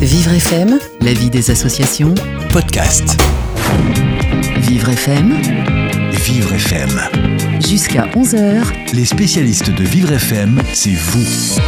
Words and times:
Vivre 0.00 0.32
FM, 0.32 0.78
la 1.00 1.12
vie 1.12 1.30
des 1.30 1.50
associations. 1.50 2.14
Podcast. 2.50 3.16
Vivre 4.58 4.88
FM, 4.90 5.34
Vivre 6.12 6.54
FM. 6.54 7.00
jusqu'à 7.66 8.06
11h. 8.14 8.62
Les 8.94 9.04
spécialistes 9.04 9.70
de 9.70 9.84
Vivre 9.84 10.12
FM, 10.12 10.60
c'est 10.72 10.94
vous. 10.94 11.60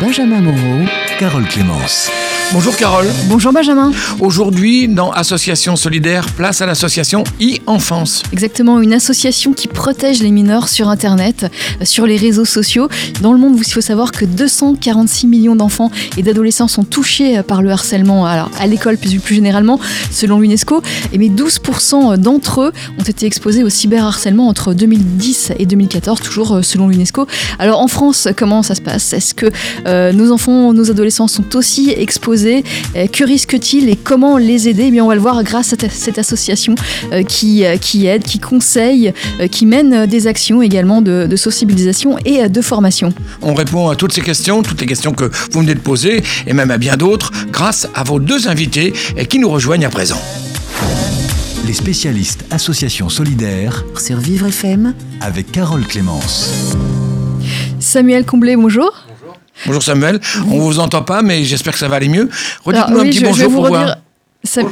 Benjamin 0.00 0.40
Moreau, 0.40 0.86
Carole 1.18 1.46
Clémence. 1.46 2.10
Bonjour 2.52 2.76
Carole. 2.76 3.06
Bonjour 3.28 3.52
Benjamin. 3.52 3.92
Aujourd'hui, 4.18 4.88
dans 4.88 5.12
Association 5.12 5.76
Solidaire, 5.76 6.26
place 6.32 6.60
à 6.60 6.66
l'association 6.66 7.22
e-enfance. 7.40 8.24
Exactement, 8.32 8.80
une 8.80 8.92
association 8.92 9.52
qui 9.52 9.68
protège 9.68 10.20
les 10.20 10.32
mineurs 10.32 10.68
sur 10.68 10.88
Internet, 10.88 11.46
euh, 11.80 11.84
sur 11.84 12.06
les 12.06 12.16
réseaux 12.16 12.44
sociaux. 12.44 12.88
Dans 13.20 13.32
le 13.32 13.38
monde, 13.38 13.56
il 13.56 13.72
faut 13.72 13.80
savoir 13.80 14.10
que 14.10 14.24
246 14.24 15.28
millions 15.28 15.54
d'enfants 15.54 15.92
et 16.16 16.24
d'adolescents 16.24 16.66
sont 16.66 16.82
touchés 16.82 17.38
euh, 17.38 17.44
par 17.44 17.62
le 17.62 17.70
harcèlement 17.70 18.26
alors, 18.26 18.50
à 18.58 18.66
l'école 18.66 18.98
plus, 18.98 19.20
plus 19.20 19.36
généralement, 19.36 19.78
selon 20.10 20.40
l'UNESCO. 20.40 20.82
Et 21.12 21.18
mais 21.18 21.28
12% 21.28 22.16
d'entre 22.16 22.62
eux 22.62 22.72
ont 22.98 23.04
été 23.04 23.26
exposés 23.26 23.62
au 23.62 23.68
cyberharcèlement 23.68 24.48
entre 24.48 24.74
2010 24.74 25.52
et 25.56 25.66
2014, 25.66 26.20
toujours 26.20 26.56
euh, 26.56 26.62
selon 26.62 26.88
l'UNESCO. 26.88 27.28
Alors 27.60 27.78
en 27.78 27.86
France, 27.86 28.26
comment 28.36 28.64
ça 28.64 28.74
se 28.74 28.80
passe? 28.80 29.12
Est-ce 29.12 29.34
que 29.34 29.46
euh, 29.86 30.12
nos 30.12 30.32
enfants, 30.32 30.72
nos 30.72 30.90
adolescents 30.90 31.28
sont 31.28 31.54
aussi 31.54 31.90
exposés 31.96 32.39
Euh, 32.46 33.06
Que 33.06 33.24
risquent-ils 33.24 33.88
et 33.88 33.96
comment 33.96 34.38
les 34.38 34.68
aider? 34.68 34.84
Eh 34.86 34.90
bien, 34.90 35.04
on 35.04 35.08
va 35.08 35.14
le 35.14 35.20
voir 35.20 35.42
grâce 35.44 35.72
à 35.72 35.76
cette 35.90 36.18
association 36.18 36.74
euh, 37.12 37.22
qui, 37.22 37.64
euh, 37.64 37.76
qui 37.76 38.06
aide, 38.06 38.22
qui 38.22 38.38
conseille, 38.38 39.12
qui 39.50 39.66
mène 39.66 40.06
des 40.06 40.26
actions 40.26 40.62
également 40.62 41.02
de, 41.02 41.26
de 41.28 41.36
sensibilisation 41.36 42.16
et 42.24 42.48
de 42.48 42.60
formation. 42.62 43.12
On 43.42 43.54
répond 43.54 43.88
à 43.88 43.96
toutes 43.96 44.12
ces 44.12 44.20
questions, 44.22 44.62
toutes 44.62 44.80
les 44.80 44.86
questions 44.86 45.12
que 45.12 45.24
vous 45.52 45.60
venez 45.60 45.74
de 45.74 45.80
poser, 45.80 46.22
et 46.46 46.52
même 46.52 46.70
à 46.70 46.78
bien 46.78 46.96
d'autres, 46.96 47.30
grâce 47.50 47.88
à 47.94 48.02
vos 48.04 48.18
deux 48.20 48.48
invités 48.48 48.92
qui 49.28 49.38
nous 49.38 49.48
rejoignent 49.50 49.86
à 49.86 49.90
présent. 49.90 50.20
Les 51.66 51.72
spécialistes 51.74 52.44
Association 52.50 53.08
Solidaire 53.08 53.84
sur 53.98 54.16
Vivre 54.16 54.46
FM, 54.46 54.94
avec 55.20 55.52
Carole 55.52 55.86
Clémence. 55.86 56.50
Samuel 57.78 58.24
Comblé, 58.24 58.56
bonjour. 58.56 58.92
Bonjour 59.66 59.82
Samuel, 59.82 60.20
on 60.46 60.58
vous 60.58 60.78
entend 60.80 61.02
pas, 61.02 61.22
mais 61.22 61.44
j'espère 61.44 61.72
que 61.74 61.78
ça 61.78 61.88
va 61.88 61.96
aller 61.96 62.08
mieux. 62.08 62.28
Redites-nous 62.64 62.98
un 62.98 63.02
oui, 63.02 63.10
petit 63.10 63.18
je, 63.18 63.26
je 63.26 63.30
vais 63.32 63.44
bonjour 63.46 63.50
vous 63.50 63.56
pour 63.56 63.64
redire. 63.66 63.80
voir. 63.80 63.96
Sam- 64.42 64.66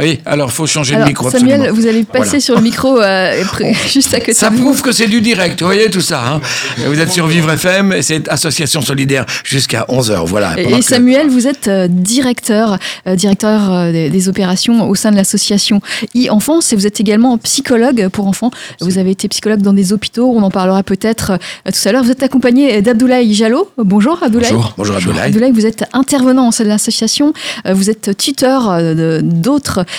Oui, 0.00 0.20
alors 0.24 0.48
il 0.48 0.52
faut 0.54 0.66
changer 0.66 0.94
Alors, 0.94 1.06
le 1.06 1.10
micro. 1.10 1.28
Samuel, 1.30 1.60
absolument. 1.60 1.78
vous 1.80 1.86
allez 1.86 2.02
passer 2.04 2.24
Voilà. 2.24 2.40
sur 2.40 2.54
le 2.54 2.62
micro 2.62 2.98
euh, 2.98 3.42
juste 3.92 4.14
à 4.14 4.20
côté 4.20 4.32
Ça 4.32 4.48
de 4.48 4.56
prouve 4.58 4.80
que 4.80 4.90
c'est 4.90 5.06
du 5.06 5.20
direct, 5.20 5.60
vous 5.60 5.66
voyez 5.66 5.90
tout 5.90 6.00
ça. 6.00 6.22
hein 6.26 6.40
vous 6.86 6.98
êtes 6.98 7.10
sur 7.12 7.26
Vivre 7.26 7.50
FM, 7.52 7.92
et 7.92 8.00
c'est 8.00 8.26
Association 8.28 8.80
Solidaire 8.80 9.26
jusqu'à 9.44 9.84
11h. 9.90 10.24
Voilà. 10.24 10.58
Et- 10.58 10.62
Pendant 10.64 10.76
Et 10.78 10.80
que- 10.80 10.86
Samuel, 10.86 11.28
vous 11.28 11.46
êtes 11.46 11.68
euh, 11.68 11.88
directeur, 11.88 12.78
euh, 13.06 13.16
directeur 13.16 13.70
euh, 13.70 13.92
des, 13.92 14.08
des 14.08 14.28
opérations 14.30 14.88
au 14.88 14.94
sein 14.94 15.10
de 15.10 15.16
l'association 15.16 15.82
e-enfance 16.16 16.72
et 16.72 16.76
vous 16.76 16.86
êtes 16.86 16.98
également 17.00 17.36
psychologue 17.36 18.08
pour 18.08 18.26
enfants. 18.28 18.50
Vous 18.80 18.96
avez 18.96 19.10
été 19.10 19.28
psychologue 19.28 19.60
dans 19.60 19.74
des 19.74 19.92
hôpitaux, 19.92 20.32
on 20.34 20.42
en 20.42 20.50
parlera 20.50 20.82
peut-être 20.82 21.32
euh, 21.32 21.70
tout 21.70 21.86
à 21.88 21.92
l'heure. 21.92 22.02
Vous 22.02 22.10
êtes 22.10 22.22
accompagné 22.22 22.80
d'Abdoulaye 22.80 23.34
Jallo. 23.34 23.70
Bonjour 23.76 24.22
Abdoulaye. 24.22 24.52
Bonjour, 24.52 24.72
bonjour 24.78 24.96
Abdoulaye. 24.96 25.26
Abdoulaye, 25.26 25.52
vous 25.52 25.66
êtes 25.66 25.84
intervenant 25.92 26.48
au 26.48 26.52
sein 26.52 26.64
de 26.64 26.70
l'association, 26.70 27.34
euh, 27.66 27.74
vous 27.74 27.90
êtes 27.90 28.16
tuteur 28.16 28.70
euh, 28.70 28.94
de- 28.94 29.20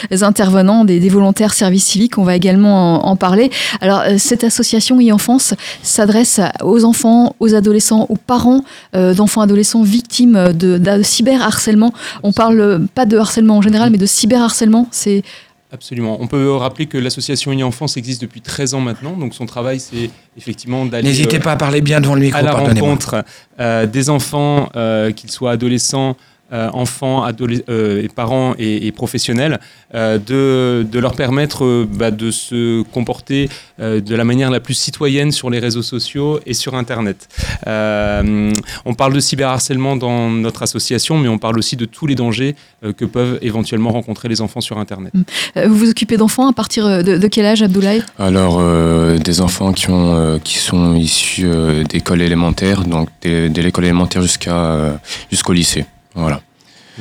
d'autres 0.09 0.23
intervenants, 0.23 0.85
des, 0.85 0.99
des 0.99 1.09
volontaires 1.09 1.53
service 1.53 1.85
civique, 1.85 2.17
on 2.17 2.23
va 2.23 2.35
également 2.35 3.05
en, 3.05 3.09
en 3.11 3.15
parler. 3.15 3.49
Alors, 3.81 4.01
euh, 4.01 4.15
cette 4.17 4.43
association 4.43 4.99
e-enfance 4.99 5.53
s'adresse 5.81 6.39
aux 6.61 6.83
enfants, 6.85 7.35
aux 7.39 7.55
adolescents, 7.55 8.05
aux 8.09 8.15
parents 8.15 8.63
euh, 8.95 9.13
d'enfants 9.13 9.41
adolescents 9.41 9.83
victimes 9.83 10.53
de, 10.53 10.77
de 10.77 11.03
cyberharcèlement. 11.03 11.93
On 12.23 12.31
parle 12.31 12.87
pas 12.93 13.05
de 13.05 13.17
harcèlement 13.17 13.57
en 13.57 13.61
général, 13.61 13.89
mais 13.89 13.97
de 13.97 14.05
cyberharcèlement. 14.05 14.87
C'est 14.91 15.23
Absolument. 15.73 16.17
On 16.21 16.27
peut 16.27 16.51
rappeler 16.51 16.85
que 16.85 16.99
l'association 16.99 17.51
e-enfance 17.51 17.97
existe 17.97 18.21
depuis 18.21 18.41
13 18.41 18.75
ans 18.75 18.79
maintenant, 18.79 19.13
donc 19.17 19.33
son 19.33 19.47
travail 19.47 19.79
c'est 19.79 20.11
effectivement 20.37 20.85
d'aller 20.85 21.07
N'hésitez 21.07 21.37
euh, 21.37 21.39
pas 21.39 21.53
à 21.53 21.55
parler 21.55 21.81
bien 21.81 21.99
devant 21.99 22.13
le 22.13 22.21
micro, 22.21 22.37
à 22.37 22.43
la 22.43 22.51
pardonnez-moi. 22.51 22.89
rencontre 22.89 23.25
euh, 23.59 23.87
des 23.87 24.11
enfants, 24.11 24.69
euh, 24.75 25.11
qu'ils 25.11 25.31
soient 25.31 25.49
adolescents, 25.49 26.15
enfants, 26.73 27.25
adole- 27.25 27.63
euh, 27.69 28.03
et 28.03 28.09
parents 28.09 28.53
et, 28.59 28.87
et 28.87 28.91
professionnels, 28.91 29.59
euh, 29.95 30.17
de, 30.17 30.85
de 30.89 30.99
leur 30.99 31.15
permettre 31.15 31.65
euh, 31.65 31.87
bah, 31.91 32.11
de 32.11 32.29
se 32.31 32.83
comporter 32.83 33.49
euh, 33.79 34.01
de 34.01 34.15
la 34.15 34.23
manière 34.23 34.51
la 34.51 34.59
plus 34.59 34.75
citoyenne 34.75 35.31
sur 35.31 35.49
les 35.49 35.59
réseaux 35.59 35.81
sociaux 35.81 36.39
et 36.45 36.53
sur 36.53 36.75
Internet. 36.75 37.27
Euh, 37.67 38.51
on 38.85 38.93
parle 38.93 39.13
de 39.13 39.19
cyberharcèlement 39.19 39.95
dans 39.95 40.29
notre 40.29 40.61
association, 40.63 41.17
mais 41.17 41.27
on 41.27 41.37
parle 41.37 41.57
aussi 41.57 41.75
de 41.75 41.85
tous 41.85 42.07
les 42.07 42.15
dangers 42.15 42.55
euh, 42.83 42.93
que 42.93 43.05
peuvent 43.05 43.39
éventuellement 43.41 43.91
rencontrer 43.91 44.27
les 44.29 44.41
enfants 44.41 44.61
sur 44.61 44.77
Internet. 44.77 45.13
euh, 45.57 45.67
vous 45.67 45.75
vous 45.75 45.89
occupez 45.89 46.17
d'enfants 46.17 46.47
à 46.47 46.53
partir 46.53 46.85
euh, 46.85 47.01
de, 47.01 47.17
de 47.17 47.27
quel 47.27 47.45
âge, 47.45 47.61
Abdoulaye? 47.61 48.03
Alors, 48.19 48.57
euh, 48.59 49.17
des 49.17 49.41
enfants 49.41 49.73
qui, 49.73 49.89
ont, 49.89 50.15
euh, 50.15 50.37
qui 50.43 50.57
sont 50.57 50.95
issus 50.95 51.45
euh, 51.45 51.83
d'écoles 51.83 52.21
élémentaires, 52.21 52.83
donc 52.83 53.09
dès, 53.21 53.49
l'école 53.49 53.85
élémentaire 53.85 54.21
jusqu'à 54.21 54.55
euh, 54.55 54.93
jusqu'au 55.31 55.53
lycée. 55.53 55.85
Voilà. 56.15 56.41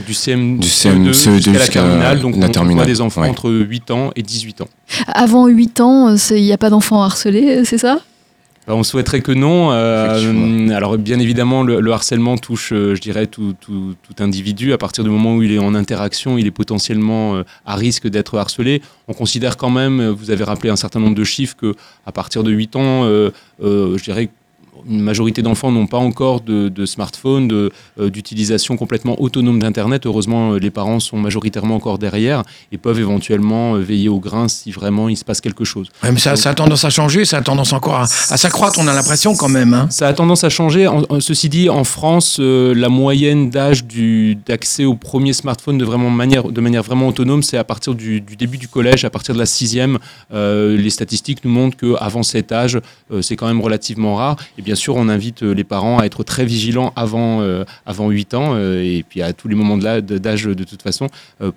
Du 0.07 0.15
CM, 0.15 0.59
Du 0.59 0.69
CM, 0.69 1.05
CE2 1.11 1.13
CE2 1.13 1.53
jusqu'à 1.53 1.53
la 1.59 1.69
terminale, 1.69 2.21
donc 2.21 2.37
la 2.39 2.47
on 2.47 2.51
terminale, 2.51 2.77
voit 2.79 2.87
des 2.87 3.01
enfants 3.03 3.21
ouais. 3.23 3.29
entre 3.29 3.51
8 3.51 3.91
ans 3.91 4.11
et 4.17 4.23
18 4.23 4.63
ans. 4.63 4.69
Avant 5.07 5.47
8 5.49 5.81
ans, 5.83 6.17
il 6.31 6.43
n'y 6.43 6.53
a 6.53 6.57
pas 6.59 6.71
d'enfants 6.71 7.03
harcelés, 7.03 7.65
c'est 7.67 7.77
ça? 7.79 8.01
Bah, 8.67 8.75
on 8.77 8.85
souhaiterait 8.85 9.21
que 9.23 9.33
non. 9.33 9.71
euh, 9.73 10.71
alors 10.71 10.97
bien 10.97 11.19
évidemment, 11.19 11.63
le, 11.65 11.81
le 11.81 11.93
harcèlement 11.93 12.39
touche, 12.39 12.73
euh, 12.73 12.95
je 12.95 13.01
dirais, 13.03 13.27
tout, 13.27 13.55
tout- 13.61 13.95
tout 14.03 14.23
individu. 14.23 14.73
À 14.73 14.79
partir 14.79 15.03
du 15.05 15.11
moment 15.11 15.35
où 15.35 15.43
il 15.43 15.53
est 15.53 15.59
en 15.59 15.75
interaction, 15.75 16.39
il 16.39 16.47
est 16.47 16.53
potentiellement 16.53 17.35
euh, 17.35 17.43
à 17.67 17.75
risque 17.75 18.07
d'être 18.09 18.39
harcelé. 18.39 18.81
On 19.09 19.15
considère 19.15 19.57
quand 19.57 19.69
même, 19.71 20.09
vous 20.11 20.31
avez 20.31 20.45
rappelé 20.45 20.71
un 20.71 20.77
certain 20.77 21.01
nombre 21.01 21.17
de 21.17 21.25
chiffres, 21.25 21.57
que 21.57 21.75
à 22.07 22.13
partir 22.13 22.45
de 22.45 22.53
8 22.53 22.77
ans, 22.77 23.05
euh, 23.05 23.31
euh, 23.65 23.99
je 23.99 24.05
dirais 24.05 24.31
une 24.89 25.01
majorité 25.01 25.43
d'enfants 25.43 25.71
n'ont 25.71 25.87
pas 25.87 25.99
encore 25.99 26.41
de, 26.41 26.69
de 26.69 26.87
smartphone, 26.87 27.51
euh, 27.53 28.11
d'utilisation 28.11 28.77
complètement 28.77 29.21
autonome 29.21 29.59
d'Internet. 29.59 30.07
Heureusement, 30.07 30.53
euh, 30.53 30.59
les 30.59 30.71
parents 30.71 31.01
sont 31.01 31.17
majoritairement 31.19 31.77
encore 31.77 31.99
derrière 31.99 32.43
et 32.73 32.79
peuvent 32.79 32.99
éventuellement 32.99 33.75
euh, 33.75 33.79
veiller 33.79 34.09
au 34.09 34.19
grain 34.21 34.49
si 34.49 34.71
vraiment 34.71 35.09
il 35.09 35.17
se 35.17 35.25
passe 35.25 35.41
quelque 35.41 35.65
chose. 35.65 35.89
Ouais, 36.03 36.13
mais 36.13 36.19
ça, 36.19 36.37
ça 36.37 36.51
a 36.51 36.55
tendance 36.55 36.85
à 36.85 36.91
changer, 36.91 37.25
ça 37.25 37.39
a 37.39 37.43
tendance 37.43 37.73
encore 37.73 37.95
à, 37.97 38.03
à 38.05 38.37
s'accroître, 38.37 38.79
on 38.79 38.87
a 38.89 38.95
l'impression 38.95 39.35
quand 39.37 39.49
même. 39.49 39.75
hein. 39.75 39.87
Ça 39.91 40.09
a 40.09 40.13
tendance 40.13 40.45
à 40.45 40.49
changer. 40.51 40.87
En- 40.87 41.03
en- 41.09 41.21
ceci 41.21 41.49
dit, 41.49 41.69
en 41.69 41.85
France, 41.85 42.39
euh, 42.41 42.75
la 42.75 42.89
moyenne 42.89 43.51
d'âge 43.51 43.85
d'accès 44.47 44.85
au 44.85 44.95
premier 44.95 45.33
smartphone 45.33 45.79
de, 45.79 45.85
vraiment 45.85 46.11
manière, 46.11 46.45
de 46.45 46.61
manière 46.61 46.83
vraiment 46.83 47.09
autonome, 47.09 47.43
c'est 47.43 47.57
à 47.59 47.65
partir 47.65 47.95
du, 47.95 48.21
du 48.21 48.37
début 48.37 48.59
du 48.59 48.69
collège, 48.69 49.05
à 49.05 49.11
partir 49.11 49.35
de 49.35 49.39
la 49.39 49.47
sixième. 49.47 49.99
Euh, 50.33 50.77
les 50.77 50.91
statistiques 50.91 51.45
nous 51.45 51.51
montrent 51.51 51.77
qu'avant 51.77 52.23
cet 52.23 52.53
âge, 52.53 52.79
c'est 53.21 53.37
quand 53.37 53.47
même 53.47 53.61
relativement 53.61 54.17
rare. 54.17 54.37
Et 54.59 54.63
bien 54.63 54.72
sûr, 54.75 54.97
on 54.97 55.09
invite 55.09 55.43
euh, 55.43 55.53
les 55.55 55.65
parents 55.65 55.99
à 55.99 56.05
être 56.05 56.23
très 56.25 56.45
vigilants 56.45 56.93
avant, 56.97 57.41
euh, 57.41 57.65
avant 57.87 58.09
8 58.11 58.35
ans 58.35 58.53
euh, 58.55 58.83
et 58.83 59.05
puis 59.09 59.23
à 59.23 59.33
tous 59.33 59.49
les 59.49 59.55
moments 59.55 59.77
de- 59.79 60.01
d'âge 60.19 60.45
de, 60.45 60.65
toute 60.65 60.83
façon 60.83 61.09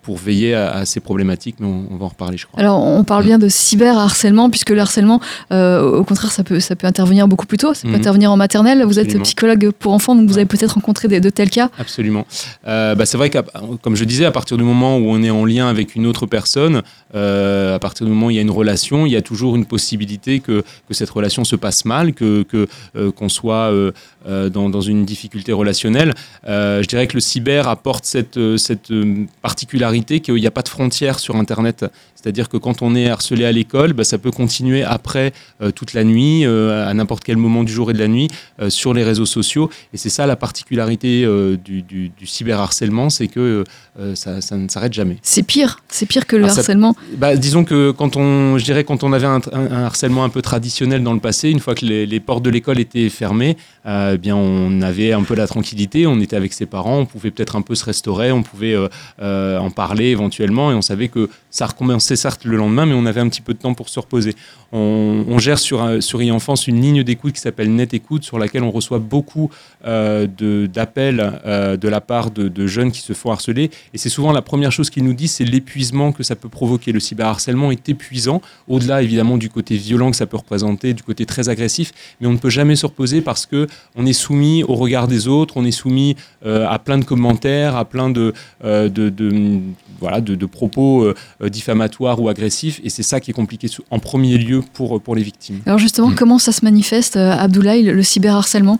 pour 0.01 0.17
veiller 0.17 0.53
à, 0.55 0.71
à 0.71 0.85
ces 0.85 0.99
problématiques. 0.99 1.55
Mais 1.59 1.67
on, 1.67 1.85
on 1.91 1.97
va 1.97 2.05
en 2.05 2.09
reparler, 2.09 2.37
je 2.37 2.45
crois. 2.45 2.59
Alors, 2.59 2.79
on 2.83 3.03
parle 3.03 3.23
bien 3.25 3.37
de 3.39 3.47
cyberharcèlement, 3.49 4.49
puisque 4.49 4.69
le 4.71 4.79
harcèlement, 4.79 5.19
au 5.51 6.03
contraire, 6.03 6.31
ça 6.31 6.43
peut, 6.43 6.59
ça 6.59 6.75
peut 6.75 6.87
intervenir 6.87 7.27
beaucoup 7.27 7.45
plus 7.45 7.57
tôt, 7.57 7.73
ça 7.73 7.83
peut 7.83 7.89
Mhm. 7.89 7.95
intervenir 7.95 8.31
en 8.31 8.37
maternelle. 8.37 8.83
Vous 8.85 8.99
êtes 8.99 9.21
psychologue 9.23 9.71
pour 9.71 9.93
enfants, 9.93 10.15
donc 10.15 10.27
vous 10.27 10.37
avez 10.37 10.45
peut-être 10.45 10.73
rencontré 10.73 11.07
de 11.07 11.29
tels 11.29 11.49
cas. 11.49 11.69
Absolument. 11.77 12.25
Euh, 12.67 12.95
bah, 12.95 13.05
c'est 13.05 13.17
vrai 13.17 13.29
que, 13.29 13.37
comme 13.81 13.95
je 13.95 14.03
disais, 14.05 14.25
à 14.25 14.31
partir 14.31 14.57
du 14.57 14.63
moment 14.63 14.97
où 14.97 15.05
on 15.09 15.21
est 15.23 15.29
en 15.29 15.45
lien 15.45 15.67
avec 15.67 15.95
une 15.95 16.05
autre 16.07 16.25
personne, 16.25 16.81
euh, 17.13 17.75
à 17.75 17.79
partir 17.79 18.05
du 18.05 18.11
moment 18.11 18.27
où 18.27 18.29
il 18.31 18.35
y 18.35 18.39
a 18.39 18.41
une 18.41 18.51
relation, 18.51 19.05
il 19.05 19.11
y 19.11 19.15
a 19.15 19.21
toujours 19.21 19.55
une 19.55 19.65
possibilité 19.65 20.39
que, 20.39 20.63
que 20.87 20.93
cette 20.93 21.09
relation 21.09 21.43
se 21.43 21.55
passe 21.55 21.85
mal, 21.85 22.13
que 22.13 22.43
que, 22.43 22.67
euh, 22.95 23.04
qu'on 23.11 23.29
soit 23.29 23.71
euh, 23.71 23.91
euh, 24.27 24.49
dans, 24.49 24.69
dans 24.69 24.81
une 24.81 25.05
difficulté 25.05 25.51
relationnelle. 25.53 26.13
Euh, 26.47 26.81
je 26.81 26.87
dirais 26.87 27.07
que 27.07 27.13
le 27.15 27.19
cyber 27.21 27.67
apporte 27.67 28.05
cette, 28.05 28.37
euh, 28.37 28.57
cette 28.57 28.91
euh, 28.91 29.25
particularité 29.41 30.19
qu'il 30.19 30.35
n'y 30.35 30.47
a 30.47 30.51
pas 30.51 30.61
de 30.61 30.69
frontières 30.69 31.19
sur 31.19 31.35
Internet. 31.35 31.85
C'est-à-dire 32.15 32.49
que 32.49 32.57
quand 32.57 32.81
on 32.81 32.95
est 32.95 33.07
harcelé 33.07 33.45
à 33.45 33.51
l'école, 33.51 33.93
bah, 33.93 34.03
ça 34.03 34.17
peut 34.17 34.31
continuer 34.31 34.81
après 34.83 35.31
euh, 35.61 35.69
toute 35.71 35.93
la 35.93 36.03
nuit, 36.03 36.43
euh, 36.45 36.87
à 36.89 36.93
n'importe 36.95 37.23
quel 37.23 37.37
moment 37.37 37.63
du 37.63 37.71
jour 37.71 37.91
et 37.91 37.93
de 37.93 37.99
la 37.99 38.07
nuit, 38.07 38.29
euh, 38.59 38.71
sur 38.71 38.95
les 38.95 39.03
réseaux 39.03 39.27
sociaux. 39.27 39.69
Et 39.93 39.97
c'est 39.97 40.09
ça 40.09 40.25
la 40.25 40.35
particularité 40.35 41.23
euh, 41.23 41.55
du, 41.55 41.83
du, 41.83 42.09
du 42.09 42.25
cyberharcèlement, 42.25 43.11
c'est 43.11 43.27
que 43.27 43.63
euh, 43.99 44.15
ça, 44.15 44.41
ça 44.41 44.57
ne 44.57 44.67
s'arrête 44.69 44.93
jamais. 44.93 45.17
C'est 45.21 45.43
pire, 45.43 45.77
c'est 45.87 46.07
pire 46.07 46.25
que 46.25 46.35
le 46.35 46.45
Alors, 46.45 46.55
ça- 46.55 46.61
harcèlement. 46.61 46.95
Bah, 47.17 47.35
disons 47.35 47.63
que 47.63 47.91
quand 47.91 48.15
on, 48.15 48.57
je 48.57 48.63
dirais 48.65 48.83
quand 48.83 49.03
on 49.03 49.13
avait 49.13 49.27
un, 49.27 49.41
un- 49.53 49.71
un 49.71 49.83
harcèlement 49.83 50.23
un 50.23 50.29
peu 50.29 50.41
traditionnel 50.41 51.03
dans 51.03 51.13
le 51.13 51.19
passé, 51.19 51.51
une 51.51 51.59
fois 51.59 51.75
que 51.75 51.85
les, 51.85 52.07
les 52.07 52.19
portes 52.19 52.43
de 52.43 52.49
l'école 52.49 52.79
étaient 52.79 52.94
fermées, 53.09 53.57
euh, 53.85 54.13
eh 54.15 54.17
bien 54.17 54.35
on 54.35 54.81
avait 54.81 55.11
un 55.13 55.23
peu 55.23 55.35
la 55.35 55.47
tranquillité, 55.47 56.07
on 56.07 56.19
était 56.19 56.35
avec 56.35 56.53
ses 56.53 56.65
parents, 56.65 56.99
on 56.99 57.05
pouvait 57.05 57.31
peut-être 57.31 57.55
un 57.55 57.61
peu 57.61 57.75
se 57.75 57.85
restaurer, 57.85 58.31
on 58.31 58.43
pouvait 58.43 58.73
euh, 58.73 58.87
euh, 59.21 59.57
en 59.59 59.69
parler 59.69 60.05
éventuellement, 60.05 60.71
et 60.71 60.75
on 60.75 60.81
savait 60.81 61.07
que 61.09 61.29
ça 61.51 61.65
recommençait 61.67 62.15
certes 62.15 62.45
le 62.45 62.57
lendemain, 62.57 62.85
mais 62.85 62.93
on 62.95 63.05
avait 63.05 63.21
un 63.21 63.29
petit 63.29 63.41
peu 63.41 63.53
de 63.53 63.59
temps 63.59 63.73
pour 63.73 63.89
se 63.89 63.99
reposer. 63.99 64.33
On, 64.77 65.37
gère 65.39 65.57
sur, 65.57 65.81
un- 65.81 66.01
sur 66.01 66.19
e-enfance 66.19 66.67
une 66.67 66.81
ligne 66.81 67.01
d'écoute 67.03 67.33
qui 67.33 67.39
s'appelle 67.39 67.73
Net 67.73 67.93
Écoute, 67.93 68.25
sur 68.25 68.37
laquelle 68.37 68.63
on 68.63 68.71
reçoit 68.71 68.99
beaucoup 68.99 69.49
euh, 69.85 70.27
d'appels 70.67 71.39
euh, 71.45 71.77
de 71.77 71.87
la 71.87 72.01
part 72.01 72.29
de, 72.31 72.49
de 72.49 72.67
jeunes 72.67 72.91
qui 72.91 72.99
se 72.99 73.13
font 73.13 73.31
harceler. 73.31 73.71
Et 73.93 73.97
c'est 73.97 74.09
souvent 74.09 74.33
la 74.33 74.41
première 74.41 74.73
chose 74.73 74.89
qu'ils 74.89 75.05
nous 75.05 75.13
disent, 75.13 75.31
c'est 75.31 75.45
l'épuisement 75.45 76.11
que 76.11 76.23
ça 76.23 76.35
peut 76.35 76.49
provoquer. 76.49 76.91
Le 76.91 76.99
cyberharcèlement 76.99 77.71
est 77.71 77.87
épuisant, 77.87 78.41
au-delà 78.67 79.01
évidemment 79.01 79.37
du 79.37 79.49
côté 79.49 79.77
violent 79.77 80.11
que 80.11 80.17
ça 80.17 80.25
peut 80.25 80.37
représenter, 80.37 80.93
du 80.93 81.03
côté 81.03 81.25
très 81.25 81.47
agressif, 81.47 81.93
mais 82.19 82.27
on 82.27 82.33
ne 82.33 82.37
peut 82.37 82.49
jamais 82.49 82.75
se 82.75 82.84
reposer 82.85 83.21
parce 83.21 83.45
que 83.45 83.67
on 83.95 84.05
est 84.05 84.13
soumis 84.13 84.63
au 84.63 84.75
regard 84.75 85.07
des 85.07 85.27
autres, 85.27 85.55
on 85.57 85.65
est 85.65 85.71
soumis 85.71 86.15
euh, 86.45 86.67
à 86.69 86.79
plein 86.79 86.97
de 86.97 87.05
commentaires, 87.05 87.75
à 87.75 87.85
plein 87.85 88.09
de, 88.09 88.33
euh, 88.63 88.89
de, 88.89 89.09
de- 89.09 89.59
voilà, 89.99 90.21
de, 90.21 90.35
de 90.35 90.45
propos 90.45 91.03
euh, 91.03 91.49
diffamatoires 91.49 92.21
ou 92.21 92.29
agressifs, 92.29 92.81
et 92.83 92.89
c'est 92.89 93.03
ça 93.03 93.19
qui 93.19 93.31
est 93.31 93.33
compliqué 93.33 93.67
en 93.91 93.99
premier 93.99 94.37
lieu 94.37 94.61
pour, 94.73 95.01
pour 95.01 95.15
les 95.15 95.23
victimes. 95.23 95.59
Alors 95.65 95.79
justement, 95.79 96.09
Mm. 96.09 96.15
comment 96.15 96.39
ça 96.39 96.51
se 96.51 96.63
manifeste, 96.63 97.15
Abdoulaye, 97.17 97.83
le, 97.83 97.93
le 97.93 98.03
cyberharcèlement? 98.03 98.79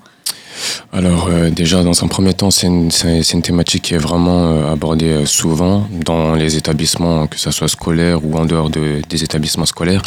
Alors 0.93 1.27
euh, 1.29 1.49
déjà, 1.49 1.83
dans 1.83 2.03
un 2.03 2.07
premier 2.07 2.33
temps, 2.33 2.49
c'est 2.51 2.67
une, 2.67 2.89
une 3.33 3.41
thématique 3.41 3.83
qui 3.83 3.93
est 3.93 3.97
vraiment 3.97 4.51
euh, 4.53 4.71
abordée 4.73 5.11
euh, 5.11 5.25
souvent 5.25 5.87
dans 6.05 6.33
les 6.35 6.55
établissements, 6.55 7.27
que 7.27 7.37
ce 7.37 7.51
soit 7.51 7.67
scolaires 7.67 8.23
ou 8.25 8.37
en 8.37 8.45
dehors 8.45 8.69
de- 8.69 9.01
des 9.09 9.23
établissements 9.23 9.65
scolaires. 9.65 10.01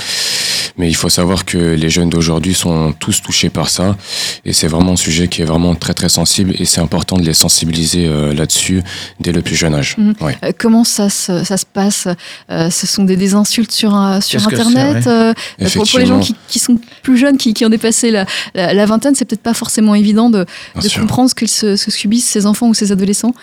Mais 0.78 0.88
il 0.88 0.94
faut 0.94 1.08
savoir 1.08 1.44
que 1.44 1.58
les 1.58 1.90
jeunes 1.90 2.08
d'aujourd'hui 2.08 2.54
sont 2.54 2.92
tous 2.98 3.20
touchés 3.20 3.50
par 3.50 3.68
ça. 3.68 3.96
Et 4.44 4.52
c'est 4.52 4.68
vraiment 4.68 4.92
un 4.92 4.96
sujet 4.96 5.28
qui 5.28 5.42
est 5.42 5.44
vraiment 5.44 5.74
très 5.74 5.92
très 5.94 6.08
sensible. 6.08 6.54
Et 6.58 6.64
c'est 6.64 6.80
important 6.80 7.16
de 7.16 7.22
les 7.24 7.34
sensibiliser 7.34 8.06
euh, 8.06 8.32
là-dessus 8.32 8.82
dès 9.20 9.32
le 9.32 9.42
plus 9.42 9.56
jeune 9.56 9.74
âge. 9.74 9.96
Mhm. 9.98 10.14
Ouais. 10.20 10.38
Euh, 10.44 10.52
Comment 10.56 10.84
ça 10.84 11.10
se, 11.10 11.44
ça 11.44 11.56
se 11.56 11.66
passe 11.66 12.06
Euh, 12.50 12.70
Ce 12.70 12.86
sont 12.86 13.04
des, 13.04 13.16
des 13.16 13.34
insultes 13.34 13.72
sur, 13.72 13.90
sur 14.22 14.40
Internet 14.46 15.06
euh, 15.06 15.34
pour, 15.74 15.84
pour 15.90 15.98
les 15.98 16.06
gens 16.06 16.20
qui, 16.20 16.34
qui 16.48 16.58
sont 16.58 16.78
plus 17.02 17.18
jeunes, 17.18 17.36
qui, 17.38 17.52
qui 17.54 17.64
ont 17.64 17.68
dépassé 17.70 18.10
la, 18.10 18.24
la- 18.54 18.72
la 18.72 18.86
vingtaine, 18.86 19.14
c'est 19.14 19.24
peut-être 19.24 19.42
pas 19.42 19.54
forcément 19.54 19.94
évident 19.94 20.30
de, 20.30 20.46
de 20.82 20.88
comprendre 21.00 21.28
ce 21.30 21.34
que 21.34 21.46
se, 21.46 21.76
se 21.76 21.90
subissent 21.90 22.28
ces 22.28 22.46
enfants 22.46 22.68
ou 22.68 22.74
ces 22.74 22.92
adolescents. 22.92 23.34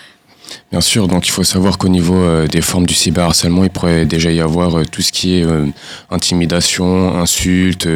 Bien 0.72 0.80
sûr, 0.80 1.06
donc 1.06 1.28
il 1.28 1.30
faut 1.30 1.44
savoir 1.44 1.78
qu'au 1.78 1.88
niveau 1.88 2.16
euh, 2.16 2.48
des 2.48 2.60
formes 2.60 2.86
du 2.86 2.94
cyberharcèlement, 2.94 3.62
il 3.64 3.70
pourrait 3.70 4.04
déjà 4.04 4.32
y 4.32 4.40
avoir 4.40 4.78
euh, 4.78 4.82
tout 4.90 5.00
ce 5.00 5.12
qui 5.12 5.38
est 5.38 5.44
euh, 5.44 5.66
intimidation, 6.10 7.16
insulte, 7.18 7.88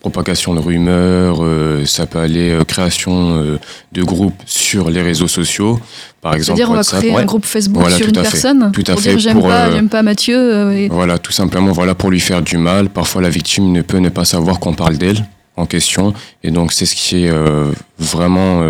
propagation 0.00 0.54
de 0.54 0.60
rumeurs, 0.60 1.42
ça 1.84 2.06
peut 2.06 2.20
aller 2.20 2.56
création 2.68 3.58
de 3.92 4.02
groupes 4.04 4.40
sur 4.46 4.88
les 4.88 5.02
réseaux 5.02 5.26
sociaux, 5.26 5.80
par 6.20 6.34
exemple 6.34 6.58
C'est-à-dire, 6.58 6.70
on 6.70 6.74
va 6.76 6.84
créer 6.84 7.10
Ouais. 7.10 7.22
un 7.22 7.24
groupe 7.24 7.44
Facebook 7.44 7.80
Voilà, 7.80 7.96
sur 7.96 8.06
une 8.06 8.12
personne 8.12 8.70
Tout 8.72 8.84
à 8.86 8.92
pour 8.92 9.00
fait, 9.02 9.10
dire 9.10 9.18
j'aime 9.18 9.42
pas, 9.42 9.72
j'aime 9.72 9.88
pas 9.88 10.02
Mathieu. 10.04 10.72
et- 10.72 10.88
Voilà, 10.88 11.18
tout 11.18 11.32
simplement, 11.32 11.72
voilà 11.72 11.96
pour 11.96 12.10
lui 12.12 12.20
faire 12.20 12.40
du 12.40 12.56
mal. 12.56 12.88
Parfois, 12.88 13.20
la 13.20 13.30
victime 13.30 13.72
ne 13.72 13.82
peut 13.82 13.98
ne 13.98 14.08
pas 14.08 14.24
savoir 14.24 14.60
qu'on 14.60 14.74
parle 14.74 14.96
d'elle 14.96 15.26
en 15.56 15.66
question, 15.66 16.14
et 16.44 16.52
donc 16.52 16.72
c'est 16.72 16.86
ce 16.86 16.94
qui 16.94 17.24
est 17.24 17.32
vraiment, 17.98 18.62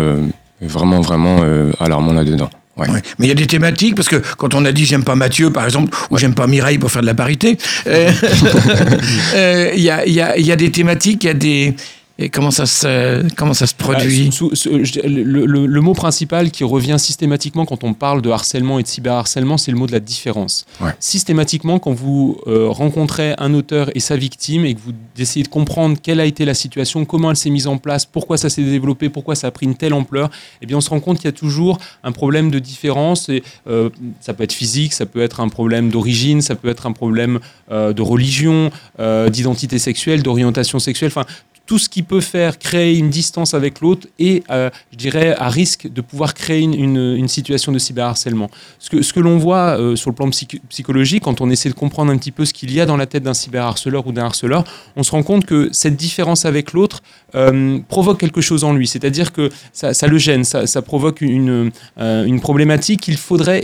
vraiment, 0.59 1.01
vraiment 1.01 1.43
alarmant 1.79 2.13
là-dedans. 2.13 2.49
Ouais. 2.77 2.89
Ouais. 2.89 3.01
Mais 3.19 3.25
il 3.25 3.29
y 3.29 3.31
a 3.31 3.35
des 3.35 3.47
thématiques, 3.47 3.95
parce 3.95 4.07
que 4.07 4.17
quand 4.37 4.53
on 4.53 4.63
a 4.65 4.71
dit 4.71 4.85
j'aime 4.85 5.03
pas 5.03 5.15
Mathieu, 5.15 5.51
par 5.51 5.65
exemple, 5.65 5.95
ou 6.11 6.17
j'aime 6.17 6.33
pas 6.35 6.47
Mireille 6.47 6.77
pour 6.77 6.91
faire 6.91 7.01
de 7.01 7.07
la 7.07 7.13
parité, 7.15 7.57
euh, 7.87 8.09
euh, 9.35 9.71
il 9.75 9.81
y, 9.81 9.89
a, 9.89 10.05
il 10.05 10.13
y 10.13 10.21
a- 10.21 10.37
il 10.37 10.45
y 10.45 10.51
a 10.51 10.55
des 10.55 10.71
thématiques, 10.71 11.23
il 11.23 11.27
y 11.27 11.29
a 11.29 11.33
des. 11.33 11.75
Et 12.19 12.29
comment 12.29 12.49
ça 12.49 12.65
se, 12.65 13.31
comment 13.35 13.53
ça 13.53 13.67
se 13.67 13.75
produit 13.75 14.29
Ah, 14.29 14.31
sous- 14.31 14.55
sous- 14.55 14.83
je 14.83 14.91
dirais, 14.91 15.07
le, 15.07 15.45
le- 15.45 15.65
le 15.67 15.81
mot 15.81 15.93
principal 15.93 16.49
qui 16.49 16.63
revient 16.63 16.95
systématiquement 16.97 17.65
quand 17.67 17.83
on 17.83 17.93
parle 17.93 18.23
de 18.23 18.29
harcèlement 18.31 18.79
et 18.79 18.83
de 18.83 18.87
cyberharcèlement, 18.87 19.57
c'est 19.57 19.69
le 19.71 19.77
mot 19.77 19.85
de 19.85 19.91
la 19.91 19.99
différence. 19.99 20.65
Ouais. 20.81 20.91
Systématiquement, 20.99 21.77
quand 21.77 21.93
vous 21.93 22.39
euh, 22.47 22.69
rencontrez 22.69 23.35
un 23.37 23.53
auteur 23.53 23.91
et 23.95 23.99
sa 23.99 24.17
victime 24.17 24.65
et 24.65 24.73
que 24.73 24.79
vous 24.83 24.93
essayez 25.19 25.43
de 25.43 25.47
comprendre 25.49 25.97
quelle 26.01 26.19
a 26.19 26.25
été 26.25 26.43
la 26.43 26.55
situation, 26.55 27.05
comment 27.05 27.29
elle 27.29 27.37
s'est 27.37 27.51
mise 27.51 27.67
en 27.67 27.77
place, 27.77 28.05
pourquoi 28.05 28.37
ça 28.37 28.49
s'est 28.49 28.63
développé, 28.63 29.09
pourquoi 29.09 29.35
ça 29.35 29.47
a 29.47 29.51
pris 29.51 29.67
une 29.67 29.75
telle 29.75 29.93
ampleur, 29.93 30.31
eh 30.61 30.65
bien 30.65 30.77
on 30.77 30.81
se 30.81 30.89
rend 30.89 30.99
compte 30.99 31.17
qu'il 31.17 31.25
y 31.25 31.29
a 31.29 31.31
toujours 31.33 31.77
un 32.03 32.11
problème 32.11 32.49
de 32.49 32.57
différence. 32.59 33.29
Et, 33.29 33.43
euh, 33.67 33.89
ça 34.21 34.33
peut 34.33 34.43
être 34.43 34.53
physique, 34.53 34.93
ça 34.93 35.05
peut 35.05 35.21
être 35.21 35.39
un 35.39 35.49
problème 35.49 35.89
d'origine, 35.89 36.41
ça 36.41 36.55
peut 36.55 36.69
être 36.69 36.87
un 36.87 36.93
problème 36.93 37.39
euh, 37.71 37.93
de 37.93 38.01
religion, 38.01 38.71
euh, 38.99 39.29
d'identité 39.29 39.77
sexuelle, 39.77 40.23
d'orientation 40.23 40.79
sexuelle. 40.79 41.11
Enfin, 41.15 41.25
tout 41.67 41.77
ce 41.77 41.89
qui 41.89 42.01
peut 42.01 42.21
faire 42.21 42.57
créer 42.57 42.97
une 42.97 43.09
distance 43.09 43.53
avec 43.53 43.81
l'autre 43.81 44.07
et, 44.17 44.41
euh, 44.49 44.69
je 44.93 44.97
dirais, 44.97 45.35
à 45.37 45.49
risque 45.49 45.87
de 45.91 46.01
pouvoir 46.01 46.33
créer 46.33 46.61
une, 46.61 46.73
une- 46.73 47.27
situation 47.27 47.73
de 47.73 47.77
cyberharcèlement. 47.77 48.49
Ce 48.79 48.89
que, 48.89 49.01
ce 49.01 49.11
que 49.11 49.19
l'on 49.19 49.37
voit 49.37 49.77
euh, 49.77 49.97
sur 49.97 50.09
le 50.09 50.15
plan 50.15 50.29
psych- 50.29 50.61
psychologique, 50.69 51.23
quand 51.23 51.41
on 51.41 51.49
essaie 51.49 51.67
de 51.67 51.73
comprendre 51.73 52.09
un 52.11 52.17
petit 52.17 52.31
peu 52.31 52.45
ce 52.45 52.53
qu'il 52.53 52.71
y 52.73 52.79
a 52.79 52.85
dans 52.85 52.95
la 52.95 53.05
tête 53.05 53.23
d'un 53.23 53.33
cyberharceleur 53.33 54.07
ou 54.07 54.13
d'un 54.13 54.23
harceleur, 54.23 54.63
on 54.95 55.03
se 55.03 55.11
rend 55.11 55.23
compte 55.23 55.45
que 55.45 55.67
cette 55.73 55.97
différence 55.97 56.45
avec 56.45 56.71
l'autre 56.71 57.03
euh, 57.35 57.79
provoque 57.89 58.17
quelque 58.19 58.39
chose 58.39 58.63
en 58.63 58.71
lui. 58.73 58.87
C'est-à-dire 58.87 59.33
que 59.33 59.49
ça, 59.73 59.93
ça 59.93 60.07
le 60.07 60.17
gêne, 60.17 60.45
ça, 60.45 60.65
ça 60.67 60.81
provoque 60.81 61.19
une, 61.19 61.71
une 61.97 62.39
problématique 62.39 63.01
qu'il 63.01 63.17
faudrait, 63.17 63.61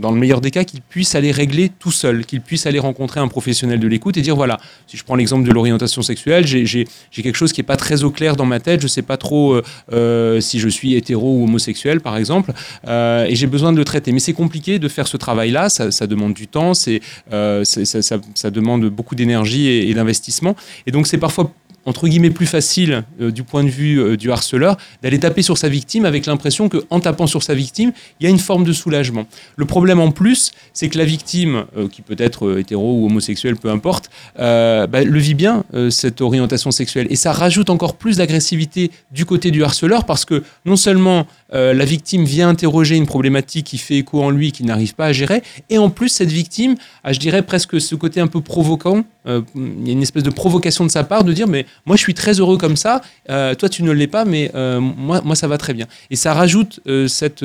dans 0.00 0.10
le 0.10 0.18
meilleur 0.18 0.40
des 0.40 0.50
cas, 0.50 0.64
qu'il 0.64 0.80
puisse 0.80 1.14
aller 1.14 1.30
régler 1.30 1.70
tout 1.78 1.92
seul, 1.92 2.24
qu'il 2.24 2.40
puisse 2.40 2.64
aller 2.66 2.78
rencontrer 2.78 3.20
un 3.20 3.28
professionnel 3.28 3.78
de 3.80 3.86
l'écoute 3.86 4.16
et 4.16 4.22
dire 4.22 4.34
voilà, 4.34 4.58
si 4.86 4.96
je 4.96 5.04
prends 5.04 5.14
l'exemple 5.16 5.46
de 5.46 5.52
l'orientation 5.52 6.00
sexuelle, 6.00 6.46
j'ai 6.46 6.64
j'ai 6.64 6.86
quelque 7.34 7.40
chose 7.40 7.52
qui 7.52 7.60
n'est 7.60 7.66
pas 7.66 7.76
très 7.76 8.04
au 8.04 8.10
clair 8.10 8.36
dans 8.36 8.46
ma 8.46 8.60
tête, 8.60 8.80
je 8.80 8.86
ne 8.86 8.88
sais 8.88 9.02
pas 9.02 9.16
trop 9.16 9.54
euh, 9.54 9.62
euh, 9.92 10.40
si 10.40 10.60
je 10.60 10.68
suis 10.68 10.94
hétéro 10.94 11.40
ou 11.40 11.44
homosexuel, 11.44 12.00
par 12.00 12.16
exemple, 12.16 12.52
euh, 12.86 13.24
et 13.26 13.34
j'ai 13.34 13.48
besoin 13.48 13.72
de 13.72 13.76
le 13.78 13.84
traiter. 13.84 14.12
Mais 14.12 14.20
c'est 14.20 14.32
compliqué 14.32 14.78
de 14.78 14.88
faire 14.88 15.08
ce 15.08 15.16
travail-là, 15.16 15.68
ça, 15.68 15.90
ça 15.90 16.06
demande 16.06 16.32
du 16.34 16.46
temps, 16.46 16.74
c'est 16.74 17.00
ça- 17.30 18.18
ça 18.34 18.50
demande 18.50 18.84
beaucoup 18.88 19.16
d'énergie 19.16 19.66
et, 19.66 19.90
et 19.90 19.94
d'investissement. 19.94 20.54
Et 20.86 20.92
donc 20.92 21.06
c'est 21.08 21.18
parfois 21.18 21.50
entre 21.86 22.08
guillemets 22.08 22.30
plus 22.30 22.46
facile 22.46 23.04
euh, 23.20 23.30
du 23.30 23.42
point 23.42 23.64
de 23.64 23.68
vue 23.68 24.00
euh, 24.00 24.16
du 24.16 24.30
harceleur 24.30 24.76
d'aller 25.02 25.18
taper 25.18 25.42
sur 25.42 25.58
sa 25.58 25.68
victime 25.68 26.04
avec 26.04 26.26
l'impression 26.26 26.68
qu'en 26.68 27.00
tapant 27.00 27.26
sur 27.26 27.42
sa 27.42 27.54
victime, 27.54 27.92
il 28.20 28.24
y 28.24 28.26
a 28.26 28.30
une 28.30 28.38
forme 28.38 28.64
de 28.64 28.72
soulagement. 28.72 29.26
Le 29.56 29.64
problème 29.64 30.00
en 30.00 30.10
plus, 30.10 30.52
c'est 30.72 30.88
que 30.88 30.98
la 30.98 31.04
victime, 31.04 31.64
euh, 31.76 31.88
qui 31.88 32.02
peut 32.02 32.16
être 32.18 32.58
hétéro 32.58 33.00
ou 33.00 33.06
homosexuelle, 33.06 33.56
peu 33.56 33.70
importe, 33.70 34.10
bah, 34.36 34.86
le 34.86 35.18
vit 35.18 35.34
bien, 35.34 35.64
cette 35.90 36.20
orientation 36.20 36.70
sexuelle. 36.70 37.06
Et 37.10 37.16
ça 37.16 37.32
rajoute 37.32 37.70
encore 37.70 37.96
plus 37.96 38.18
d'agressivité 38.18 38.90
du 39.10 39.24
côté 39.24 39.50
du 39.50 39.62
harceleur 39.64 40.04
parce 40.04 40.24
que 40.24 40.42
non 40.64 40.76
seulement 40.76 41.26
euh, 41.52 41.74
la 41.74 41.84
victime 41.84 42.24
vient 42.24 42.48
interroger 42.48 42.96
une 42.96 43.06
problématique 43.06 43.66
qui 43.66 43.78
fait 43.78 43.98
écho 43.98 44.22
en 44.22 44.30
lui, 44.30 44.52
qu'il 44.52 44.66
n'arrive 44.66 44.94
pas 44.94 45.06
à 45.06 45.12
gérer, 45.12 45.42
et 45.70 45.78
en 45.78 45.90
plus 45.90 46.08
cette 46.08 46.30
victime 46.30 46.74
a, 47.02 47.12
je 47.12 47.20
dirais, 47.20 47.42
presque 47.42 47.80
ce 47.80 47.94
côté 47.94 48.20
un 48.20 48.26
peu 48.26 48.40
provoquant, 48.40 49.04
euh, 49.26 49.42
il 49.54 49.86
y 49.86 49.90
a 49.90 49.92
une 49.92 50.02
espèce 50.02 50.22
de 50.22 50.30
provocation 50.30 50.84
de 50.84 50.90
sa 50.90 51.04
part 51.04 51.24
de 51.24 51.32
dire 51.32 51.46
mais 51.46 51.66
moi 51.86 51.96
je 51.96 52.02
suis 52.02 52.14
très 52.14 52.40
heureux 52.40 52.58
comme 52.58 52.76
ça, 52.76 53.02
euh, 53.30 53.54
toi 53.54 53.68
tu 53.68 53.82
ne 53.82 53.92
l'es 53.92 54.06
pas, 54.06 54.24
mais 54.24 54.50
moi, 54.54 55.34
ça 55.34 55.48
va 55.48 55.58
très 55.58 55.74
bien. 55.74 55.86
Et 56.10 56.16
ça 56.16 56.32
rajoute 56.32 56.80
cette, 57.06 57.42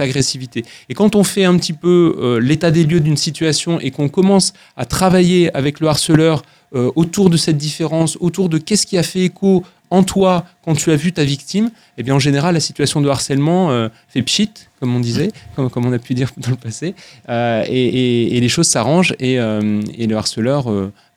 agressivité. 0.00 0.64
Et 0.88 0.94
quand 0.94 1.14
on 1.14 1.24
fait 1.24 1.44
un 1.44 1.56
petit 1.56 1.72
peu 1.72 2.38
l'état 2.40 2.70
des 2.70 2.84
lieux 2.84 3.00
d'une 3.00 3.16
situation 3.16 3.78
et 3.80 3.90
qu'on 3.90 4.08
commence 4.08 4.52
à 4.76 4.84
travailler 4.84 5.54
avec 5.56 5.80
le 5.80 5.88
harceleur 5.88 6.42
autour 6.72 7.30
de 7.30 7.36
cette 7.36 7.56
différence, 7.56 8.16
autour 8.20 8.48
de 8.48 8.58
qu'est-ce 8.58 8.86
qui 8.86 8.98
a 8.98 9.02
fait 9.02 9.20
écho 9.20 9.64
en 9.90 10.02
toi 10.02 10.44
quand 10.64 10.74
tu 10.74 10.90
as 10.90 10.96
vu 10.96 11.12
ta 11.12 11.24
victime, 11.24 11.70
eh 11.96 12.02
bien 12.02 12.14
en 12.14 12.18
général 12.18 12.54
la 12.54 12.60
situation 12.60 13.00
de 13.00 13.08
harcèlement 13.08 13.70
euh, 13.70 13.88
fait 14.08 14.22
pchit, 14.22 14.50
comme 14.80 14.94
on 14.94 15.00
disait, 15.00 15.30
comme, 15.56 15.70
comme 15.70 15.86
on 15.86 15.92
a 15.92 15.98
pu 15.98 16.14
dire 16.14 16.30
dans 16.36 16.50
le 16.50 16.56
passé, 16.56 16.94
euh, 17.28 17.64
et, 17.66 17.86
et- 17.86 18.36
et 18.36 18.40
les 18.40 18.48
choses 18.48 18.68
s'arrangent 18.68 19.14
et, 19.18 19.38
euh, 19.40 19.80
et 19.96 20.06
le 20.06 20.16
harceleur 20.16 20.64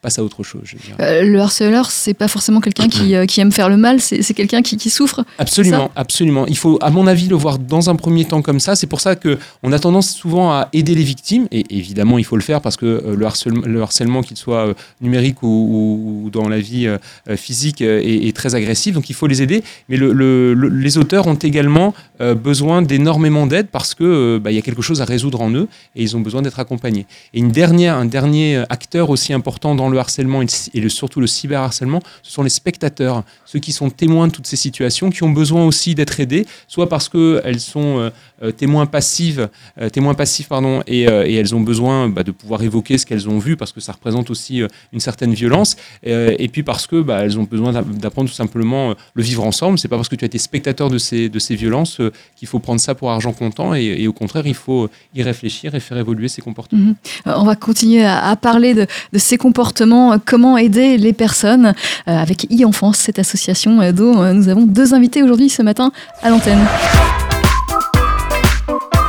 passe 0.02 0.18
à 0.20 0.24
autre 0.24 0.44
chose. 0.44 0.62
Je. 0.66 0.76
Euh, 1.00 1.24
le 1.24 1.40
harceleur, 1.40 1.92
c'est 1.92 2.14
pas 2.14 2.28
forcément 2.28 2.60
quelqu'un 2.60 2.88
qui, 2.88 3.16
euh, 3.16 3.26
qui 3.26 3.40
aime 3.42 3.52
faire 3.52 3.70
le 3.70 3.78
mal, 3.78 4.00
c'est 4.02 4.34
quelqu'un 4.34 4.62
qui, 4.62 4.78
qui 4.78 4.90
souffre. 4.90 5.24
Absolument, 5.38 5.92
absolument. 5.96 6.46
Il 6.48 6.58
faut, 6.58 6.78
à 6.82 6.90
mon 6.90 7.06
avis, 7.08 7.28
le 7.28 7.36
voir 7.36 7.60
dans 7.60 7.90
un 7.90 7.96
premier 7.96 8.26
temps 8.26 8.42
comme 8.42 8.60
ça. 8.60 8.76
C'est 8.76 8.88
pour 8.88 9.00
ça 9.02 9.16
que 9.16 9.38
on 9.64 9.72
a 9.72 9.80
tendance 9.80 10.10
souvent 10.12 10.52
à 10.52 10.70
aider 10.74 10.96
les 10.96 11.04
victimes, 11.04 11.48
et 11.52 11.64
évidemment, 11.70 12.18
il 12.18 12.26
faut 12.26 12.36
le 12.36 12.42
faire 12.42 12.62
parce 12.62 12.78
que 12.78 12.86
euh, 12.86 13.16
le 13.16 13.26
harcèlement, 13.26 13.62
le 13.66 13.82
harcèlement 13.82 14.22
qu'il 14.22 14.38
soit 14.38 14.74
numérique 15.02 15.44
ou, 15.44 16.30
dans 16.32 16.50
la 16.50 16.60
vie 16.60 16.88
physique, 17.36 17.82
est, 17.82 18.28
est 18.28 18.36
très 18.36 18.56
agressif. 18.56 18.94
Donc, 18.96 19.10
il 19.10 19.14
faut 19.14 19.28
les 19.28 19.42
aider. 19.42 19.64
Mais 19.90 19.98
le- 19.98 20.14
le- 20.14 20.54
le- 20.54 20.70
les 20.70 20.98
auteurs 20.98 21.28
ont 21.28 21.36
également 21.36 21.94
besoin 22.20 22.82
d'énormément 22.82 23.48
d'aide 23.48 23.68
parce 23.72 23.94
que 23.96 24.40
bah, 24.44 24.52
il 24.52 24.56
y 24.56 24.58
a 24.58 24.62
quelque 24.62 24.82
chose 24.82 25.02
à 25.02 25.06
résoudre 25.06 25.42
en 25.42 25.52
eux 25.52 25.68
et 25.96 26.04
ils 26.04 26.16
ont 26.16 26.20
besoin 26.22 26.42
d'être 26.42 26.60
accompagnés. 26.60 27.06
Et 27.34 27.40
une 27.40 27.52
dernière, 27.52 27.96
un 27.96 28.06
dernier 28.06 28.64
acteur 28.70 29.10
aussi 29.10 29.34
important 29.34 29.74
dans 29.76 29.90
le 29.92 30.00
harcèlement 30.00 30.42
et, 30.42 30.80
le, 30.80 30.90
surtout 30.90 31.20
le 31.20 31.28
cyberharcèlement, 31.28 32.02
ce 32.24 32.32
sont 32.32 32.44
les 32.44 32.50
spectateurs, 32.50 33.24
ceux 33.46 33.60
qui 33.60 33.72
sont 33.72 33.90
témoins 33.90 34.28
de 34.28 34.32
toutes 34.32 34.48
ces 34.48 34.56
situations, 34.56 35.10
qui 35.10 35.24
ont 35.24 35.30
besoin 35.30 35.66
aussi 35.66 35.96
d'être 35.96 36.20
aidés, 36.20 36.46
soit 36.68 36.90
parce 36.90 37.10
qu'elles 37.10 37.60
sont 37.60 38.00
euh, 38.00 38.10
euh, 38.44 38.52
témoins 38.52 38.86
passives, 38.86 39.50
euh, 39.80 39.90
témoins 39.90 40.14
passifs 40.14 40.48
pardon, 40.48 40.82
et, 40.88 41.02
elles 41.04 41.56
ont 41.56 41.62
besoin 41.62 42.10
bah, 42.10 42.24
de 42.24 42.32
pouvoir 42.32 42.62
évoquer 42.64 42.98
ce 42.98 43.06
qu'elles 43.06 43.30
ont 43.30 43.40
vu 43.40 43.58
parce 43.58 43.72
que 43.72 43.80
ça 43.80 43.92
représente 43.92 44.30
aussi 44.30 44.62
une 44.94 45.00
certaine 45.00 45.34
violence, 45.34 45.76
et 46.04 46.48
puis 46.52 46.64
parce 46.64 46.88
que 46.88 47.02
bah, 47.02 47.20
elles 47.24 47.40
ont 47.40 47.44
besoin 47.44 47.72
d'apprendre 47.74 48.30
tout 48.30 48.36
simplement 48.36 48.96
le 49.14 49.24
vivre 49.24 49.44
ensemble. 49.44 49.80
C'est 49.80 49.88
pas 49.88 49.96
parce 49.96 50.10
que 50.10 50.16
tu 50.16 50.26
as 50.26 50.28
été 50.28 50.38
spectateur 50.38 50.90
de 50.90 50.98
ces, 50.98 51.30
de 51.30 51.40
ces 51.40 51.56
violences 51.56 52.00
qu'il 52.36 52.48
faut 52.48 52.60
prendre 52.60 52.80
ça 52.80 52.96
pour 52.96 53.12
argent 53.12 53.34
comptant, 53.34 53.74
et, 53.74 54.08
au 54.08 54.14
contraire, 54.14 54.46
il 54.46 54.56
faut 54.56 54.90
y 55.16 55.24
réfléchir 55.24 55.76
et 55.76 55.80
faire 55.80 55.98
évoluer 55.98 56.28
ses 56.28 56.42
comportements. 56.42 56.82
Mhm. 56.82 56.96
On 57.26 57.44
va 57.44 57.56
continuer 57.56 58.06
à, 58.06 58.36
parler 58.36 58.74
de, 58.74 58.88
ces 59.18 59.38
comportements, 59.38 59.81
comment 60.26 60.58
aider 60.58 60.98
les 60.98 61.14
personnes 61.14 61.74
avec 62.06 62.48
e-enfance, 62.52 62.98
cette 62.98 63.20
association 63.20 63.92
dont 63.92 64.34
nous 64.34 64.50
avons 64.50 64.64
deux 64.64 64.94
invités 64.94 65.24
aujourd'hui 65.24 65.50
ce 65.50 65.62
matin 65.62 65.92
à 66.22 66.30
l'antenne. 66.30 66.66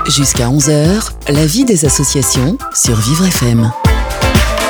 Jusqu'à 0.08 0.48
11h, 0.48 1.12
la 1.28 1.46
vie 1.46 1.64
des 1.64 1.84
associations 1.84 2.58
sur 2.74 2.96
Vivre 2.96 3.24
FM. 3.26 3.70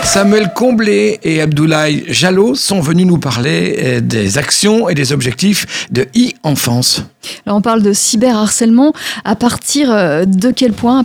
Samuel 0.05 0.53
Comblé 0.53 1.19
et 1.23 1.41
Abdoulaye 1.41 2.05
Jalot 2.09 2.55
sont 2.55 2.81
venus 2.81 3.07
nous 3.07 3.19
parler 3.19 3.77
euh, 3.79 4.01
des 4.01 4.37
actions 4.37 4.89
et 4.89 4.95
des 4.95 5.13
objectifs 5.13 5.89
de 5.91 6.03
e-enfance. 6.17 7.03
Alors 7.47 7.59
on 7.59 7.63
parle 7.63 7.83
de 7.83 7.93
cyberharcèlement. 7.93 8.93
À 9.25 9.37
partir 9.37 9.91
euh, 9.91 10.25
de 10.27 10.51
quel 10.51 10.75
point 10.75 11.03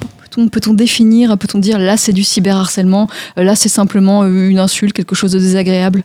peut-on 0.51 0.73
définir, 0.73 1.37
peut-on 1.37 1.59
dire 1.59 1.79
là 1.79 1.97
c'est 1.97 2.13
du 2.13 2.23
cyberharcèlement, 2.23 3.09
euh, 3.37 3.43
là 3.43 3.55
c'est 3.55 3.69
simplement 3.69 4.25
une 4.25 4.59
insulte, 4.59 4.93
quelque 4.93 5.15
chose 5.15 5.31
de 5.31 5.39
désagréable? 5.39 6.03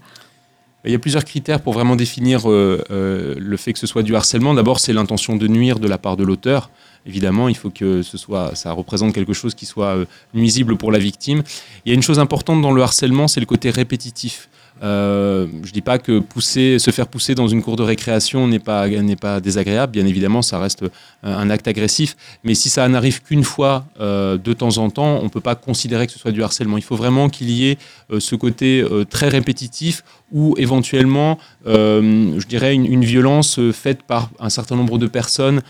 Il 0.85 0.91
y 0.91 0.97
a 0.97 0.99
plusieurs 0.99 1.25
critères 1.25 1.61
pour 1.61 1.75
vraiment 1.75 1.95
définir 1.95 2.49
le 2.49 3.57
fait 3.57 3.73
que 3.73 3.79
ce 3.79 3.87
soit 3.87 4.03
du 4.03 4.17
harcèlement. 4.17 4.53
D'abord, 4.53 4.81
c'est 4.81 4.93
l'intention 4.93 5.37
de 5.37 5.47
nuire 5.47 5.79
de 5.79 5.87
la 5.87 5.97
part 5.97 6.17
de 6.17 6.25
l'auteur 6.25 6.71
évidemment, 7.07 7.49
il 7.49 7.57
faut 7.57 7.71
que 7.71 8.03
ce 8.03 8.19
soit, 8.19 8.55
ça 8.55 8.73
représente 8.73 9.15
quelque 9.15 9.33
chose 9.33 9.55
qui 9.55 9.67
soit 9.67 9.97
euh, 9.97 10.05
nuisible 10.35 10.77
pour 10.77 10.93
la 10.93 10.99
victime. 10.99 11.43
Il 11.85 11.91
y 11.91 11.93
a 11.93 11.95
une 11.95 12.03
chose 12.03 12.19
importante 12.19 12.62
dans 12.62 12.73
le 12.73 12.83
harcèlement, 12.83 13.29
c'est 13.29 13.41
le 13.41 13.47
côté 13.47 13.71
répétitif. 13.71 14.49
Euh, 14.83 15.47
je 15.62 15.69
ne 15.69 15.73
dis 15.73 15.81
pas 15.81 15.99
que 15.99 16.19
pousser, 16.19 16.79
se 16.79 16.91
faire 16.91 17.07
pousser 17.07 17.35
dans 17.35 17.47
une 17.47 17.62
cour 17.62 17.77
de 17.77 17.83
récréation 17.83 18.49
n'est 18.49 18.59
pas, 18.59 18.87
pas 19.21 19.41
désagréable. 19.41 19.93
Bien 19.93 20.07
évidemment, 20.07 20.43
ça 20.43 20.59
reste 20.59 20.85
un 21.23 21.50
acte 21.50 21.69
agressif. 21.69 22.17
Mais 22.45 22.55
si 22.55 22.69
ça 22.69 22.88
n'arrive 22.88 23.23
qu'une 23.23 23.45
fois 23.45 23.85
euh, 24.00 24.38
de 24.38 24.52
temps 24.52 24.79
en 24.79 24.91
temps, 24.91 25.19
on 25.21 25.25
ne 25.25 25.29
peut 25.29 25.41
pas 25.41 25.55
considérer 25.55 26.07
que 26.07 26.12
ce 26.12 26.19
soit 26.19 26.33
du 26.33 26.43
harcèlement. 26.43 26.79
Il 26.79 26.85
faut 26.85 26.97
vraiment 26.97 27.29
qu'il 27.29 27.50
y 27.50 27.69
ait 27.69 27.79
ce 28.19 28.35
côté 28.35 28.85
très 29.09 29.29
répétitif 29.29 30.02
ou 30.33 30.55
éventuellement, 30.59 31.38
je 31.64 32.47
dirais, 32.47 32.75
une, 32.75 33.05
violence 33.05 33.59
faite 33.73 34.02
par 34.02 34.31
un 34.38 34.50
certain 34.50 34.76
nombre 34.76 34.99
de 34.99 35.07
personnes 35.07 35.62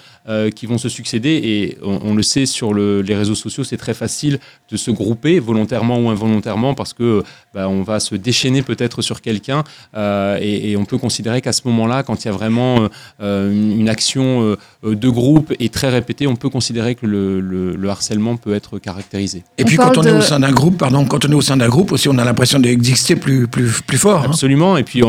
qui 0.55 0.67
vont 0.67 0.79
se 0.79 0.89
succéder 0.89 1.31
et 1.31 1.79
on, 1.83 2.15
le 2.15 2.23
sait 2.23 2.47
sur 2.47 2.75
les 2.75 3.15
réseaux 3.15 3.35
sociaux, 3.35 3.65
c'est 3.65 3.77
très 3.77 3.95
facile 3.95 4.39
de 4.71 4.77
se 4.77 4.91
grouper 4.91 5.39
volontairement 5.41 5.99
ou 5.99 6.11
involontairement 6.11 6.75
parce 6.75 6.93
que 6.93 7.23
bah, 7.55 7.69
on 7.69 7.83
va 7.83 8.01
se 8.01 8.15
déchaîner 8.15 8.63
peut-être 8.63 9.03
sur 9.03 9.21
quelqu'un 9.21 9.65
euh, 9.95 10.39
et, 10.41 10.77
on 10.77 10.85
peut 10.85 10.99
considérer 10.99 11.41
qu'à 11.41 11.53
ce 11.53 11.63
moment-là, 11.67 12.03
quand 12.03 12.25
il 12.25 12.29
y 12.29 12.31
a 12.31 12.33
vraiment 12.33 12.89
euh, 13.21 13.53
une 13.53 13.89
action 13.89 14.57
euh, 14.85 14.95
de 14.95 15.09
groupe 15.09 15.42
et 15.59 15.69
très 15.69 15.89
répétée, 15.89 16.27
on 16.27 16.37
peut 16.37 16.49
considérer 16.49 16.95
que 16.95 17.07
le, 17.07 17.89
harcèlement 17.89 18.37
peut 18.37 18.55
être 18.55 18.79
caractérisé. 18.79 19.45
Et 19.59 19.65
puis 19.65 19.77
quand 19.77 19.99
on 19.99 20.03
est 20.03 20.13
au 20.13 20.23
sein 20.23 20.41
d'un 20.41 20.53
groupe, 20.53 20.79
pardon, 20.79 21.05
quand 21.05 21.25
on 21.27 21.31
est 21.31 21.35
au 21.35 21.43
sein 21.43 21.57
d'un 21.57 21.69
groupe 21.69 21.93
aussi, 21.93 22.09
on 22.09 22.17
a 22.17 22.25
l'impression 22.25 22.59
d'exister 22.59 23.17
plus, 23.17 23.47
plus, 23.47 23.83
plus 23.83 23.99
fort. 23.99 24.23
Hein. 24.23 24.27
Absolument. 24.27 24.77
Et 24.77 24.83
puis 24.83 25.03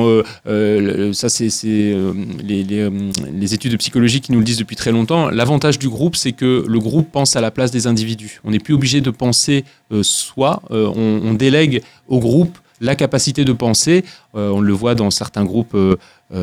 ça, 1.14 1.30
c'est 1.30 1.48
les, 1.64 2.64
les, 2.64 2.90
les 3.34 3.54
études 3.54 3.72
de 3.72 3.78
psychologie 3.78 4.22
qui 4.22 4.32
nous 4.32 4.40
le 4.40 4.46
disent 4.46 4.58
depuis 4.58 4.76
très 4.76 4.92
longtemps. 4.92 5.30
L'avantage 5.30 5.80
du 5.80 5.90
groupe, 5.90 6.16
c'est 6.16 6.34
que 6.34 6.66
le 6.68 6.80
groupe 6.80 7.12
pense 7.12 7.36
à 7.36 7.42
la 7.42 7.52
place 7.52 7.72
des 7.72 7.88
individus. 7.88 8.42
On 8.44 8.52
n'est 8.52 8.60
plus 8.60 8.74
obligé 8.74 9.02
de 9.02 9.10
penser 9.10 9.64
euh, 9.92 10.04
soi, 10.04 10.62
euh, 10.72 10.88
on, 10.96 11.34
délègue 11.34 11.82
au 12.08 12.20
groupe 12.20 12.58
la 12.82 12.96
capacité 12.96 13.46
de 13.46 13.54
penser. 13.54 14.04
Euh, 14.36 14.50
on 14.50 14.60
le 14.60 14.74
voit 14.74 14.94
dans 14.96 15.10
certains 15.10 15.46
groupes 15.46 15.74
euh, 15.76 15.96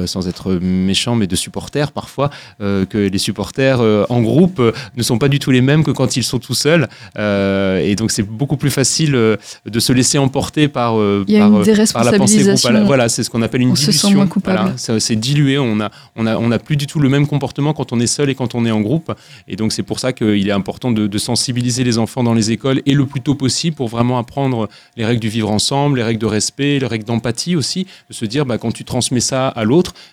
sans 0.06 0.28
être 0.28 0.52
méchant, 0.52 1.16
mais 1.16 1.26
de 1.26 1.36
supporters 1.36 1.92
parfois, 1.92 2.30
euh, 2.60 2.84
que 2.86 2.98
les 2.98 3.18
supporters 3.18 3.80
euh, 3.80 4.04
en 4.08 4.22
groupe 4.22 4.60
ne 4.96 5.02
sont 5.02 5.18
pas 5.18 5.28
du 5.28 5.38
tout 5.38 5.50
les 5.50 5.60
mêmes 5.60 5.84
que 5.84 5.90
quand 5.90 6.16
ils 6.16 6.24
sont 6.24 6.38
tout 6.38 6.54
seuls. 6.54 6.88
et 7.16 7.94
donc 7.96 8.10
c'est 8.10 8.22
beaucoup 8.22 8.56
plus 8.56 8.70
facile 8.70 9.12
de 9.12 9.80
se 9.80 9.92
laisser 9.92 10.18
emporter 10.18 10.68
par, 10.68 10.94
par, 10.94 12.04
la 12.04 12.12
pensée 12.12 12.44
groupe. 12.44 12.86
Voilà, 12.86 13.08
c'est 13.08 13.22
ce 13.22 13.30
qu'on 13.30 13.42
appelle 13.42 13.62
une 13.62 13.72
dilution. 13.72 14.28
Voilà, 14.44 14.72
c'est 14.76 15.16
dilué. 15.16 15.58
On 15.58 15.80
a, 15.80 15.90
on, 16.16 16.26
a, 16.26 16.36
on 16.36 16.50
a 16.50 16.58
plus 16.58 16.76
du 16.76 16.86
tout 16.86 17.00
le 17.00 17.08
même 17.08 17.26
comportement 17.26 17.72
quand 17.72 17.92
on 17.92 18.00
est 18.00 18.06
seul 18.06 18.30
et 18.30 18.34
quand 18.34 18.54
on 18.54 18.64
est 18.64 18.70
en 18.70 18.80
groupe. 18.80 19.12
Et 19.48 19.56
donc 19.56 19.72
c'est 19.72 19.82
pour 19.82 19.98
ça 19.98 20.12
qu'il 20.12 20.48
est 20.48 20.52
important 20.52 20.92
de, 20.92 21.18
sensibiliser 21.20 21.84
les 21.84 21.98
enfants 21.98 22.24
dans 22.24 22.32
les 22.32 22.50
écoles 22.50 22.80
et 22.86 22.94
le 22.94 23.04
plus 23.04 23.20
tôt 23.20 23.34
possible 23.34 23.76
pour 23.76 23.88
vraiment 23.88 24.18
apprendre 24.18 24.68
les 24.96 25.04
règles 25.04 25.20
du 25.20 25.28
vivre 25.28 25.50
ensemble, 25.50 25.98
les 25.98 26.02
règles 26.02 26.20
de 26.20 26.26
respect, 26.26 26.78
les 26.78 26.86
règles 26.86 27.04
d'empathie 27.04 27.56
aussi, 27.56 27.86
de 28.08 28.14
se 28.14 28.24
dire 28.24 28.46
bah, 28.46 28.56
quand 28.56 28.72
tu 28.72 28.84
transmets 28.84 29.20
ça 29.20 29.48
à 29.48 29.64
l'autre, 29.64 29.69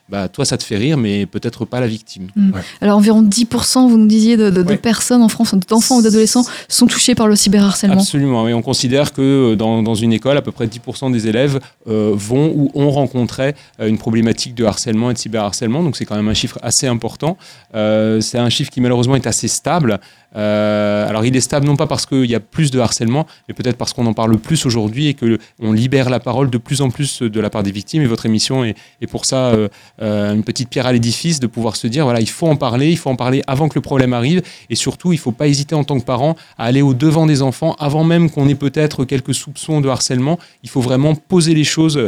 bah, 0.09 0.27
toi, 0.29 0.45
ça 0.45 0.57
te 0.57 0.63
fait 0.63 0.77
rire, 0.77 0.97
mais 0.97 1.25
peut-être 1.25 1.65
pas 1.65 1.79
la 1.79 1.87
victime. 1.87 2.27
Mm. 2.35 2.51
Alors, 2.81 2.97
environ 2.97 3.21
10%, 3.21 3.89
vous 3.89 3.97
nous 3.97 4.07
disiez, 4.07 4.37
de, 4.37 4.49
personnes 4.75 5.21
en 5.21 5.29
France, 5.29 5.53
d'enfants 5.67 5.97
ou 5.97 6.01
d'adolescents, 6.01 6.45
sont 6.69 6.87
touchés 6.87 7.15
par 7.15 7.27
le 7.27 7.35
cyberharcèlement. 7.35 7.99
Absolument, 7.99 8.43
oui. 8.43 8.53
On 8.53 8.61
considère 8.61 9.13
que 9.13 9.21
euh, 9.53 9.55
dans, 9.55 9.83
dans 9.83 9.95
une 9.95 10.13
école, 10.13 10.37
à 10.37 10.41
peu 10.41 10.51
près 10.51 10.67
10% 10.67 11.11
des 11.11 11.27
élèves 11.27 11.59
euh, 11.87 12.13
vont 12.15 12.53
ou 12.55 12.71
ont 12.73 12.89
rencontré 12.91 13.55
euh, 13.79 13.87
une 13.87 13.97
problématique 13.97 14.55
de 14.55 14.65
harcèlement 14.65 15.11
et 15.11 15.13
de 15.13 15.19
cyberharcèlement. 15.19 15.83
Donc, 15.83 15.97
c'est 15.97 16.05
quand 16.05 16.15
même 16.15 16.29
un 16.29 16.33
chiffre 16.33 16.59
assez 16.61 16.87
important. 16.87 17.37
c'est 17.73 18.37
un 18.37 18.49
chiffre 18.49 18.71
qui, 18.71 18.81
malheureusement, 18.81 19.15
est 19.15 19.27
assez 19.27 19.47
stable. 19.47 19.99
Euh, 20.35 21.07
alors 21.07 21.25
il 21.25 21.35
est 21.35 21.41
stable 21.41 21.65
non 21.65 21.75
pas 21.75 21.87
parce 21.87 22.05
qu'il 22.05 22.25
y 22.25 22.35
a 22.35 22.39
plus 22.39 22.69
de 22.69 22.79
harcèlement, 22.79 23.25
mais 23.47 23.53
peut-être 23.53 23.77
parce 23.77 23.93
qu'on 23.93 24.05
en 24.05 24.13
parle 24.13 24.37
plus 24.37 24.65
aujourd'hui 24.65 25.07
et 25.07 25.13
qu'on 25.13 25.71
libère 25.71 26.09
la 26.09 26.19
parole 26.19 26.49
de 26.49 26.57
plus 26.57 26.81
en 26.81 26.89
plus 26.89 27.21
de 27.21 27.39
la 27.39 27.49
part 27.49 27.63
des 27.63 27.71
victimes. 27.71 28.01
Et 28.01 28.07
votre 28.07 28.25
émission 28.25 28.63
est, 28.63 28.75
pour 29.09 29.25
ça 29.25 29.46
euh, 29.53 29.67
euh, 30.01 30.33
une 30.33 30.43
petite 30.43 30.69
pierre 30.69 30.87
à 30.87 30.93
l'édifice 30.93 31.39
de 31.39 31.47
pouvoir 31.47 31.75
se 31.75 31.87
dire, 31.87 32.03
voilà, 32.03 32.21
il 32.21 32.29
faut 32.29 32.47
en 32.47 32.55
parler, 32.55 32.89
il 32.89 32.97
faut 32.97 33.09
en 33.09 33.15
parler 33.15 33.41
avant 33.47 33.69
que 33.69 33.75
le 33.75 33.81
problème 33.81 34.13
arrive. 34.13 34.41
Et 34.69 34.75
surtout, 34.75 35.13
il 35.13 35.17
ne 35.17 35.21
faut 35.21 35.31
pas 35.31 35.47
hésiter 35.47 35.75
en 35.75 35.83
tant 35.83 35.99
que 35.99 36.05
parent 36.05 36.35
à 36.57 36.65
aller 36.65 36.81
au 36.81 36.93
devant 36.93 37.25
des 37.25 37.41
enfants 37.41 37.75
avant 37.79 38.03
même 38.03 38.29
qu'on 38.29 38.47
ait 38.47 38.55
peut-être 38.55 39.05
quelques 39.05 39.33
soupçons 39.33 39.81
de 39.81 39.89
harcèlement. 39.89 40.39
Il 40.63 40.69
faut 40.69 40.81
vraiment 40.81 41.15
poser 41.15 41.53
les 41.53 41.63
choses 41.63 41.99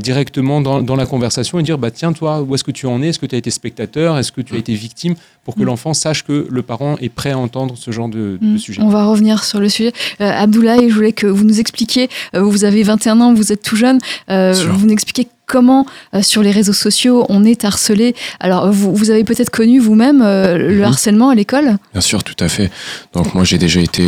directement 0.00 0.60
dans, 0.60 0.82
dans, 0.82 0.96
la 0.96 1.06
conversation 1.06 1.58
et 1.58 1.62
dire, 1.62 1.78
bah, 1.78 1.90
tiens, 1.90 2.12
toi, 2.12 2.42
où 2.42 2.54
est-ce 2.54 2.64
que 2.64 2.70
tu 2.70 2.86
en 2.86 3.02
es? 3.02 3.08
Est-ce 3.08 3.18
que 3.18 3.26
tu 3.26 3.34
as 3.34 3.38
été 3.38 3.50
spectateur? 3.50 4.18
Est-ce 4.18 4.32
que 4.32 4.40
tu 4.40 4.54
as 4.54 4.58
été 4.58 4.74
victime? 4.74 5.14
Pour 5.44 5.54
que 5.54 5.62
mm. 5.62 5.66
l'enfant 5.66 5.94
sache 5.94 6.24
que 6.24 6.46
le 6.50 6.62
parent 6.62 6.96
est 7.00 7.08
prêt 7.08 7.30
à 7.30 7.38
entendre 7.38 7.74
ce 7.76 7.90
genre 7.90 8.08
de, 8.08 8.38
mm. 8.40 8.58
sujet. 8.58 8.82
On 8.82 8.88
va 8.88 9.06
revenir 9.06 9.44
sur 9.44 9.60
le 9.60 9.68
sujet. 9.68 9.92
Euh, 10.20 10.30
Abdoulaye, 10.30 10.88
je 10.88 10.94
voulais 10.94 11.12
que 11.12 11.26
vous 11.26 11.44
nous 11.44 11.60
expliquiez, 11.60 12.08
euh, 12.34 12.42
vous 12.42 12.64
avez 12.64 12.82
21 12.82 13.20
ans, 13.20 13.34
vous 13.34 13.52
êtes 13.52 13.62
tout 13.62 13.76
jeune, 13.76 13.98
euh, 14.30 14.52
vous 14.52 14.86
nous 14.86 14.92
expliquez 14.92 15.28
comment 15.50 15.86
sur 16.22 16.42
les 16.42 16.50
réseaux 16.50 16.72
sociaux 16.72 17.26
on 17.28 17.44
est 17.44 17.64
harcelé. 17.64 18.14
Alors 18.38 18.70
vous, 18.70 18.94
vous 18.94 19.10
avez 19.10 19.24
peut-être 19.24 19.50
connu 19.50 19.78
vous-même 19.80 20.20
le 20.20 20.76
mhm. 20.76 20.84
harcèlement 20.84 21.28
à 21.30 21.34
l'école? 21.34 21.76
Bien 21.92 22.00
sûr, 22.00 22.22
tout 22.24 22.36
à 22.40 22.48
fait. 22.48 22.70
Donc 23.12 23.34
moi 23.34 23.44
j'ai 23.44 23.58
déjà 23.58 23.80
été 23.80 24.04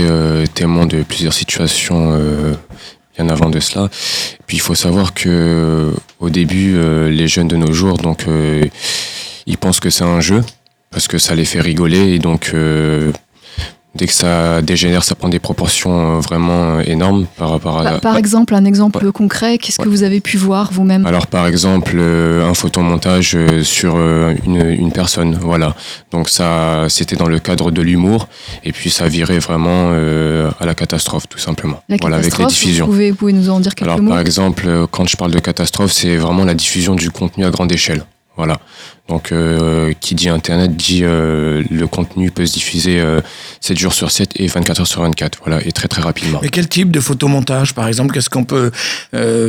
témoin 0.55 0.87
de 0.87 1.03
plusieurs 1.03 1.35
situations 1.35 2.19
bien 3.17 3.29
avant 3.29 3.51
de 3.51 3.61
cela. 3.61 3.89
puis 4.47 4.57
il 4.57 4.61
faut 4.61 4.75
savoir 4.75 5.13
que 5.13 5.93
au 6.21 6.31
début 6.31 6.79
les 7.11 7.29
jeunes 7.29 7.49
de 7.49 7.57
nos 7.57 7.73
jours 7.73 7.99
donc 7.99 8.25
ils 9.47 9.59
pensent 9.59 9.81
que 9.81 9.91
c'est 9.91 10.05
un 10.05 10.21
jeu 10.21 10.43
parce 10.93 11.09
que 11.09 11.19
ça 11.19 11.35
les 11.35 11.45
fait 11.45 11.61
rigoler 11.61 12.15
et 12.15 12.19
donc 12.19 12.53
euh, 12.55 13.11
dès 13.95 14.07
que 14.07 14.13
ça 14.13 14.63
dégénère, 14.63 15.05
ça 15.05 15.15
prend 15.15 15.29
des 15.29 15.39
proportions 15.39 16.17
euh, 16.17 16.21
vraiment 16.21 16.79
euh, 16.79 16.83
énormes 16.87 17.27
par 17.37 17.51
rapport 17.51 17.79
à. 17.79 17.85
Par, 17.85 18.01
par 18.01 18.17
exemple, 18.17 18.55
un 18.55 18.65
exemple 18.65 19.11
concret, 19.13 19.59
qu'est-ce 19.59 19.79
que 19.79 19.89
vous 19.89 20.03
avez 20.03 20.21
pu 20.21 20.37
voir 20.37 20.73
vous-même? 20.73 21.07
Alors, 21.07 21.27
par 21.27 21.47
exemple, 21.47 21.99
un 21.99 22.55
photomontage 22.55 23.37
sur 23.63 23.97
une, 23.97 24.57
une, 24.57 24.93
personne, 24.93 25.39
voilà. 25.41 25.75
Donc 26.11 26.29
ça, 26.29 26.87
c'était 26.89 27.17
dans 27.17 27.29
le 27.29 27.39
cadre 27.39 27.71
de 27.71 27.83
l'humour, 27.83 28.29
et 28.65 28.73
puis 28.73 28.91
ça 28.91 29.09
virait 29.09 29.39
vraiment 29.39 29.93
à 29.93 30.67
la 30.67 30.75
catastrophe, 30.75 31.29
tout 31.29 31.39
simplement. 31.39 31.83
La 31.89 31.97
voilà, 32.01 32.17
avec 32.17 32.37
les 32.39 32.47
diffusions. 32.47 32.87
Vous 32.87 32.93
pouvez, 32.93 33.11
vous 33.11 33.17
pouvez 33.17 33.33
nous 33.33 33.51
en 33.51 33.61
dire 33.61 33.75
quelques 33.75 33.91
Alors, 33.91 34.03
mots? 34.03 34.11
par 34.11 34.21
exemple, 34.21 34.87
quand 34.91 35.09
je 35.09 35.17
parle 35.17 35.33
de 35.33 35.39
catastrophe, 35.39 35.93
c'est 35.93 36.17
vraiment 36.17 36.45
la 36.45 36.55
diffusion 36.55 36.95
du 36.95 37.11
contenu 37.11 37.45
à 37.45 37.51
grande 37.51 37.73
échelle. 37.73 38.05
Voilà. 38.37 38.59
Donc, 39.09 39.33
euh, 39.33 39.93
qui 40.01 40.15
dit 40.15 40.29
Internet 40.29 40.77
dit 40.77 41.01
euh, 41.03 41.63
le 41.71 41.87
contenu 41.87 42.31
peut 42.31 42.47
se 42.47 42.55
diffuser 42.55 43.03
7 43.61 43.77
euh, 43.77 43.81
jours 43.81 43.93
sur 43.93 44.11
7 44.11 44.31
et 44.37 44.47
24 44.47 44.81
heures 44.81 44.87
sur 44.87 45.03
24. 45.03 45.41
Voilà, 45.45 45.61
et 45.67 45.73
très 45.73 45.89
très 45.89 46.01
rapidement. 46.01 46.39
Mais 46.41 46.49
quel 46.49 46.69
type 46.69 46.91
de 46.91 47.01
photomontage, 47.01 47.75
par 47.75 47.89
exemple 47.89 48.15
Qu'est-ce 48.15 48.31
qu'on 48.31 48.45
peut 48.45 48.71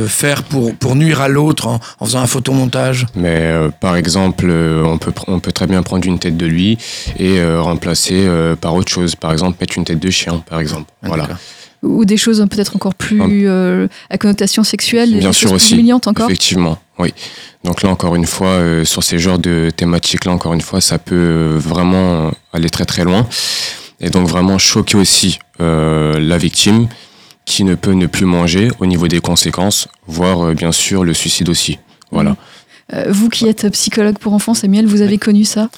faire 0.06 0.42
pour, 0.42 0.74
pour 0.74 0.96
nuire 0.96 1.20
à 1.20 1.28
l'autre 1.28 1.68
en, 1.68 1.80
faisant 2.04 2.20
un 2.20 2.26
photomontage? 2.26 3.06
Mais 3.14 3.52
par 3.80 3.96
exemple, 3.96 4.50
on 4.50 4.98
peut, 4.98 5.12
on 5.28 5.40
peut 5.40 5.52
très 5.52 5.66
bien 5.66 5.82
prendre 5.82 6.06
une 6.06 6.18
tête 6.18 6.36
de 6.36 6.46
lui 6.46 6.76
et 7.18 7.42
remplacer 7.56 8.28
par 8.60 8.74
autre 8.74 8.90
chose. 8.90 9.14
Par 9.14 9.32
exemple, 9.32 9.58
mettre 9.60 9.78
une 9.78 9.84
tête 9.84 10.00
de 10.00 10.10
chien, 10.10 10.42
par 10.48 10.60
exemple. 10.60 10.90
Ah, 11.02 11.08
voilà. 11.08 11.28
Ou 11.84 12.04
des 12.04 12.16
choses 12.16 12.44
peut-être 12.50 12.74
encore 12.76 12.94
plus 12.94 13.20
euh, 13.46 13.86
à 14.10 14.18
connotation 14.18 14.64
sexuelle, 14.64 15.10
Bien 15.16 15.28
des 15.28 15.34
sûr 15.34 15.50
choses 15.50 15.58
plus 15.58 15.66
aussi. 15.66 15.74
humiliantes 15.74 16.08
encore 16.08 16.26
Effectivement, 16.26 16.78
oui. 16.98 17.14
Donc 17.62 17.82
là, 17.82 17.90
encore 17.90 18.16
une 18.16 18.26
fois, 18.26 18.48
euh, 18.48 18.84
sur 18.84 19.02
ces 19.02 19.18
genres 19.18 19.38
de 19.38 19.70
thématiques-là, 19.74 20.32
encore 20.32 20.54
une 20.54 20.60
fois, 20.60 20.80
ça 20.80 20.98
peut 20.98 21.14
euh, 21.14 21.58
vraiment 21.58 22.32
aller 22.52 22.70
très 22.70 22.84
très 22.84 23.04
loin. 23.04 23.26
Et 24.00 24.10
donc 24.10 24.26
vraiment 24.28 24.58
choquer 24.58 24.96
aussi 24.96 25.38
euh, 25.60 26.18
la 26.18 26.36
victime 26.38 26.88
qui 27.44 27.64
ne 27.64 27.74
peut 27.74 27.92
ne 27.92 28.06
plus 28.06 28.24
manger 28.26 28.70
au 28.80 28.86
niveau 28.86 29.06
des 29.06 29.20
conséquences, 29.20 29.86
voire 30.06 30.54
bien 30.54 30.72
sûr 30.72 31.04
le 31.04 31.14
suicide 31.14 31.48
aussi. 31.48 31.78
Voilà. 32.10 32.36
Euh, 32.92 33.06
vous 33.10 33.28
qui 33.28 33.46
êtes 33.46 33.70
psychologue 33.70 34.18
pour 34.18 34.32
enfants, 34.32 34.54
Samuel, 34.54 34.86
vous 34.86 35.00
avez 35.00 35.18
connu 35.18 35.44
ça? 35.44 35.68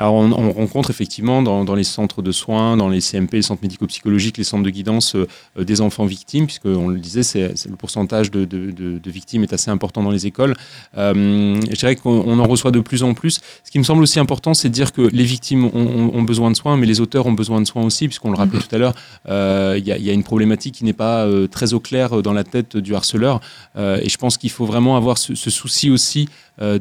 Alors, 0.00 0.14
on, 0.14 0.32
on 0.32 0.50
rencontre 0.52 0.88
effectivement 0.88 1.42
dans, 1.42 1.62
dans 1.62 1.74
les 1.74 1.84
centres 1.84 2.22
de 2.22 2.32
soins, 2.32 2.78
dans 2.78 2.88
les 2.88 3.02
CMP, 3.02 3.34
les 3.34 3.42
centres 3.42 3.60
médico-psychologiques, 3.62 4.38
les 4.38 4.44
centres 4.44 4.62
de 4.62 4.70
guidance, 4.70 5.14
euh, 5.14 5.26
euh, 5.58 5.64
des 5.64 5.82
enfants 5.82 6.06
victimes, 6.06 6.46
puisque 6.46 6.64
on 6.64 6.88
le 6.88 6.98
disait, 6.98 7.22
c'est 7.22 7.52
le 7.68 7.76
pourcentage 7.76 8.30
de, 8.30 8.46
de- 8.46 8.70
de- 8.70 8.96
de 8.98 9.10
victimes 9.10 9.42
est 9.42 9.52
assez 9.52 9.70
important 9.70 10.02
dans 10.02 10.10
les 10.10 10.26
écoles. 10.26 10.54
Euh, 10.96 11.60
je 11.68 11.76
dirais 11.76 11.96
qu'on 11.96 12.24
on 12.26 12.38
en 12.38 12.46
reçoit 12.48 12.70
de 12.70 12.80
plus 12.80 13.02
en 13.02 13.12
plus. 13.12 13.40
Ce 13.62 13.70
qui 13.70 13.78
me 13.78 13.84
semble 13.84 14.02
aussi 14.02 14.18
important, 14.18 14.54
c'est 14.54 14.70
de 14.70 14.74
dire 14.74 14.92
que 14.92 15.02
les 15.02 15.24
victimes 15.24 15.66
ont, 15.66 15.70
ont- 15.74 16.10
ont 16.14 16.22
besoin 16.22 16.50
de 16.50 16.56
soins, 16.56 16.78
mais 16.78 16.86
les 16.86 17.02
auteurs 17.02 17.26
ont 17.26 17.32
besoin 17.32 17.60
de 17.60 17.66
soins 17.66 17.84
aussi, 17.84 18.08
puisqu'on 18.08 18.30
le 18.30 18.38
rappelait 18.38 18.60
tout 18.60 18.74
à 18.74 18.78
l'heure, 18.78 18.94
euh, 19.28 19.74
il 19.76 19.86
y, 19.86 19.92
a- 19.92 19.98
il 19.98 20.04
y 20.04 20.08
a 20.08 20.14
une 20.14 20.24
problématique 20.24 20.76
qui 20.76 20.84
n'est 20.84 20.94
pas 20.94 21.28
très 21.50 21.74
au 21.74 21.80
clair 21.80 22.22
dans 22.22 22.32
la 22.32 22.44
tête 22.44 22.78
du 22.78 22.94
harceleur. 22.94 23.40
Et 23.78 24.08
je 24.08 24.16
pense 24.16 24.38
qu'il 24.38 24.50
faut 24.50 24.64
vraiment 24.64 24.96
avoir 24.96 25.18
ce, 25.18 25.34
ce 25.34 25.50
souci 25.50 25.90
aussi 25.90 26.26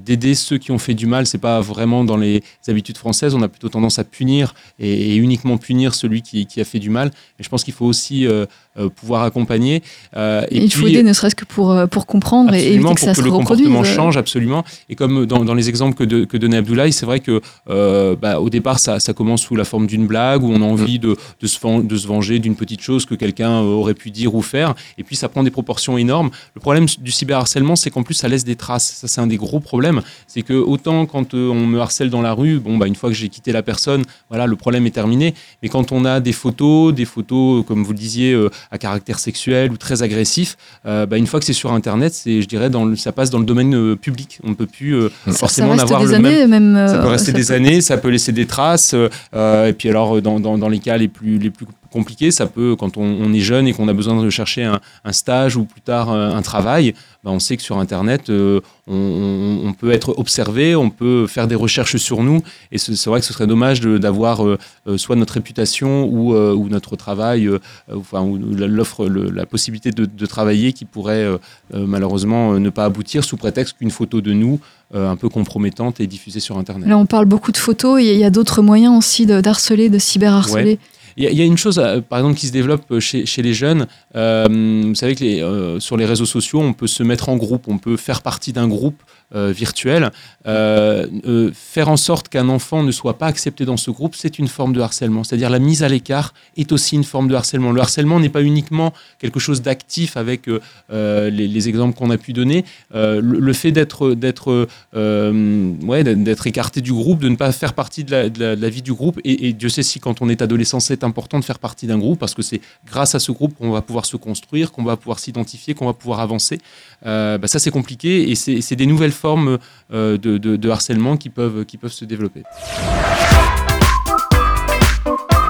d'aider 0.06 0.36
ceux 0.36 0.58
qui 0.58 0.72
ont 0.72 0.78
fait 0.78 0.94
du 0.94 1.06
mal. 1.06 1.26
C'est 1.26 1.38
pas 1.38 1.60
vraiment 1.62 2.04
dans 2.06 2.18
les 2.18 2.44
habitudes 2.68 2.98
françaises. 2.98 3.09
On 3.34 3.42
a 3.42 3.48
plutôt 3.48 3.70
tendance 3.70 4.00
à 4.00 4.04
punir 4.04 4.54
et, 4.80 5.16
uniquement 5.16 5.58
punir 5.58 5.96
celui 5.96 6.22
qui, 6.22 6.46
qui 6.46 6.62
a 6.62 6.66
fait 6.66 6.80
du 6.80 6.90
mal. 6.90 7.12
Et 7.40 7.44
je 7.44 7.50
pense 7.50 7.64
qu'il 7.64 7.74
faut 7.74 7.86
aussi 7.86 8.28
euh, 8.28 8.46
pouvoir 8.88 9.24
accompagner. 9.24 9.84
Euh, 10.16 10.46
et 10.52 10.64
Il 10.64 10.72
faut 10.72 10.88
aider 10.88 11.04
ne 11.04 11.12
serait-ce 11.14 11.36
que 11.36 11.44
pour, 11.46 11.72
euh, 11.72 11.88
pour 11.88 12.06
comprendre 12.06 12.54
et 12.54 12.68
éviter 12.74 12.80
que 12.84 12.88
pour 12.88 13.00
ça 13.00 13.12
que 13.12 13.18
se 13.18 13.22
le 13.24 13.32
reproduise. 13.32 13.68
comportement 13.68 13.84
change, 13.84 14.16
absolument. 14.16 14.64
Et 14.88 14.96
comme 14.96 15.26
dans, 15.26 15.44
dans 15.44 15.54
les 15.56 15.68
exemples 15.68 15.96
que, 15.96 16.04
de- 16.04 16.24
que 16.26 16.38
donnait 16.38 16.58
Abdoulaye, 16.58 16.94
c'est 16.94 17.06
vrai 17.06 17.20
que 17.20 17.42
euh, 17.70 18.16
bah, 18.16 18.40
au 18.40 18.50
départ, 18.50 18.80
ça, 18.80 19.00
ça 19.00 19.14
commence 19.14 19.42
sous 19.42 19.56
la 19.56 19.66
forme 19.66 19.88
d'une 19.88 20.08
blague 20.08 20.44
où 20.44 20.52
on 20.54 20.62
a 20.62 20.66
envie 20.66 21.00
de, 21.00 21.16
de, 21.42 21.48
se, 21.48 21.82
de 21.82 21.98
se 21.98 22.08
venger 22.08 22.40
d'une 22.40 22.56
petite 22.56 22.82
chose 22.82 23.06
que 23.06 23.16
quelqu'un 23.16 23.50
euh, 23.52 23.64
aurait 23.66 23.94
pu 23.96 24.12
dire 24.12 24.36
ou 24.36 24.42
faire. 24.42 24.76
Et 24.98 25.04
puis, 25.04 25.16
ça 25.16 25.28
prend 25.28 25.44
des 25.44 25.52
proportions 25.52 25.98
énormes. 25.98 26.30
Le 26.54 26.62
problème 26.62 26.86
du 27.00 27.12
cyberharcèlement, 27.12 27.76
c'est 27.76 27.90
qu'en 27.90 28.04
plus, 28.04 28.14
ça 28.14 28.28
laisse 28.28 28.44
des 28.46 28.56
traces. 28.56 28.94
Ça, 29.02 29.08
c'est 29.08 29.22
un 29.22 29.28
des 29.28 29.38
gros 29.38 29.60
problèmes. 29.60 30.02
C'est 30.28 30.42
que 30.44 30.54
autant 30.54 31.06
quand 31.06 31.34
euh, 31.34 31.50
on 31.50 31.66
me 31.66 31.80
harcèle 31.80 32.10
dans 32.10 32.22
la 32.22 32.34
rue, 32.34 32.60
bon, 32.60 32.78
bah, 32.78 32.88
une 32.88 32.96
fois 32.96 33.10
que 33.10 33.16
j'ai 33.16 33.30
quitté 33.30 33.52
la 33.52 33.64
personne, 33.64 34.04
voilà, 34.30 34.46
le 34.48 34.56
problème 34.56 34.86
est 34.86 34.92
terminé. 34.92 35.34
Mais 35.64 35.70
quand 35.70 35.92
on 35.92 36.06
a 36.06 36.20
des 36.20 36.34
photos, 36.34 36.94
des 36.94 37.06
photos, 37.06 37.60
euh, 37.60 37.64
comme 37.64 37.84
vous 37.84 37.92
le 37.94 37.98
disiez, 37.98 38.34
euh, 38.34 38.50
à 38.72 38.78
caractère 38.78 39.18
sexuel 39.20 39.72
ou 39.72 39.78
très 39.78 40.04
agressif, 40.04 40.56
euh, 40.86 41.06
bah, 41.06 41.18
une 41.18 41.26
fois 41.28 41.40
que 41.40 41.46
c'est 41.46 41.54
sur 41.54 41.74
Internet, 41.74 42.14
c'est, 42.14 42.42
je 42.42 42.48
dirais, 42.48 42.70
dans 42.70 42.86
le- 42.86 42.96
ça 42.96 43.12
passe 43.12 43.30
dans 43.32 43.40
le 43.40 43.46
domaine 43.46 43.74
euh, 43.76 43.96
public. 43.96 44.40
On 44.44 44.50
ne 44.50 44.54
peut 44.54 44.68
plus 44.68 44.94
euh, 44.96 45.10
Ça, 45.26 45.34
forcément 45.34 45.70
reste 45.70 45.82
n'avoir 45.84 46.02
des 46.02 46.06
le 46.16 46.20
même. 46.20 46.26
années, 46.26 46.48
même. 46.48 46.88
Ça 46.88 47.00
peut 47.00 47.08
rester 47.08 47.32
des 47.32 47.46
peut- 47.46 47.54
années, 47.54 47.82
ça 47.82 47.98
peut 47.98 48.10
laisser 48.10 48.32
des 48.32 48.46
traces. 48.46 48.94
et 49.34 49.74
puis 49.78 49.90
alors, 49.90 50.22
dans, 50.22 50.40
dans, 50.40 50.58
dans 50.58 50.70
les 50.70 50.80
cas 50.80 50.98
les 50.98 51.08
plus, 51.08 51.38
les 51.40 51.50
plus 51.50 51.66
compliqués, 51.92 52.32
ça 52.32 52.46
peut, 52.46 52.76
quand 52.78 52.98
on, 52.98 53.04
on 53.04 53.34
est 53.34 53.40
jeune 53.40 53.68
et 53.68 53.74
qu'on 53.74 53.88
a 53.88 53.94
besoin 53.94 54.22
de 54.22 54.30
chercher 54.30 54.64
un, 54.64 54.80
un 55.06 55.12
stage 55.12 55.56
ou 55.58 55.64
plus 55.66 55.82
tard 55.82 56.10
un, 56.10 56.36
un 56.36 56.42
travail, 56.42 56.94
bah, 57.24 57.32
on 57.32 57.40
sait 57.40 57.58
que 57.58 57.64
sur 57.64 57.78
Internet, 57.80 58.30
euh, 58.30 58.62
on, 58.88 59.74
peut 59.74 59.92
être 59.92 60.18
observé, 60.18 60.76
on 60.76 60.90
peut 60.90 61.28
faire 61.28 61.48
des 61.48 61.56
recherches 61.56 61.98
sur 61.98 62.24
nous. 62.24 62.42
Et 62.72 62.78
c'est 62.78 63.06
vrai 63.08 63.20
que 63.20 63.26
ce 63.26 63.34
serait 63.34 63.48
dommage 63.48 63.80
de- 63.82 63.98
d'avoir 63.98 64.46
euh, 64.46 64.58
euh, 64.88 64.98
soit 64.98 65.16
notre 65.16 65.34
réputation 65.34 66.06
ou, 66.06 66.34
euh, 66.34 66.54
ou 66.54 66.70
notre 66.70 66.96
travail, 66.96 67.46
euh, 67.48 67.60
euh, 67.92 67.96
enfin, 67.98 68.22
ou 68.22 68.38
l'offre, 68.38 69.06
la 69.08 69.46
possibilité 69.46 69.92
de, 69.92 70.06
de 70.06 70.26
travailler 70.26 70.74
qui 70.74 70.86
pourrait 70.86 71.24
euh, 71.24 71.38
euh, 71.74 71.86
malheureusement 71.88 72.54
euh, 72.54 72.60
ne 72.60 72.70
pas 72.70 72.86
aboutir 72.86 73.24
sous 73.24 73.38
prétexte 73.38 73.78
qu'une 73.78 73.92
photo 73.92 74.22
de 74.22 74.34
nous 74.34 74.60
euh, 74.96 75.08
un 75.10 75.16
peu 75.16 75.30
compromettante 75.30 76.00
est 76.00 76.08
diffusée 76.08 76.40
sur 76.40 76.58
Internet. 76.58 76.88
Là, 76.90 76.98
on 76.98 77.06
parle 77.06 77.26
beaucoup 77.26 77.52
de 77.52 77.58
photos. 77.58 78.02
Il 78.02 78.08
y 78.08 78.10
a- 78.10 78.14
il 78.14 78.20
y 78.20 78.24
a, 78.24 78.30
d'autres 78.32 78.62
moyens 78.62 78.98
aussi 78.98 79.26
de- 79.26 79.40
d'harceler, 79.42 79.90
de, 79.90 80.00
cyberharceler. 80.00 80.80
Il 81.22 81.26
y, 81.38 81.42
a- 81.42 81.46
une 81.46 81.58
chose, 81.58 81.80
euh, 81.80 82.00
par 82.00 82.20
exemple, 82.20 82.38
qui 82.40 82.48
se 82.48 82.54
développe 82.54 82.98
chez, 83.00 83.26
chez 83.26 83.42
les 83.42 83.54
jeunes. 83.54 83.88
Euh, 84.16 84.48
vous 84.86 84.96
savez 84.96 85.16
que 85.16 85.24
euh, 85.26 85.78
sur 85.82 85.98
les 85.98 86.06
réseaux 86.06 86.26
sociaux, 86.26 86.62
on 86.62 86.72
peut 86.72 86.88
se 86.88 87.04
mettre 87.04 87.28
en 87.28 87.36
groupe, 87.36 87.68
on 87.68 87.78
peut 87.78 87.98
faire 87.98 88.22
partie 88.22 88.54
d'un 88.54 88.70
groupe 88.70 89.04
euh, 89.36 89.52
virtuel. 89.52 90.10
Euh, 90.48 91.06
euh, 91.28 91.52
faire 91.54 91.88
en 91.88 91.98
sorte 91.98 92.30
qu'un 92.30 92.50
enfant 92.50 92.82
ne 92.82 92.92
soit 92.92 93.20
pas 93.20 93.28
accepté 93.28 93.64
dans 93.64 93.78
ce 93.78 93.92
groupe, 93.92 94.16
c'est 94.16 94.40
une 94.40 94.48
forme 94.48 94.74
de 94.74 94.82
harcèlement. 94.82 95.24
C'est-à-dire 95.24 95.52
la 95.52 95.60
mise 95.60 95.84
à 95.84 95.88
l'écart 95.88 96.34
est 96.58 96.72
aussi 96.72 96.96
une 96.96 97.04
forme 97.04 97.28
de 97.28 97.36
harcèlement. 97.36 97.72
Le 97.72 97.80
harcèlement 97.80 98.20
n'est 98.20 98.30
pas 98.30 98.42
uniquement 98.42 98.92
quelque 99.20 99.40
chose 99.40 99.62
d'actif 99.62 100.18
avec 100.18 100.48
les, 100.90 101.30
les 101.30 101.70
exemples 101.70 101.96
qu'on 101.96 102.10
a 102.10 102.18
pu 102.18 102.34
donner. 102.34 102.66
Le, 102.92 103.54
fait 103.54 103.72
d'être 103.72 104.16
d'être 104.16 104.68
ouais, 104.96 106.04
d'être 106.04 106.48
écarté 106.48 106.82
du 106.82 106.94
groupe, 106.94 107.20
de 107.20 107.30
ne 107.30 107.36
pas 107.36 107.52
faire 107.52 107.74
partie 107.74 108.04
de 108.04 108.32
la, 108.40 108.70
vie 108.70 108.82
du 108.82 108.94
groupe. 108.94 109.20
Et, 109.24 109.48
et 109.48 109.54
Dieu 109.54 109.70
sait 109.70 109.84
si 109.84 110.00
quand 110.00 110.24
on 110.24 110.30
est 110.30 110.42
adolescent, 110.42 110.80
c'est 110.80 111.04
important 111.04 111.38
de 111.38 111.46
faire 111.46 111.60
partie 111.60 111.86
d'un 111.86 112.00
groupe 112.00 112.18
parce 112.18 112.34
que 112.34 112.42
c'est 112.42 112.62
grâce 112.88 113.14
à 113.14 113.20
ce 113.20 113.32
groupe 113.32 113.56
qu'on 113.60 113.70
va 113.70 113.84
pouvoir 113.84 114.08
se 114.08 114.18
construire, 114.18 114.72
qu'on 114.72 114.84
va 114.84 114.98
pouvoir 114.98 115.20
s'identifier, 115.20 115.76
qu'on 115.76 115.86
va 115.86 115.94
pouvoir 115.94 116.20
avancer. 116.20 116.58
Bah, 117.04 117.38
ça, 117.46 117.60
c'est 117.60 117.70
compliqué 117.70 118.32
et 118.32 118.36
c'est 118.36 118.76
des 118.76 118.88
nouvelles 118.88 119.19
formes 119.20 119.58
euh, 119.94 120.18
de, 120.18 120.70
harcèlement 120.70 121.18
qui 121.18 121.30
peuvent, 121.30 121.66
qui 121.66 121.78
peuvent 121.78 121.92
se 121.92 122.06
développer. 122.06 122.44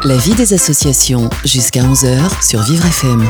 La 0.03 0.17
vie 0.17 0.33
des 0.35 0.53
associations 0.53 1.29
jusqu'à 1.43 1.81
11h 1.81 2.47
sur 2.47 2.61
Vivre 2.61 2.85
FM. 2.85 3.29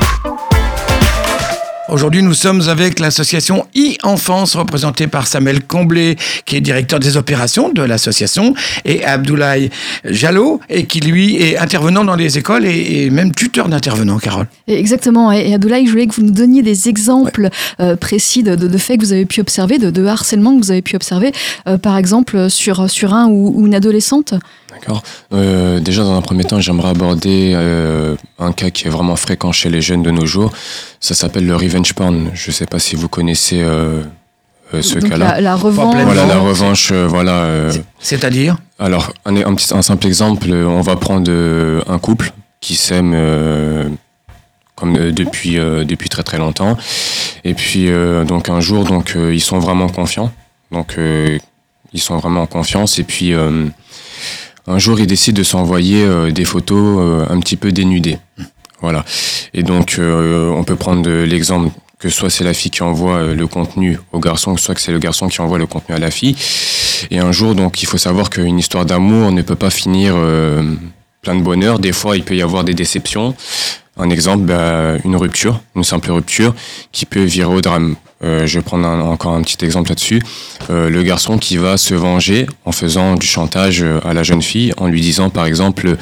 Aujourd'hui, 1.92 2.22
nous 2.22 2.36
sommes 2.36 2.62
avec 2.70 3.00
l'association 3.00 3.66
e-enfance 3.76 4.56
représentée 4.56 5.08
par 5.08 5.26
Samuel 5.26 5.64
Comblé, 5.66 6.18
qui 6.46 6.56
est 6.56 6.62
directeur 6.62 7.00
des 7.00 7.18
opérations 7.18 7.70
de 7.74 7.82
l'association, 7.82 8.54
et 8.86 9.04
Abdoulaye 9.04 9.72
Jallo, 10.06 10.60
et 10.70 10.86
qui 10.86 11.00
lui 11.00 11.38
est 11.38 11.58
intervenant 11.58 12.04
dans 12.04 12.16
les 12.16 12.38
écoles 12.38 12.66
et, 12.68 13.06
et 13.06 13.10
même 13.10 13.34
tuteur 13.34 13.70
d'intervenants, 13.70 14.20
Carole. 14.20 14.48
Exactement. 14.68 15.32
Et 15.32 15.50
et 15.50 15.54
Abdoulaye, 15.56 15.86
je 15.88 15.92
voulais 15.92 16.06
que 16.06 16.14
vous 16.14 16.22
nous 16.22 16.32
donniez 16.32 16.62
des 16.62 16.90
exemples 16.90 17.50
euh, 17.80 17.96
précis 17.96 18.44
de, 18.44 18.56
de- 18.56 18.68
de 18.68 18.78
faits 18.78 19.00
que 19.00 19.06
vous 19.06 19.14
avez 19.14 19.26
pu 19.26 19.40
observer, 19.42 19.80
de, 19.80 19.90
de 19.90 20.06
harcèlement 20.06 20.60
que 20.60 20.64
vous 20.66 20.72
avez 20.72 20.84
pu 20.84 20.96
observer, 20.96 21.32
euh, 21.68 21.78
par 21.80 21.98
exemple 21.98 22.50
sur, 22.52 22.88
sur 22.90 23.14
un 23.16 23.28
ou 23.30 23.66
une 23.66 23.74
adolescente. 23.74 24.36
D'accord. 24.72 25.02
Euh, 25.34 25.80
déjà, 25.80 26.04
dans 26.04 26.16
un 26.16 26.22
premier 26.22 26.44
temps, 26.44 26.60
j'aimerais 26.60 26.90
aborder 26.90 27.54
euh, 27.56 28.16
un 28.38 28.52
cas 28.52 28.70
qui 28.70 28.88
est 28.88 28.90
vraiment 28.92 29.16
fréquent 29.16 29.52
chez 29.52 29.70
les 29.70 29.82
jeunes 29.82 30.04
de 30.04 30.12
nos 30.12 30.26
jours. 30.26 30.52
Ça 31.00 31.16
s'appelle 31.16 31.46
le 31.48 31.56
revenge 31.56 31.94
porn. 31.94 32.30
Je 32.34 32.50
ne 32.50 32.54
sais 32.54 32.66
pas 32.68 32.80
si 32.80 32.96
vous 32.96 33.08
connaissez 33.10 33.62
euh, 33.62 34.04
euh, 34.74 34.82
ce 34.82 35.00
cas-là. 35.00 35.36
la, 35.36 35.42
la 35.42 35.56
revanche. 35.56 35.96
Voilà, 36.04 36.26
la 36.26 36.38
revanche, 36.40 36.90
euh, 36.92 37.08
voilà. 37.08 37.32
euh, 37.44 37.74
C'est-à-dire 38.00 38.58
alors, 38.78 39.12
un, 39.26 39.36
un 39.36 39.56
petit, 39.56 39.74
un 39.74 39.82
simple 39.82 40.06
exemple, 40.08 40.52
on 40.52 40.82
va 40.82 40.96
prendre 40.96 41.30
euh, 41.30 41.82
un 41.88 42.00
couple 42.00 42.32
qui 42.62 42.76
s'aime 42.76 43.12
euh, 43.16 43.90
comme 44.76 44.96
euh, 44.96 45.12
depuis 45.12 45.58
euh, 45.58 45.84
depuis 45.84 46.08
très 46.08 46.24
très 46.24 46.38
longtemps, 46.38 46.78
et 47.44 47.54
puis 47.54 47.90
euh, 47.90 48.24
donc 48.24 48.48
un 48.48 48.62
jour, 48.62 48.86
donc 48.86 49.16
euh, 49.16 49.34
ils 49.34 49.42
sont 49.42 49.60
vraiment 49.60 49.90
confiants, 49.90 50.32
donc 50.72 50.96
euh, 50.98 51.38
ils 51.92 52.00
sont 52.00 52.18
vraiment 52.18 52.44
en 52.44 52.48
confiance, 52.48 53.00
et 53.00 53.04
puis 53.04 53.34
euh, 53.34 53.66
un 54.70 54.78
jour 54.78 55.00
ils 55.00 55.08
décident 55.08 55.38
de 55.38 55.44
s'envoyer 55.44 56.04
euh, 56.04 56.32
des 56.32 56.46
photos 56.46 57.00
euh, 57.00 57.26
un 57.30 57.40
petit 57.40 57.58
peu 57.58 57.72
dénudées, 57.72 58.20
voilà, 58.82 59.04
et 59.54 59.64
donc 59.64 59.96
euh, 59.98 60.50
on 60.52 60.64
peut 60.64 60.76
prendre 60.76 61.10
l'exemple 61.10 61.72
que 61.98 62.08
soit 62.08 62.30
c'est 62.30 62.46
la 62.46 62.54
fille 62.54 62.72
qui 62.72 62.84
envoie 62.84 63.34
le 63.34 63.48
contenu 63.48 64.00
au 64.14 64.20
garçon, 64.20 64.56
soit 64.56 64.74
que 64.76 64.80
c'est 64.80 64.94
le 64.94 65.00
garçon 65.00 65.28
qui 65.28 65.42
envoie 65.42 65.58
le 65.58 65.66
contenu 65.66 65.94
à 65.96 66.00
la 66.00 66.12
fille. 66.12 66.34
Et 67.12 67.20
un 67.20 67.34
jour, 67.34 67.56
donc, 67.56 67.84
il 67.84 67.88
faut 67.88 67.98
savoir 67.98 68.30
qu'une 68.30 68.58
histoire 68.58 68.86
d'amour 68.86 69.34
ne 69.34 69.42
peut 69.42 69.58
pas 69.58 69.70
finir 69.70 70.16
plein 71.22 71.36
de 71.36 71.42
bonheur. 71.42 71.78
Des 71.78 71.92
fois, 71.92 72.16
il 72.16 72.24
peut 72.24 72.38
y 72.38 72.42
avoir 72.42 72.64
des 72.64 72.74
déceptions. 72.74 73.36
Un 73.98 74.10
exemple, 74.12 74.46
bah, 74.46 74.94
une 75.04 75.18
rupture, 75.18 75.60
une 75.76 75.84
simple 75.84 76.10
rupture, 76.14 76.56
qui 76.94 77.06
peut 77.06 77.24
virer 77.24 77.54
au 77.54 77.60
drame. 77.60 77.98
Euh, 78.22 78.46
je 78.46 78.60
vais 78.60 78.64
prendre 78.64 78.86
encore 78.88 79.34
un 79.34 79.42
petit 79.42 79.64
exemple 79.64 79.90
là-dessus. 79.90 80.22
Euh, 80.70 80.90
le 80.90 81.04
garçon 81.04 81.38
qui 81.38 81.58
va 81.58 81.78
se 81.78 81.94
venger 81.94 82.48
en 82.66 82.72
faisant 82.72 83.16
du 83.16 83.26
chantage 83.26 83.82
euh, 83.82 84.02
à 84.04 84.14
la 84.14 84.24
jeune 84.24 84.42
fille, 84.42 84.74
en 84.78 84.88
lui 84.88 85.00
disant, 85.00 85.30
par 85.30 85.46
exemple, 85.46 85.96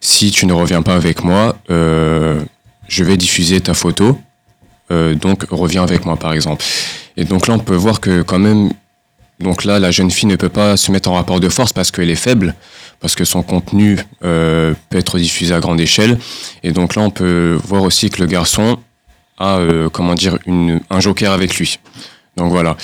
si 0.00 0.30
tu 0.30 0.46
ne 0.46 0.52
reviens 0.52 0.82
pas 0.82 0.94
avec 0.94 1.24
moi, 1.24 1.56
je 1.68 3.04
vais 3.04 3.16
diffuser 3.16 3.60
ta 3.60 3.72
photo. 3.72 4.18
Donc, 4.90 5.46
reviens 5.50 5.82
avec 5.82 6.04
moi, 6.04 6.16
par 6.16 6.34
exemple. 6.34 6.62
Et 7.16 7.24
donc 7.24 7.46
là, 7.46 7.54
on 7.54 7.58
peut 7.58 7.74
voir 7.74 8.00
que 8.00 8.20
quand 8.22 8.38
même, 8.38 8.70
donc 9.40 9.64
là, 9.64 9.78
la 9.78 9.90
jeune 9.90 10.10
fille 10.10 10.28
ne 10.28 10.36
peut 10.36 10.50
pas 10.50 10.76
se 10.76 10.92
mettre 10.92 11.10
en 11.10 11.14
rapport 11.14 11.40
de 11.40 11.48
force 11.48 11.72
parce 11.72 11.90
qu'elle 11.90 12.10
est 12.10 12.14
faible, 12.16 12.54
parce 13.00 13.14
que 13.14 13.24
son 13.24 13.42
contenu 13.42 13.98
peut 14.20 14.74
être 14.90 15.18
diffusé 15.18 15.54
à 15.54 15.60
grande 15.60 15.80
échelle. 15.80 16.18
Et 16.62 16.72
donc 16.72 16.96
là, 16.96 17.02
on 17.02 17.10
peut 17.10 17.58
voir 17.64 17.82
aussi 17.82 18.10
que 18.10 18.20
le 18.20 18.26
garçon 18.26 18.78
a, 19.38 19.58
euh, 19.58 19.88
comment 19.88 20.14
dire, 20.14 20.38
une, 20.46 20.80
un 20.90 21.00
joker 21.00 21.32
avec 21.32 21.56
lui. 21.56 21.78
Donc 22.36 22.50
voilà. 22.50 22.76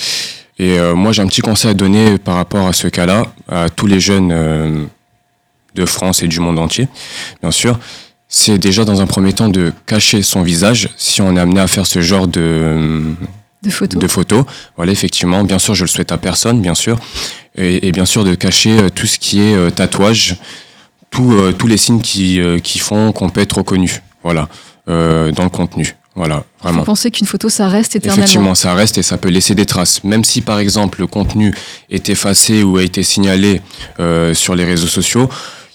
Et 0.59 0.77
euh, 0.77 0.95
moi, 0.95 1.11
j'ai 1.11 1.21
un 1.21 1.27
petit 1.27 1.41
conseil 1.41 1.71
à 1.71 1.73
donner 1.73 2.17
par 2.17 2.35
rapport 2.35 2.67
à 2.67 2.73
ce 2.73 2.87
cas-là 2.87 3.25
à 3.49 3.69
tous 3.69 3.87
les 3.87 3.99
jeunes 3.99 4.31
euh, 4.31 4.85
de 5.75 5.85
France 5.85 6.21
et 6.23 6.27
du 6.27 6.39
monde 6.39 6.59
entier, 6.59 6.87
bien 7.41 7.51
sûr. 7.51 7.79
c'est 8.27 8.57
déjà 8.57 8.85
dans 8.85 9.01
un 9.01 9.07
premier 9.07 9.33
temps 9.33 9.49
de 9.49 9.73
cacher 9.85 10.21
son 10.21 10.41
visage 10.41 10.89
si 10.97 11.21
on 11.21 11.35
est 11.35 11.39
amené 11.39 11.59
à 11.59 11.67
faire 11.67 11.85
ce 11.87 12.01
genre 12.01 12.27
de, 12.27 13.15
De 13.63 13.69
photos. 13.69 14.01
de 14.01 14.07
photos. 14.07 14.45
Voilà, 14.75 14.91
effectivement, 14.91 15.43
bien 15.43 15.59
sûr, 15.59 15.75
je 15.75 15.83
le 15.83 15.87
souhaite 15.87 16.11
à 16.11 16.17
personne, 16.17 16.61
bien 16.61 16.75
sûr. 16.75 16.97
Et, 17.55 17.87
et 17.87 17.91
bien 17.91 18.05
sûr, 18.05 18.23
de 18.23 18.35
cacher 18.35 18.79
euh, 18.79 18.89
tout 18.89 19.07
ce 19.07 19.19
qui 19.19 19.41
est 19.41 19.55
euh, 19.55 19.69
tatouage, 19.69 20.37
tout, 21.09 21.33
euh, 21.33 21.51
tous 21.51 21.67
les 21.67 21.77
signes 21.77 22.01
qui, 22.01 22.39
qui 22.63 22.79
font 22.79 23.11
qu'on 23.11 23.29
peut 23.29 23.41
être 23.41 23.57
reconnu. 23.57 24.01
Voilà, 24.23 24.47
dans 24.87 25.43
le 25.43 25.49
contenu. 25.49 25.95
Voilà, 26.15 26.37
Vous 26.37 26.43
vraiment. 26.63 26.83
pensez 26.83 27.09
qu'une 27.09 27.25
photo, 27.27 27.47
ça 27.47 27.67
reste 27.69 27.95
éternellement 27.95 28.23
Effectivement, 28.23 28.55
ça 28.55 28.73
reste 28.73 28.97
et 28.97 29.03
ça 29.03 29.17
peut 29.17 29.29
laisser 29.29 29.55
des 29.55 29.65
traces. 29.65 30.03
Même 30.03 30.23
si, 30.25 30.41
par 30.41 30.59
exemple, 30.59 30.99
le 30.99 31.07
contenu 31.07 31.53
est 31.89 32.09
effacé 32.09 32.63
ou 32.63 32.77
a 32.77 32.83
été 32.83 33.01
signalé 33.01 33.61
euh, 33.99 34.33
sur 34.33 34.53
les 34.55 34.65
réseaux 34.65 34.87
sociaux, 34.87 35.29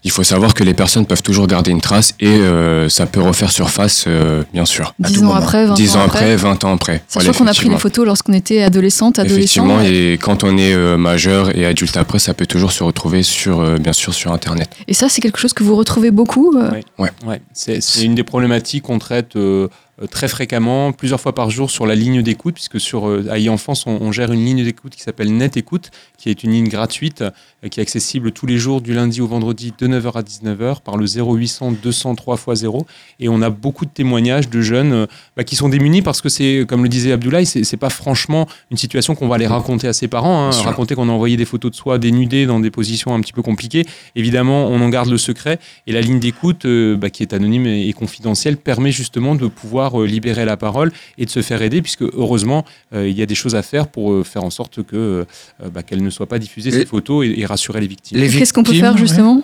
il 0.05 0.11
faut 0.13 0.23
savoir 0.23 0.55
que 0.55 0.63
les 0.63 0.75
personnes 0.75 1.05
peuvent 1.05 1.23
toujours 1.23 1.49
garder 1.49 1.73
une 1.73 1.81
trace 1.81 2.15
et 2.21 2.29
euh, 2.29 2.89
ça 2.89 3.07
peut 3.07 3.21
refaire 3.21 3.51
surface, 3.51 4.05
euh, 4.07 4.45
bien 4.53 4.65
sûr. 4.65 4.95
à 5.03 5.09
10 5.09 5.15
tout 5.15 5.25
ans 5.25 5.35
après, 5.35 5.67
20 5.67 5.75
10 5.75 5.97
ans 5.97 6.01
ans 6.01 6.03
après. 6.05 6.19
après, 6.19 6.37
20 6.37 6.65
ans 6.65 6.75
après. 6.75 7.03
Sachant 7.09 7.25
Voilà, 7.25 7.39
qu'on 7.39 7.47
a 7.49 7.55
pris 7.55 7.69
les 7.71 7.79
photos 7.79 8.07
lorsqu'on 8.07 8.33
était 8.35 8.63
adolescente, 8.63 9.19
adolescent. 9.19 9.37
Effectivement, 9.67 9.81
et 9.81 10.17
quand 10.23 10.45
on 10.45 10.57
est 10.59 10.73
euh, 10.75 10.97
majeur 10.97 11.57
et 11.59 11.67
adulte 11.67 11.97
après, 11.97 12.21
ça 12.21 12.35
peut 12.35 12.47
toujours 12.47 12.71
se 12.71 12.85
retrouver 12.85 13.25
sur, 13.25 13.59
euh, 13.61 13.79
bien 13.79 13.93
sûr, 13.95 14.15
sur 14.15 14.33
Internet. 14.33 14.69
Et 14.87 14.95
ça, 14.95 15.09
c'est 15.09 15.21
quelque 15.23 15.39
chose 15.41 15.55
que 15.55 15.65
vous 15.65 15.75
retrouvez 15.75 16.13
beaucoup. 16.13 16.57
euh, 16.57 16.71
Ouais. 16.99 17.11
Ouais, 17.27 17.41
c'est 17.53 17.81
une 18.03 18.15
des 18.15 18.23
problématiques 18.23 18.85
qu'on 18.85 19.01
traite 19.01 19.33
très 20.11 20.29
fréquemment, 20.29 20.93
plusieurs 20.93 21.21
fois 21.21 21.35
par 21.35 21.49
jour 21.51 21.71
sur 21.71 21.87
la 21.87 21.95
ligne 21.95 22.21
d'écoute, 22.23 22.55
puisque 22.55 22.79
sur 22.79 23.09
euh, 23.09 23.27
AI 23.35 23.49
Enfance, 23.49 23.87
on, 23.87 23.97
on 24.01 24.13
gère 24.13 24.31
une 24.31 24.45
ligne 24.45 24.63
d'écoute 24.63 24.95
qui 24.95 25.01
s'appelle 25.01 25.35
Net 25.35 25.57
Écoute, 25.57 25.91
qui 26.19 26.29
est 26.29 26.45
une 26.45 26.51
ligne 26.51 26.69
gratuite, 26.69 27.23
euh, 27.23 27.69
qui 27.71 27.81
est 27.81 27.83
accessible 27.83 28.33
tous 28.33 28.45
les 28.47 28.59
jours 28.59 28.83
du 28.83 28.93
lundi 28.93 29.23
au 29.23 29.27
vendredi 29.27 29.73
de 29.79 29.89
9h 29.89 30.13
à 30.19 30.23
19h 30.23 30.83
par 30.83 30.99
le 30.99 31.07
0800 31.07 31.73
203 31.83 32.37
x 32.37 32.61
0. 32.61 32.87
Et 33.21 33.29
on 33.31 33.41
a 33.41 33.49
beaucoup 33.49 33.87
de 33.87 33.91
témoignages 33.91 34.51
de 34.51 34.61
jeunes 34.61 34.93
euh, 34.93 35.07
bah, 35.37 35.45
qui 35.45 35.57
sont 35.57 35.71
démunis 35.71 36.03
parce 36.03 36.21
que 36.21 36.29
c'est, 36.29 36.67
comme 36.69 36.83
le 36.83 36.89
disait 36.91 37.13
Abdoulaye, 37.13 37.47
c'est 37.47 37.65
c'est 37.65 37.77
pas 37.79 37.91
franchement 37.91 38.47
une 38.71 38.77
situation 38.77 39.15
qu'on 39.15 39.29
va 39.29 39.37
aller 39.37 39.47
raconter 39.47 39.89
à 39.89 39.93
ses 39.95 40.09
parents. 40.09 40.49
hein. 40.49 40.51
Raconter 40.65 40.95
qu'on 40.95 41.09
a 41.09 41.13
envoyé 41.13 41.37
des 41.39 41.45
photos 41.47 41.71
de 41.71 41.77
soi 41.77 41.99
dénudées 41.99 42.45
dans 42.45 42.61
des 42.61 42.71
positions 42.71 43.15
un 43.15 43.21
petit 43.21 43.33
peu 43.33 43.43
compliquées. 43.43 43.87
Évidemment, 44.15 44.67
on 44.69 44.81
en 44.83 44.89
garde 44.91 45.09
le 45.09 45.17
secret. 45.19 45.59
Et 45.87 45.93
la 45.93 46.01
ligne 46.03 46.19
d'écoute, 46.21 46.67
euh, 46.67 46.97
bah, 46.97 47.09
qui 47.09 47.23
est 47.23 47.33
anonyme 47.33 47.67
et, 47.67 47.89
et 47.89 47.93
confidentielle, 47.93 48.57
permet 48.59 48.93
justement 48.93 49.35
de 49.35 49.47
pouvoir 49.47 49.86
euh, 49.95 50.07
libérer 50.07 50.45
la 50.45 50.57
parole 50.57 50.91
et 51.19 51.25
de 51.25 51.31
se 51.31 51.43
faire 51.43 51.63
aider, 51.63 51.81
puisque 51.83 52.03
heureusement, 52.03 52.65
euh, 52.95 53.09
il 53.09 53.17
y 53.17 53.23
a 53.23 53.27
des 53.27 53.35
choses 53.37 53.55
à 53.55 53.63
faire 53.63 53.87
pour 53.89 54.13
euh, 54.13 54.25
faire 54.25 54.45
en 54.45 54.51
sorte 54.51 54.83
que 54.83 54.97
euh, 54.97 55.25
bah, 55.73 55.83
qu'elles 55.83 56.03
ne 56.03 56.11
soient 56.11 56.27
pas 56.27 56.39
diffusées, 56.39 56.71
Et- 56.71 56.81
ces 56.81 56.87
photos, 56.87 57.25
et, 57.27 57.41
et 57.41 57.47
rassurer 57.47 57.81
les 57.81 57.87
victimes. 57.87 58.19
Les 58.19 58.29
Qu'est-ce 58.29 58.53
qu'on 58.53 58.63
peut 58.63 58.73
faire 58.75 58.93
ouais. 58.95 58.99
justement 58.99 59.43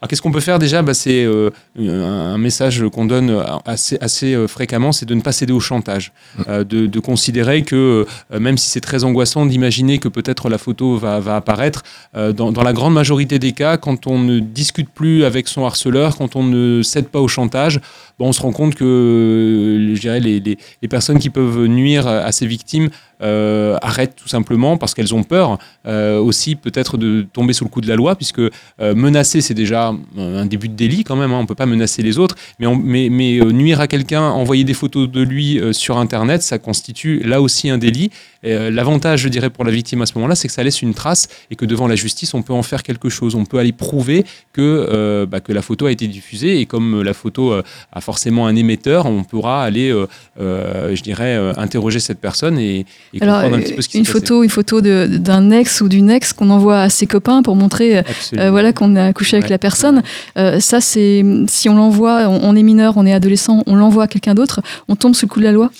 Alors 0.00 0.08
qu'est-ce 0.08 0.22
qu'on 0.22 0.32
peut 0.32 0.40
faire 0.40 0.58
déjà? 0.58 0.80
Bah, 0.82 0.94
C'est 0.94 1.24
euh, 1.24 1.50
un, 1.78 2.38
message 2.38 2.82
qu'on 2.92 3.04
donne 3.04 3.30
assez, 3.66 3.98
assez 4.00 4.32
euh, 4.34 4.46
fréquemment, 4.48 4.92
c'est 4.92 5.04
de 5.06 5.14
ne 5.14 5.20
pas 5.20 5.32
céder 5.32 5.52
au 5.52 5.60
chantage, 5.60 6.12
Euh, 6.48 6.64
de, 6.64 6.86
de 6.86 7.00
considérer 7.00 7.62
que 7.70 8.06
euh, 8.32 8.40
même 8.40 8.56
si 8.56 8.70
c'est 8.70 8.80
très 8.80 9.04
angoissant 9.04 9.44
d'imaginer 9.44 9.98
que 9.98 10.08
peut-être 10.08 10.48
la 10.48 10.56
photo 10.58 10.96
va, 10.96 11.20
va 11.20 11.36
apparaître, 11.36 11.82
euh, 12.16 12.32
dans, 12.32 12.50
dans 12.50 12.62
la 12.62 12.72
grande 12.72 12.94
majorité 12.94 13.38
des 13.38 13.52
cas, 13.52 13.76
quand 13.76 14.06
on 14.06 14.18
ne 14.18 14.38
discute 14.38 14.88
plus 14.88 15.24
avec 15.24 15.48
son 15.48 15.66
harceleur, 15.66 16.16
quand 16.16 16.34
on 16.34 16.44
ne 16.44 16.82
cède 16.82 17.08
pas 17.08 17.20
au 17.20 17.28
chantage, 17.28 17.80
on 18.20 18.32
se 18.32 18.42
rend 18.42 18.52
compte 18.52 18.74
que 18.74 19.92
je 19.94 20.00
dirais, 20.00 20.20
les, 20.20 20.58
personnes 20.88 21.18
qui 21.18 21.30
peuvent 21.30 21.66
nuire 21.66 22.06
à 22.06 22.32
ces 22.32 22.46
victimes 22.46 22.90
euh, 23.22 23.76
arrêtent 23.82 24.16
tout 24.16 24.28
simplement 24.28 24.78
parce 24.78 24.94
qu'elles 24.94 25.14
ont 25.14 25.24
peur 25.24 25.58
euh, 25.86 26.18
aussi 26.18 26.56
peut-être 26.56 26.96
de 26.96 27.26
tomber 27.30 27.52
sous 27.52 27.64
le 27.64 27.68
coup 27.68 27.82
de 27.82 27.88
la 27.88 27.94
loi, 27.94 28.16
puisque 28.16 28.38
euh, 28.38 28.94
menacer, 28.94 29.42
c'est 29.42 29.52
déjà 29.52 29.92
un 30.16 30.46
début 30.46 30.70
de 30.70 30.74
délit 30.74 31.04
quand 31.04 31.16
même. 31.16 31.30
hein. 31.32 31.36
On 31.38 31.42
ne 31.42 31.46
peut 31.46 31.54
pas 31.54 31.66
menacer 31.66 32.02
les 32.02 32.18
autres, 32.18 32.36
mais, 32.58 33.10
nuire 33.10 33.80
à 33.80 33.88
quelqu'un, 33.88 34.22
envoyer 34.22 34.64
des 34.64 34.72
photos 34.72 35.10
de 35.10 35.20
lui 35.20 35.60
sur 35.72 35.98
Internet, 35.98 36.42
ça 36.42 36.58
constitue 36.58 37.20
là 37.20 37.42
aussi 37.42 37.68
un 37.68 37.78
délit. 37.78 38.10
L'avantage, 38.42 39.20
je 39.20 39.28
dirais, 39.28 39.50
pour 39.50 39.64
la 39.64 39.70
victime 39.70 40.00
à 40.02 40.06
ce 40.06 40.14
moment-là, 40.14 40.34
c'est 40.34 40.48
que 40.48 40.54
ça 40.54 40.62
laisse 40.62 40.80
une 40.80 40.94
trace 40.94 41.28
et 41.50 41.56
que 41.56 41.66
devant 41.66 41.86
la 41.86 41.96
justice, 41.96 42.32
on 42.32 42.42
peut 42.42 42.52
en 42.52 42.62
faire 42.62 42.82
quelque 42.82 43.08
chose. 43.08 43.34
On 43.34 43.44
peut 43.44 43.58
aller 43.58 43.72
prouver 43.72 44.24
que, 44.52 45.26
bah, 45.26 45.40
que 45.40 45.52
la 45.52 45.62
photo 45.62 45.86
a 45.86 45.92
été 45.92 46.06
diffusée 46.06 46.60
et 46.60 46.66
comme 46.66 47.02
la 47.02 47.14
photo 47.14 47.52
a 47.92 48.00
forcément 48.10 48.48
un 48.48 48.56
émetteur, 48.56 49.06
on 49.06 49.22
pourra 49.22 49.62
aller, 49.62 49.88
euh, 49.88 50.08
euh, 50.40 50.96
je 50.96 51.02
dirais, 51.10 51.36
euh, 51.36 51.52
interroger 51.56 52.00
cette 52.00 52.18
personne 52.18 52.58
et, 52.58 52.84
et 53.14 53.22
Alors, 53.22 53.36
comprendre 53.36 53.56
un 53.56 53.60
petit 53.60 53.74
peu 53.74 53.82
ce 53.82 53.88
qui 53.88 53.98
une 53.98 54.04
passé. 54.04 54.18
photo, 54.18 54.42
une 54.42 54.50
photo 54.50 54.80
d'un 54.80 55.52
ex 55.52 55.80
ou 55.80 55.88
d'une 55.88 56.10
ex 56.10 56.32
qu'on 56.32 56.50
envoie 56.50 56.80
à 56.80 56.88
ses 56.88 57.06
copains 57.06 57.44
pour 57.44 57.54
montrer 57.54 58.02
voilà, 58.32 58.72
qu'on 58.72 58.96
a 58.96 59.12
couché 59.12 59.36
avec 59.36 59.48
la 59.48 59.58
personne. 59.58 60.02
Ça, 60.36 60.80
c'est 60.80 61.24
si 61.46 61.68
on 61.68 61.76
l'envoie, 61.76 62.28
on, 62.28 62.40
on 62.42 62.56
est 62.56 62.64
mineur, 62.64 62.94
on 62.96 63.06
est 63.06 63.12
adolescent, 63.12 63.62
on 63.66 63.76
l'envoie 63.76 64.04
à 64.04 64.08
quelqu'un 64.08 64.34
d'autre, 64.34 64.60
on 64.88 64.96
tombe 64.96 65.14
sous 65.14 65.26
le 65.26 65.30
coup 65.30 65.38
de 65.38 65.44
la 65.44 65.52
loi? 65.52 65.70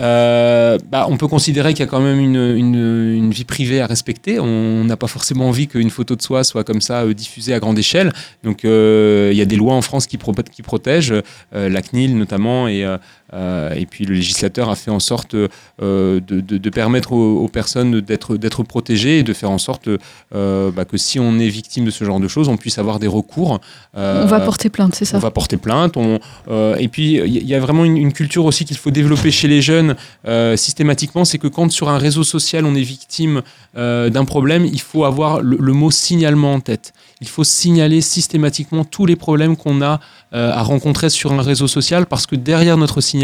Euh, 0.00 0.78
bah, 0.90 1.06
on 1.08 1.16
peut 1.16 1.26
considérer 1.26 1.74
qu'il 1.74 1.80
y 1.84 1.88
a 1.88 1.90
quand 1.90 2.00
même 2.00 2.20
une, 2.20 2.36
une- 2.36 3.14
une 3.16 3.30
vie 3.32 3.44
privée 3.44 3.80
à 3.80 3.86
respecter. 3.86 4.38
On 4.38 4.84
n'a 4.84 4.96
pas 4.96 5.08
forcément 5.08 5.48
envie 5.48 5.66
qu'une 5.66 5.90
photo 5.90 6.14
de 6.14 6.22
soi 6.22 6.44
soit 6.44 6.62
comme 6.64 6.80
ça 6.80 7.02
euh, 7.02 7.14
diffusée 7.14 7.52
à 7.52 7.58
grande 7.58 7.78
échelle. 7.78 8.12
Donc 8.44 8.64
euh, 8.64 9.30
il 9.32 9.36
y 9.38 9.42
a 9.42 9.44
des 9.44 9.56
lois 9.56 9.74
en 9.74 9.82
France 9.82 10.06
qui, 10.06 10.16
pro- 10.16 10.32
qui 10.32 10.62
protègent, 10.62 11.14
euh, 11.54 11.68
la 11.68 11.82
CNIL 11.82 12.16
notamment, 12.16 12.68
et, 12.68 12.84
et 13.32 13.86
puis 13.86 14.04
le 14.06 14.14
législateur 14.14 14.70
a 14.70 14.76
fait 14.76 14.90
en 14.90 15.00
sorte 15.00 15.34
euh, 15.34 15.48
de, 15.80 16.40
de- 16.40 16.58
de 16.58 16.70
permettre 16.70 17.12
aux, 17.12 17.38
aux 17.44 17.48
personnes 17.48 18.00
d'être 18.00 18.62
protégées 18.64 19.18
et 19.18 19.22
de 19.22 19.32
faire 19.32 19.50
en 19.50 19.58
sorte 19.58 19.88
euh, 20.34 20.70
bah, 20.70 20.84
que 20.84 20.96
si 20.96 21.18
on 21.20 21.38
est 21.38 21.48
victime 21.48 21.84
de 21.84 21.90
ce 21.90 22.04
genre 22.04 22.20
de 22.20 22.28
choses, 22.28 22.48
on 22.48 22.56
puisse 22.56 22.78
avoir 22.78 22.98
des 22.98 23.06
recours. 23.06 23.60
Euh, 23.96 24.22
on 24.24 24.26
va 24.26 24.40
porter 24.40 24.68
plainte, 24.70 24.94
c'est 24.94 25.04
ça. 25.04 25.16
on 25.16 25.20
va 25.20 25.30
porter 25.30 25.56
plainte. 25.56 25.96
On, 25.96 26.18
euh, 26.48 26.76
et 26.76 26.88
puis, 26.88 27.14
il 27.16 27.46
y, 27.48 27.54
a 27.54 27.60
vraiment 27.60 27.84
une, 27.84 27.96
une 27.96 28.12
culture 28.12 28.44
aussi 28.44 28.64
qu'il 28.64 28.76
faut 28.76 28.90
développer 28.90 29.30
chez 29.30 29.48
les 29.48 29.60
jeunes 29.62 29.94
euh, 30.26 30.56
systématiquement. 30.56 31.24
C'est 31.24 31.38
que 31.38 31.48
quand 31.48 31.70
sur 31.70 31.88
un 31.88 31.98
réseau 31.98 32.24
social, 32.24 32.64
on 32.64 32.74
est 32.74 32.82
victime 32.82 33.42
euh, 33.76 34.08
d'un 34.10 34.24
problème, 34.24 34.64
il 34.64 34.80
faut 34.80 35.04
avoir 35.04 35.40
le, 35.40 35.56
le 35.60 35.72
mot 35.72 35.90
signalement 35.90 36.54
en 36.54 36.60
tête. 36.60 36.92
Il 37.20 37.28
faut 37.28 37.44
signaler 37.44 38.00
systématiquement 38.00 38.84
tous 38.84 39.04
les 39.04 39.16
problèmes 39.16 39.56
qu'on 39.56 39.82
a 39.82 40.00
euh, 40.32 40.52
à 40.52 40.62
rencontrer 40.62 41.10
sur 41.10 41.32
un 41.32 41.42
réseau 41.42 41.66
social 41.66 42.06
parce 42.06 42.26
que 42.26 42.36
derrière 42.36 42.76
notre 42.76 43.00
signalement, 43.00 43.17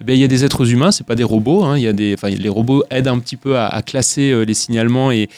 eh 0.00 0.04
bien, 0.04 0.14
il 0.14 0.20
y 0.20 0.24
a 0.24 0.28
des 0.28 0.44
êtres 0.44 0.70
humains, 0.72 0.90
c'est 0.90 1.06
pas 1.06 1.14
des 1.14 1.24
robots. 1.24 1.64
hein. 1.64 1.76
les 1.76 2.48
robots 2.48 2.84
aident 2.90 3.08
un 3.08 3.18
petit 3.18 3.36
peu 3.36 3.58
à, 3.58 3.82
classer 3.82 4.30
euh, 4.30 4.44
les 4.44 4.54
signalements 4.54 5.10
et, 5.10 5.28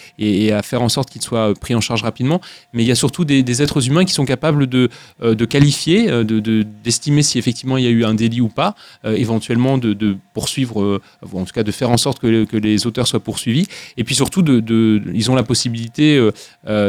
à 0.52 0.62
faire 0.62 0.82
en 0.82 0.88
sorte 0.88 1.10
qu'ils 1.10 1.22
soient 1.22 1.50
euh, 1.50 1.54
pris 1.54 1.74
en 1.74 1.80
charge 1.80 2.02
rapidement. 2.02 2.40
Mais 2.72 2.82
il 2.82 2.86
y 2.86 2.92
a 2.92 2.94
surtout 2.94 3.24
des, 3.24 3.62
êtres 3.62 3.86
humains 3.86 4.04
qui 4.04 4.12
sont 4.12 4.24
capables 4.24 4.66
de, 4.66 4.88
euh, 5.22 5.34
qualifier, 5.46 6.06
de- 6.06 6.22
de- 6.22 6.64
d'estimer 6.84 7.22
si 7.22 7.38
effectivement 7.38 7.76
il 7.76 7.84
y 7.84 7.86
a 7.86 7.90
eu 7.90 8.04
un 8.04 8.14
délit 8.14 8.40
ou 8.40 8.48
pas, 8.48 8.74
éventuellement 9.04 9.76
de, 9.78 10.16
poursuivre, 10.34 11.00
ou 11.30 11.38
en 11.38 11.44
tout 11.44 11.52
cas 11.52 11.62
de 11.62 11.72
faire 11.72 11.90
en 11.90 11.96
sorte 11.96 12.18
que, 12.18 12.56
les 12.56 12.86
auteurs 12.86 13.06
soient 13.06 13.20
poursuivis. 13.20 13.66
Et 13.96 14.04
puis 14.04 14.14
surtout, 14.14 14.44
ils 14.44 15.30
ont 15.30 15.34
la 15.34 15.42
possibilité, 15.42 16.30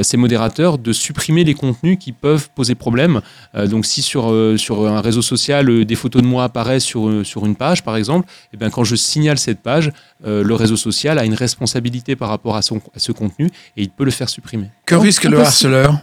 ces 0.01 0.17
modérateurs, 0.17 0.77
de 0.77 0.93
supprimer 0.93 1.43
les 1.43 1.53
contenus 1.53 1.97
qui 1.99 2.11
peuvent 2.11 2.49
poser 2.55 2.75
problème. 2.75 3.21
Donc 3.53 3.85
si 3.85 4.01
sur, 4.01 4.27
un 4.27 5.01
réseau 5.01 5.21
social, 5.21 5.85
des 5.85 5.95
photos 5.95 6.21
de 6.21 6.27
moi 6.27 6.45
apparaissent 6.45 6.83
sur, 6.93 7.07
euh, 7.07 7.23
sur 7.23 7.45
une 7.45 7.55
page, 7.55 7.83
par 7.83 7.95
exemple, 7.95 8.27
et 8.53 8.57
bien 8.57 8.69
quand 8.69 8.83
je 8.83 8.95
signale 8.95 9.39
cette 9.39 9.61
page, 9.61 9.91
euh, 10.25 10.43
le 10.43 10.55
réseau 10.55 10.77
social 10.77 11.17
a 11.17 11.25
une 11.25 11.33
responsabilité 11.33 12.15
par 12.15 12.29
rapport 12.29 12.55
à, 12.55 12.61
son, 12.61 12.77
à 12.95 12.99
ce 12.99 13.11
contenu 13.11 13.47
et 13.75 13.81
il 13.81 13.89
peut 13.89 14.05
le 14.05 14.11
faire 14.11 14.29
supprimer. 14.29 14.69
Que 14.85 14.95
risque 14.95 15.23
le 15.23 15.39
harceleur? 15.39 15.97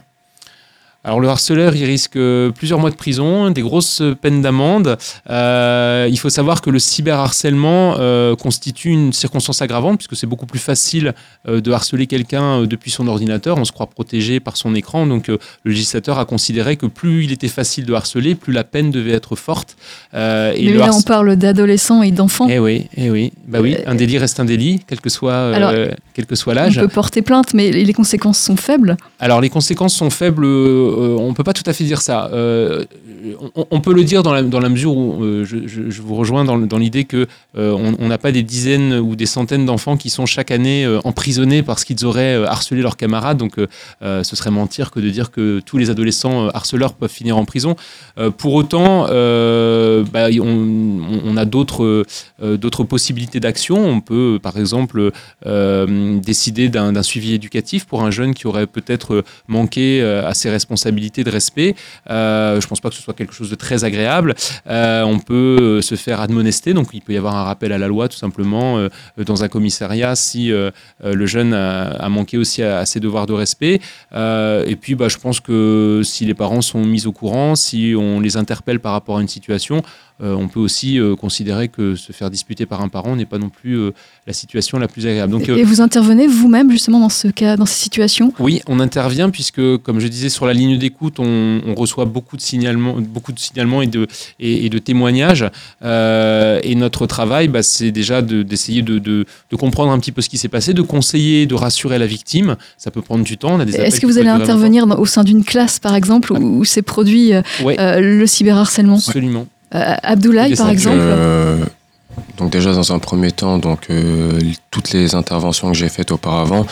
Alors 1.03 1.19
le 1.19 1.29
harceleur, 1.29 1.75
il 1.75 1.85
risque 1.85 2.17
euh, 2.17 2.51
plusieurs 2.51 2.79
mois 2.79 2.91
de 2.91 2.95
prison, 2.95 3.51
des 3.51 3.63
grosses 3.63 4.03
peines 4.21 4.43
d'amende. 4.43 4.99
Euh, 5.31 6.07
il 6.11 6.19
faut 6.19 6.29
savoir 6.29 6.61
que 6.61 6.69
le 6.69 6.79
cyberharcèlement 6.79 7.95
euh, 7.99 8.37
constitue 8.37 8.91
une 8.91 9.15
circonstance 9.15 9.63
aggravante 9.63 9.97
puisque 9.97 10.15
c'est 10.15 10.27
beaucoup 10.27 10.45
plus 10.45 10.59
facile 10.59 11.15
euh, 11.49 11.63
de 11.63 11.73
harceler 11.73 12.07
quelqu'un 12.07 12.61
euh, 12.61 12.67
depuis 12.67 12.91
son 12.91 13.09
ordinateur. 13.09 13.57
On 13.57 13.65
se 13.65 13.73
croit 13.73 13.87
protégé 13.87 14.41
par 14.41 14.59
son 14.59 14.75
écran. 14.75 15.07
Donc 15.07 15.31
euh, 15.31 15.39
le 15.65 15.73
législateur 15.73 16.19
a 16.19 16.27
considéré 16.27 16.77
que 16.77 16.85
plus 16.85 17.25
il 17.25 17.33
était 17.33 17.49
facile 17.49 17.87
de 17.87 17.95
harceler, 17.95 18.35
plus 18.35 18.53
la 18.53 18.65
peine 18.65 18.91
devait 18.91 19.13
être 19.13 19.37
forte. 19.37 19.79
Euh, 20.13 20.53
et 20.55 20.67
Mais 20.67 20.73
le 20.73 20.79
là, 20.81 20.91
on 20.93 21.01
parle 21.01 21.35
d'adolescents 21.37 22.03
et 22.03 22.11
d'enfants. 22.11 22.47
Eh 22.51 22.59
oui, 22.59 22.89
eh 22.99 23.11
oui, 23.11 23.33
bah 23.51 23.61
oui, 23.61 23.77
un 23.87 23.95
délit 23.95 24.17
reste 24.19 24.39
un 24.41 24.45
délit, 24.45 24.81
quel 24.87 25.01
que 25.01 25.11
soit, 25.11 25.33
euh, 25.33 25.91
quel 26.15 26.27
que 26.27 26.35
soit 26.37 26.53
On 26.53 26.57
l'âge. 26.57 26.79
peut 26.81 26.89
porter 26.89 27.21
plainte, 27.23 27.53
mais 27.55 27.71
les 27.71 27.93
conséquences 27.93 28.39
sont 28.39 28.57
faibles. 28.57 28.97
Alors 29.19 29.41
les 29.41 29.51
conséquences 29.51 29.95
sont 29.95 30.11
faibles, 30.11 30.45
euh, 30.45 31.17
on 31.19 31.29
ne 31.31 31.35
peut 31.35 31.45
pas 31.45 31.53
tout 31.53 31.63
à 31.67 31.73
fait 31.73 31.85
dire 31.85 32.01
ça. 32.01 32.31
Euh, 32.33 32.85
on, 33.57 33.67
on 33.71 33.81
peut 33.81 33.93
le 33.93 34.05
dire 34.05 34.23
dans 34.23 34.33
la, 34.33 34.43
dans 34.43 34.61
la 34.61 34.69
mesure 34.69 34.97
où 34.97 35.23
euh, 35.23 35.45
je, 35.45 35.67
je- 35.67 36.01
vous 36.01 36.15
rejoins 36.15 36.45
dans, 36.45 36.59
dans 36.59 36.79
l'idée 36.79 37.05
que 37.05 37.27
euh, 37.59 37.73
on 37.73 37.95
on 38.01 38.09
n'a 38.09 38.19
pas 38.19 38.33
des 38.33 38.43
dizaines 38.43 38.95
ou 38.95 39.17
des 39.17 39.27
centaines 39.27 39.67
d'enfants 39.67 39.97
qui 39.97 40.09
sont 40.11 40.25
chaque 40.27 40.51
année 40.51 40.85
euh, 40.87 41.01
emprisonnés 41.05 41.63
parce 41.63 41.85
qu'ils 41.85 42.05
auraient 42.07 42.37
euh, 42.37 42.47
harcelé 42.47 42.81
leurs 42.83 42.97
camarades. 42.97 43.37
Donc 43.37 43.59
euh, 43.59 43.67
euh, 44.03 44.23
ce 44.23 44.37
serait 44.37 44.51
mentir 44.51 44.91
que 44.91 45.01
de 45.01 45.11
dire 45.11 45.31
que 45.31 45.61
tous 45.67 45.77
les 45.77 45.91
adolescents 45.91 46.47
euh, 46.47 46.51
harceleurs 46.55 46.95
peuvent 46.95 47.11
finir 47.11 47.37
en 47.37 47.45
prison. 47.45 47.77
Euh, 48.19 48.31
pour 48.31 48.55
autant, 48.55 49.07
euh, 49.11 50.05
bah, 50.13 50.27
on, 50.41 50.47
on- 50.47 51.21
on 51.25 51.37
a 51.37 51.45
d'autres 51.45 52.05
euh, 52.43 52.57
d'autres 52.57 52.85
possibilités 52.85 53.39
d'action. 53.40 53.76
On 53.76 54.00
peut, 54.00 54.38
par 54.42 54.57
exemple, 54.59 55.11
euh, 55.46 56.20
décider 56.20 56.68
d'un 56.68 57.03
suivi 57.03 57.35
éducatif 57.35 57.87
pour 57.87 58.03
un 58.03 58.11
jeune 58.11 58.35
qui 58.35 58.46
aurait 58.46 58.66
peut-être 58.66 59.24
manqué 59.48 60.00
euh, 60.03 60.26
à 60.26 60.35
ses 60.35 60.50
responsabilités 60.50 61.24
de 61.24 61.31
respect. 61.31 61.74
je 62.09 62.57
ne 62.57 62.66
pense 62.68 62.81
pas 62.81 62.90
que 62.90 62.94
ce 62.94 63.03
soit 63.03 63.14
quelque 63.14 63.35
chose 63.35 63.50
de 63.50 63.55
très 63.55 63.85
agréable. 63.85 64.35
on 64.66 65.18
peut 65.18 65.81
se 65.81 65.94
faire 65.94 66.20
admonester, 66.20 66.74
donc 66.74 66.88
il 66.92 67.00
peut 67.00 67.12
y 67.12 67.16
avoir 67.16 67.37
un 67.37 67.44
rappel 67.44 67.72
à 67.72 67.79
la 67.79 67.88
loi 67.88 68.09
tout 68.09 68.16
simplement 68.16 68.88
dans 69.16 69.42
un 69.42 69.48
commissariat 69.48 70.14
si 70.14 70.50
le 70.50 71.26
jeune 71.26 71.55
a, 71.55 72.09
manqué 72.09 72.38
aussi 72.38 72.62
à, 72.62 72.87
ses 72.87 73.00
devoirs 73.00 73.26
de 73.26 73.33
respect. 73.33 73.81
et 74.14 74.76
puis, 74.81 74.94
bah, 74.94 75.09
je 75.09 75.18
pense 75.18 75.40
que 75.40 76.03
si 76.05 76.24
les 76.24 76.35
parents 76.35 76.62
sont 76.62 76.85
mis 76.85 77.07
au 77.07 77.12
courant, 77.12 77.57
si 77.57 77.94
on 77.96 78.20
les 78.20 78.37
interpelle 78.37 78.81
par 78.81 78.92
rapport 78.92 79.18
à 79.18 79.22
une 79.22 79.29
situation, 79.29 79.70
euh, 79.79 79.83
on 80.23 80.49
peut 80.49 80.61
aussi 80.61 80.99
euh, 80.99 81.17
considérer 81.17 81.69
que 81.69 81.95
se 81.95 82.13
faire 82.13 82.31
disputer 82.31 82.67
par 82.67 82.83
un 82.83 82.89
parent 82.89 83.17
n'est 83.17 83.25
pas 83.25 83.39
non 83.39 83.49
plus 83.49 83.79
euh, 83.79 83.93
la 84.27 84.33
situation 84.33 84.79
la 84.79 84.89
plus 84.89 85.07
agréable. 85.07 85.33
Donc, 85.33 85.49
et 85.49 85.65
vous 85.65 85.81
intervenez 85.81 86.27
vous-même 86.27 86.71
justement 86.71 87.01
dans 87.01 87.09
ce 87.09 87.29
cas, 87.29 87.57
dans 87.57 87.67
ces 87.67 87.83
situations? 87.83 88.33
Oui, 88.39 88.61
on 88.67 88.81
intervient 88.81 89.31
puisque, 89.31 89.79
comme 89.79 89.99
je 89.99 90.09
disais, 90.09 90.29
sur 90.29 90.47
la 90.47 90.53
ligne 90.53 90.79
d'écoute, 90.79 91.19
on, 91.19 91.75
reçoit 91.75 92.05
beaucoup 92.05 92.37
de 92.37 92.43
signalements, 92.43 92.97
beaucoup 93.01 93.33
de 93.33 93.39
signalements 93.39 93.81
et 93.81 93.87
de, 93.87 94.07
et, 94.39 94.69
de 94.69 94.79
témoignages. 94.79 95.45
et 95.83 96.75
notre 96.75 97.07
travail, 97.07 97.49
bah, 97.49 97.63
c'est 97.63 97.91
déjà 97.91 98.21
d'essayer 98.21 98.83
de, 98.83 98.99
de, 98.99 99.25
comprendre 99.57 99.93
un 99.93 99.99
petit 99.99 100.13
peu 100.13 100.21
ce 100.21 100.29
qui 100.29 100.37
s'est 100.37 100.49
passé, 100.49 100.75
de 100.75 100.83
conseiller, 100.83 101.47
de 101.47 101.55
rassurer 101.55 101.99
la 101.99 102.07
victime. 102.07 102.57
Ça 102.77 102.91
peut 102.91 103.03
prendre 103.03 103.25
du 103.25 103.39
temps. 103.39 103.59
Est-ce 103.61 104.01
que 104.01 104.07
vous 104.07 104.19
allez 104.19 104.29
intervenir 104.29 104.87
au 104.99 105.07
sein 105.07 105.25
d'une 105.25 105.45
classe, 105.45 105.79
par 105.79 105.95
exemple, 105.95 106.33
où, 106.33 106.65
s'est 106.65 106.83
produit 106.83 107.33
le 107.61 108.27
cyberharcèlement? 108.27 108.97
Absolument. 108.97 109.47
Euh, 109.75 109.95
Abdoulaye, 110.03 110.57
par 110.57 110.71
exemple 110.71 110.99
euh, 110.99 111.65
donc 112.39 112.51
déjà 112.51 112.73
dans 112.73 112.93
un 112.93 112.99
premier 112.99 113.31
temps, 113.31 113.59
donc 113.59 113.87
euh, 113.89 114.39
toutes 114.71 114.93
les 114.93 115.15
interventions 115.15 115.71
que 115.71 115.77
j'ai 115.77 115.89
faites 115.89 116.11
auparavant, 116.11 116.67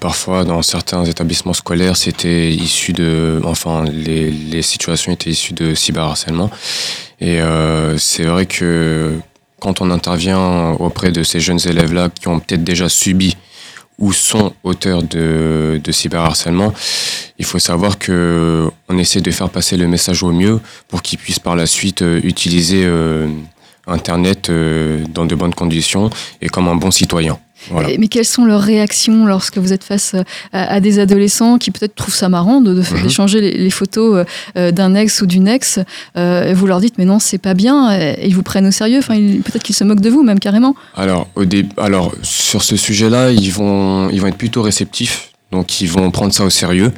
parfois 0.00 0.44
dans 0.44 0.62
certains 0.62 1.04
établissements 1.04 1.52
scolaires, 1.52 1.96
c'était 1.96 2.50
issu 2.50 2.92
de, 2.92 3.40
enfin 3.44 3.84
les, 3.84 4.30
les, 4.30 4.62
situations 4.62 5.12
étaient 5.12 5.30
issues 5.30 5.54
de 5.54 5.74
cyberharcèlement. 5.74 6.50
Et 7.20 7.38
c'est 7.98 8.24
vrai 8.24 8.46
que 8.46 9.16
quand 9.60 9.80
on 9.80 9.92
intervient 9.92 10.70
auprès 10.80 11.12
de 11.12 11.22
ces 11.22 11.38
jeunes 11.38 11.60
élèves-là 11.64 12.08
qui 12.08 12.26
ont 12.26 12.40
peut-être 12.40 12.64
déjà 12.64 12.88
subi 12.88 13.36
ou 13.98 14.12
sont 14.12 14.52
auteurs 14.64 15.02
de, 15.02 15.80
de 15.82 15.92
cyberharcèlement, 15.92 16.72
il 17.38 17.44
faut 17.44 17.58
savoir 17.58 17.98
que 17.98 18.70
on 18.88 18.98
essaie 18.98 19.20
de 19.20 19.30
faire 19.30 19.50
passer 19.50 19.76
le 19.76 19.86
message 19.86 20.22
au 20.22 20.32
mieux 20.32 20.60
pour 20.88 21.02
qu'ils 21.02 21.18
puissent 21.18 21.38
par 21.38 21.56
la 21.56 21.66
suite 21.66 22.02
euh, 22.02 22.20
utiliser 22.22 22.84
euh, 22.84 23.28
Internet 23.86 24.48
euh, 24.48 25.04
dans 25.08 25.24
de 25.24 25.34
bonnes 25.34 25.54
conditions 25.54 26.10
et 26.40 26.48
comme 26.48 26.68
un 26.68 26.76
bon 26.76 26.90
citoyen. 26.90 27.38
Mais 27.70 28.08
quelles 28.08 28.24
sont 28.24 28.44
leurs 28.44 28.60
réactions 28.60 29.26
lorsque 29.26 29.58
vous 29.58 29.72
êtes 29.72 29.84
face 29.84 30.14
euh, 30.14 30.22
à, 30.52 30.80
des 30.80 30.98
adolescents 30.98 31.58
qui 31.58 31.70
peut-être 31.70 31.94
trouvent 31.94 32.14
ça 32.14 32.28
marrant 32.28 32.60
de, 32.60 32.74
mhm. 32.74 33.02
d'échanger 33.02 33.40
les, 33.40 33.70
photos 33.70 34.16
euh, 34.16 34.24
euh, 34.56 34.70
d'un 34.72 34.94
ex 34.94 35.22
ou 35.22 35.26
d'une 35.26 35.48
ex 35.48 35.78
et 36.16 36.54
Vous 36.54 36.66
leur 36.66 36.80
dites 36.80 36.98
mais 36.98 37.04
non 37.04 37.18
c'est 37.18 37.38
pas 37.38 37.54
bien 37.54 37.92
et 37.98 38.26
ils 38.26 38.34
vous 38.34 38.42
prennent 38.42 38.66
au 38.66 38.70
sérieux. 38.70 38.98
Enfin 38.98 39.14
peut-être 39.16 39.62
qu'ils 39.62 39.74
se 39.74 39.84
moquent 39.84 40.00
de 40.00 40.10
vous 40.10 40.22
même 40.22 40.38
carrément. 40.38 40.74
Alors 40.96 41.28
au 41.36 41.44
alors 41.76 42.12
sur 42.22 42.62
ce 42.62 42.76
sujet-là 42.76 43.30
ils 43.30 43.52
vont 43.52 44.08
ils 44.10 44.20
vont 44.20 44.28
être 44.28 44.36
plutôt 44.36 44.62
réceptifs 44.62 45.30
donc 45.50 45.80
ils 45.80 45.88
vont 45.88 46.10
prendre 46.10 46.32
ça 46.32 46.44
au 46.44 46.50
sérieux 46.50 46.92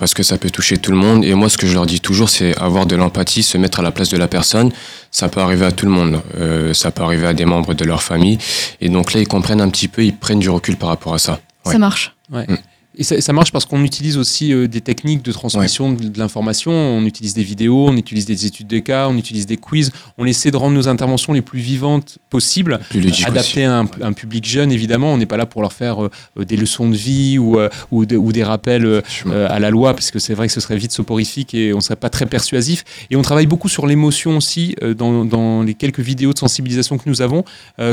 parce 0.00 0.14
que 0.14 0.22
ça 0.22 0.38
peut 0.38 0.48
toucher 0.48 0.78
tout 0.78 0.92
le 0.92 0.96
monde. 0.96 1.26
Et 1.26 1.34
moi, 1.34 1.50
ce 1.50 1.58
que 1.58 1.66
je 1.66 1.74
leur 1.74 1.84
dis 1.84 2.00
toujours, 2.00 2.30
c'est 2.30 2.56
avoir 2.56 2.86
de 2.86 2.96
l'empathie, 2.96 3.42
se 3.42 3.58
mettre 3.58 3.80
à 3.80 3.82
la 3.82 3.92
place 3.92 4.08
de 4.08 4.16
la 4.16 4.28
personne. 4.28 4.72
Ça 5.10 5.28
peut 5.28 5.40
arriver 5.40 5.66
à 5.66 5.72
tout 5.72 5.84
le 5.84 5.92
monde. 5.92 6.22
Euh, 6.38 6.72
ça 6.72 6.90
peut 6.90 7.02
arriver 7.02 7.26
à 7.26 7.34
des 7.34 7.44
membres 7.44 7.74
de 7.74 7.84
leur 7.84 8.02
famille. 8.02 8.38
Et 8.80 8.88
donc 8.88 9.12
là, 9.12 9.20
ils 9.20 9.28
comprennent 9.28 9.60
un 9.60 9.68
petit 9.68 9.88
peu, 9.88 10.02
ils 10.02 10.16
prennent 10.16 10.38
du 10.38 10.48
recul 10.48 10.76
par 10.78 10.88
rapport 10.88 11.12
à 11.12 11.18
ça. 11.18 11.38
Ça 11.66 11.76
marche. 11.76 12.14
Ouais. 12.32 12.46
Mm. 12.48 12.56
Et 12.98 13.04
ça, 13.04 13.32
marche 13.32 13.52
parce 13.52 13.66
qu'on 13.66 13.84
utilise 13.84 14.18
aussi 14.18 14.52
euh, 14.52 14.66
des 14.66 14.80
techniques 14.80 15.22
de 15.22 15.30
transmission 15.30 15.92
de, 15.92 16.18
l'information. 16.18 16.72
On 16.72 17.04
utilise 17.04 17.34
des 17.34 17.44
vidéos, 17.44 17.86
on 17.88 17.96
utilise 17.96 18.26
des 18.26 18.46
études 18.46 18.66
de 18.66 18.80
cas, 18.80 19.08
on 19.08 19.16
utilise 19.16 19.46
des 19.46 19.56
quiz. 19.56 19.92
On 20.18 20.26
essaie 20.26 20.50
de 20.50 20.56
rendre 20.56 20.74
nos 20.74 20.88
interventions 20.88 21.32
les 21.32 21.40
plus 21.40 21.60
vivantes 21.60 22.18
possibles, 22.30 22.80
adaptées 23.24 23.64
à 23.64 23.78
un, 23.78 24.12
public 24.12 24.44
jeune 24.44 24.72
évidemment. 24.72 25.14
On 25.14 25.18
n'est 25.18 25.26
pas 25.26 25.36
là 25.36 25.46
pour 25.46 25.62
leur 25.62 25.72
faire 25.72 26.04
euh, 26.04 26.10
des 26.44 26.56
leçons 26.56 26.88
de 26.88 26.96
vie 26.96 27.38
ou, 27.38 27.60
euh, 27.60 27.68
ou, 27.92 28.04
des 28.04 28.42
rappels 28.42 29.02
à 29.30 29.58
la 29.60 29.70
loi, 29.70 29.94
parce 29.94 30.10
que 30.10 30.18
c'est 30.18 30.34
vrai 30.34 30.48
que 30.48 30.52
ce 30.52 30.60
serait 30.60 30.76
vite 30.76 30.92
soporifique 30.92 31.54
et 31.54 31.72
on 31.72 31.76
ne 31.76 31.82
serait 31.82 31.96
pas 31.96 32.10
très 32.10 32.26
persuasif. 32.26 32.84
Et 33.10 33.16
on 33.16 33.22
travaille 33.22 33.46
beaucoup 33.46 33.68
sur 33.68 33.86
l'émotion 33.86 34.36
aussi 34.36 34.74
dans, 34.96 35.24
dans, 35.24 35.62
les 35.62 35.74
quelques 35.74 36.00
vidéos 36.00 36.32
de 36.32 36.38
sensibilisation 36.38 36.98
que 36.98 37.08
nous 37.08 37.22
avons. 37.22 37.44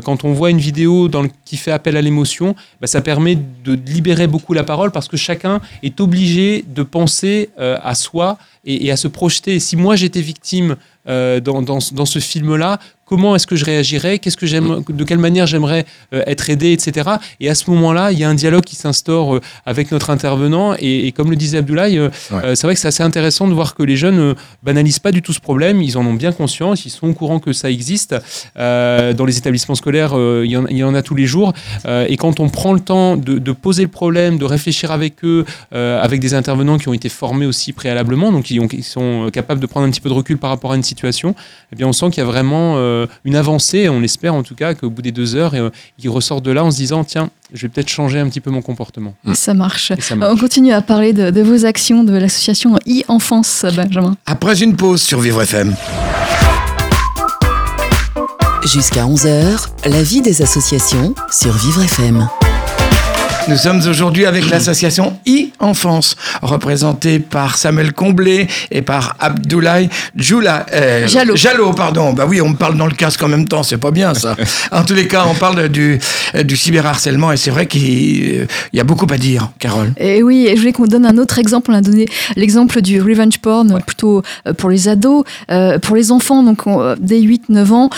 quand 0.04 0.24
on 0.24 0.34
voit 0.34 0.50
une 0.50 0.60
vidéo 0.60 1.08
dans 1.08 1.26
qui 1.46 1.58
fait 1.58 1.72
appel 1.72 1.98
à 1.98 2.02
l'émotion, 2.02 2.56
bah, 2.82 2.88
ça 2.88 3.02
permet 3.02 3.38
de 3.64 3.74
libérer 3.74 4.28
beaucoup 4.28 4.54
la 4.54 4.64
parole 4.64 4.87
parce 4.92 5.08
que 5.08 5.18
chacun 5.18 5.62
est 5.84 6.00
obligé 6.00 6.64
de 6.68 6.84
penser 6.84 7.50
euh, 7.60 7.78
à 7.84 7.96
soi 7.96 8.38
et, 8.66 8.92
à 8.92 8.98
se 8.98 9.08
projeter. 9.08 9.60
Si 9.60 9.76
moi 9.76 9.96
j'étais 9.96 10.22
victime 10.22 10.76
euh, 11.08 11.40
dans, 11.40 11.80
ce 11.80 12.20
film-là, 12.20 12.80
comment 13.08 13.36
est-ce 13.36 13.48
que 13.48 13.56
je 13.56 13.66
réagirais, 13.66 14.20
qu'est-ce 14.20 14.38
que 14.38 14.46
j'aime, 14.46 14.84
de 14.88 15.04
quelle 15.04 15.18
manière 15.18 15.48
j'aimerais 15.48 15.86
euh, 16.14 16.22
être 16.28 16.50
aidé, 16.50 16.72
etc. 16.74 17.10
Et 17.40 17.50
à 17.50 17.56
ce 17.56 17.70
moment-là, 17.72 18.12
il 18.12 18.20
y 18.20 18.24
a 18.24 18.30
un 18.30 18.36
dialogue 18.36 18.64
qui 18.64 18.76
s'instaure 18.76 19.36
euh, 19.36 19.42
avec 19.66 19.92
notre 19.92 20.10
intervenant. 20.10 20.76
Et, 20.80 21.12
comme 21.14 21.30
le 21.30 21.36
disait 21.36 21.60
Abdoulaye, 21.60 22.00
c'est 22.30 22.64
vrai 22.64 22.74
que 22.74 22.80
c'est 22.80 22.88
assez 22.88 23.04
intéressant 23.04 23.48
de 23.48 23.54
voir 23.54 23.76
que 23.76 23.84
les 23.84 23.96
jeunes 23.96 24.18
ne 24.18 24.34
banalisent 24.62 25.00
pas 25.00 25.12
du 25.12 25.22
tout 25.22 25.34
ce 25.34 25.40
problème. 25.40 25.82
Ils 25.82 25.98
en 25.98 26.06
ont 26.06 26.14
bien 26.14 26.32
conscience, 26.32 26.86
ils 26.86 26.90
sont 26.90 27.08
au 27.08 27.14
courant 27.14 27.40
que 27.40 27.54
ça 27.54 27.72
existe. 27.72 28.16
dans 28.56 29.26
les 29.26 29.38
établissements 29.38 29.76
scolaires, 29.76 30.14
il 30.44 30.52
y, 30.52 30.58
en, 30.58 30.66
il, 30.68 30.78
y 30.78 30.84
en, 30.84 30.94
a 30.94 31.02
tous 31.02 31.16
les 31.16 31.26
jours. 31.26 31.54
et 31.88 32.18
quand 32.18 32.40
on 32.40 32.50
prend 32.50 32.74
le 32.74 32.80
temps 32.80 33.16
de, 33.16 33.40
de, 33.40 33.52
poser 33.52 33.84
le 33.84 33.90
problème, 33.90 34.38
de 34.38 34.46
réfléchir 34.46 34.92
avec 34.92 35.24
eux, 35.24 35.46
avec 35.72 36.20
des 36.20 36.34
intervenants 36.34 36.78
qui 36.78 36.90
ont 36.90 36.94
été 36.94 37.10
formés 37.10 37.46
aussi 37.46 37.74
préalablement, 37.74 38.32
donc 38.32 38.46
qui, 38.46 38.60
ont, 38.60 38.68
qui 38.68 38.84
sont 38.84 39.30
capables 39.32 39.62
de 39.62 39.68
prendre 39.68 39.88
un 39.88 39.90
petit 39.90 40.02
peu 40.02 40.10
de 40.10 40.14
recul 40.14 40.38
par 40.38 40.50
rapport 40.50 40.74
à 40.74 40.76
une 40.76 40.84
situation 40.84 41.36
eh 41.72 41.76
bien, 41.76 41.88
on 41.88 41.94
sent 41.94 42.10
qu'il 42.10 42.20
y 42.20 42.26
a 42.26 42.30
vraiment 42.30 42.76
euh, 42.78 42.97
une 43.26 43.36
avancée. 43.36 43.90
On 43.90 44.02
espère 44.04 44.34
en 44.34 44.44
tout 44.44 44.56
cas 44.56 44.74
qu'au 44.74 44.90
bout 44.90 45.02
des 45.02 45.12
deux 45.12 45.36
heures, 45.36 45.54
euh, 45.54 45.70
il 46.00 46.10
ressort 46.10 46.42
de 46.42 46.52
là 46.52 46.64
en 46.64 46.72
se 46.72 46.78
disant 46.78 47.04
tiens, 47.04 47.30
je 47.54 47.64
vais 47.64 47.70
peut-être 47.70 47.90
changer 47.90 48.20
un 48.20 48.28
petit 48.28 48.42
peu 48.42 48.52
mon 48.52 48.62
comportement. 48.62 49.16
Ça 49.34 49.54
marche. 49.54 49.92
On 50.22 50.38
continue 50.38 50.74
à 50.74 50.82
parler 50.82 51.14
de, 51.14 51.42
vos 51.42 51.66
actions 51.66 52.04
de 52.04 52.14
l'association 52.14 52.76
e-enfance, 52.88 53.66
Benjamin. 53.76 54.16
Après 54.26 54.62
une 54.62 54.76
pause 54.76 55.02
sur 55.02 55.20
Vivre 55.20 55.42
FM. 55.42 55.76
Jusqu'à 58.66 59.06
11h, 59.06 59.70
la 59.86 60.04
vie 60.04 60.22
des 60.22 60.42
associations 60.42 61.16
sur 61.32 61.54
Vivre 61.54 61.84
FM. 61.84 62.28
Nous 63.50 63.56
sommes 63.56 63.82
aujourd'hui 63.88 64.26
avec 64.26 64.50
l'association 64.50 65.18
e-enfance, 65.26 66.18
représentée 66.42 67.20
par 67.20 67.58
Samuel 67.58 67.94
Comblé 67.94 68.46
et 68.72 68.82
par 68.82 69.16
Abdoulaye 69.22 69.90
Djoula, 70.18 70.66
euh, 70.74 71.08
Jallo. 71.08 71.72
pardon. 71.72 72.12
Bah 72.12 72.26
oui, 72.28 72.42
on 72.42 72.50
me 72.50 72.56
parle 72.56 72.76
dans 72.76 72.88
le 72.88 72.94
casque 72.94 73.24
en 73.24 73.30
même 73.30 73.48
temps, 73.48 73.64
c'est 73.64 73.78
pas 73.78 73.92
bien 73.92 74.14
ça. 74.14 74.36
en 74.72 74.84
tous 74.84 74.96
les 74.96 75.08
cas, 75.08 75.26
on 75.30 75.34
parle 75.34 75.70
du, 75.70 75.98
du 76.44 76.58
cyberharcèlement 76.58 77.32
et 77.32 77.38
c'est 77.38 77.52
vrai 77.52 77.68
qu'il 77.68 78.48
y 78.74 78.80
a 78.80 78.84
beaucoup 78.84 79.08
à 79.10 79.18
dire, 79.18 79.50
Carole. 79.60 79.94
Et 79.96 80.22
oui, 80.24 80.48
et 80.48 80.56
je 80.56 80.60
voulais 80.60 80.74
qu'on 80.74 80.86
donne 80.86 81.06
un 81.06 81.18
autre 81.18 81.40
exemple. 81.40 81.72
On 81.72 81.76
a 81.76 81.82
donné 81.82 82.06
l'exemple 82.36 82.82
du 82.82 83.02
revenge 83.02 83.40
porn, 83.40 83.82
plutôt 83.86 84.24
euh, 84.46 84.54
pour 84.54 84.70
les 84.70 84.90
ados, 84.90 85.24
euh, 85.52 85.80
pour 85.80 85.96
les 85.96 86.12
enfants, 86.12 86.44
donc 86.44 86.66
dès 87.00 87.22
8-9 87.22 87.72
ans. 87.72 87.90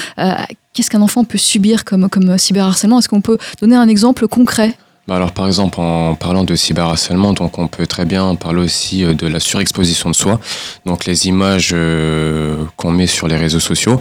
Qu'est-ce 0.74 0.92
qu'un 0.92 1.02
enfant 1.02 1.24
peut 1.24 1.40
subir 1.40 1.86
comme, 1.86 2.08
comme 2.08 2.38
cyberharcèlement? 2.38 3.00
Est-ce 3.00 3.10
qu'on 3.10 3.22
peut 3.22 3.40
donner 3.60 3.76
un 3.76 3.88
exemple 3.88 4.28
concret? 4.28 4.78
Bah 5.10 5.16
alors 5.16 5.32
par 5.32 5.48
exemple 5.48 5.82
en 5.82 6.14
parlant 6.14 6.44
de 6.44 6.56
cyberharcèlement, 6.56 7.34
donc 7.34 7.58
on 7.58 7.68
peut 7.68 7.88
très 7.88 8.06
bien 8.06 8.36
parler 8.36 8.62
aussi 8.62 9.04
euh, 9.04 9.16
de 9.16 9.26
la 9.26 9.40
surexposition 9.40 10.12
de 10.12 10.16
soi, 10.16 10.40
donc 10.86 11.08
les 11.08 11.26
images 11.26 11.72
euh, 11.74 12.64
qu'on 12.76 12.92
met 12.92 13.08
sur 13.08 13.28
les 13.28 13.36
réseaux 13.36 13.60
sociaux. 13.60 14.00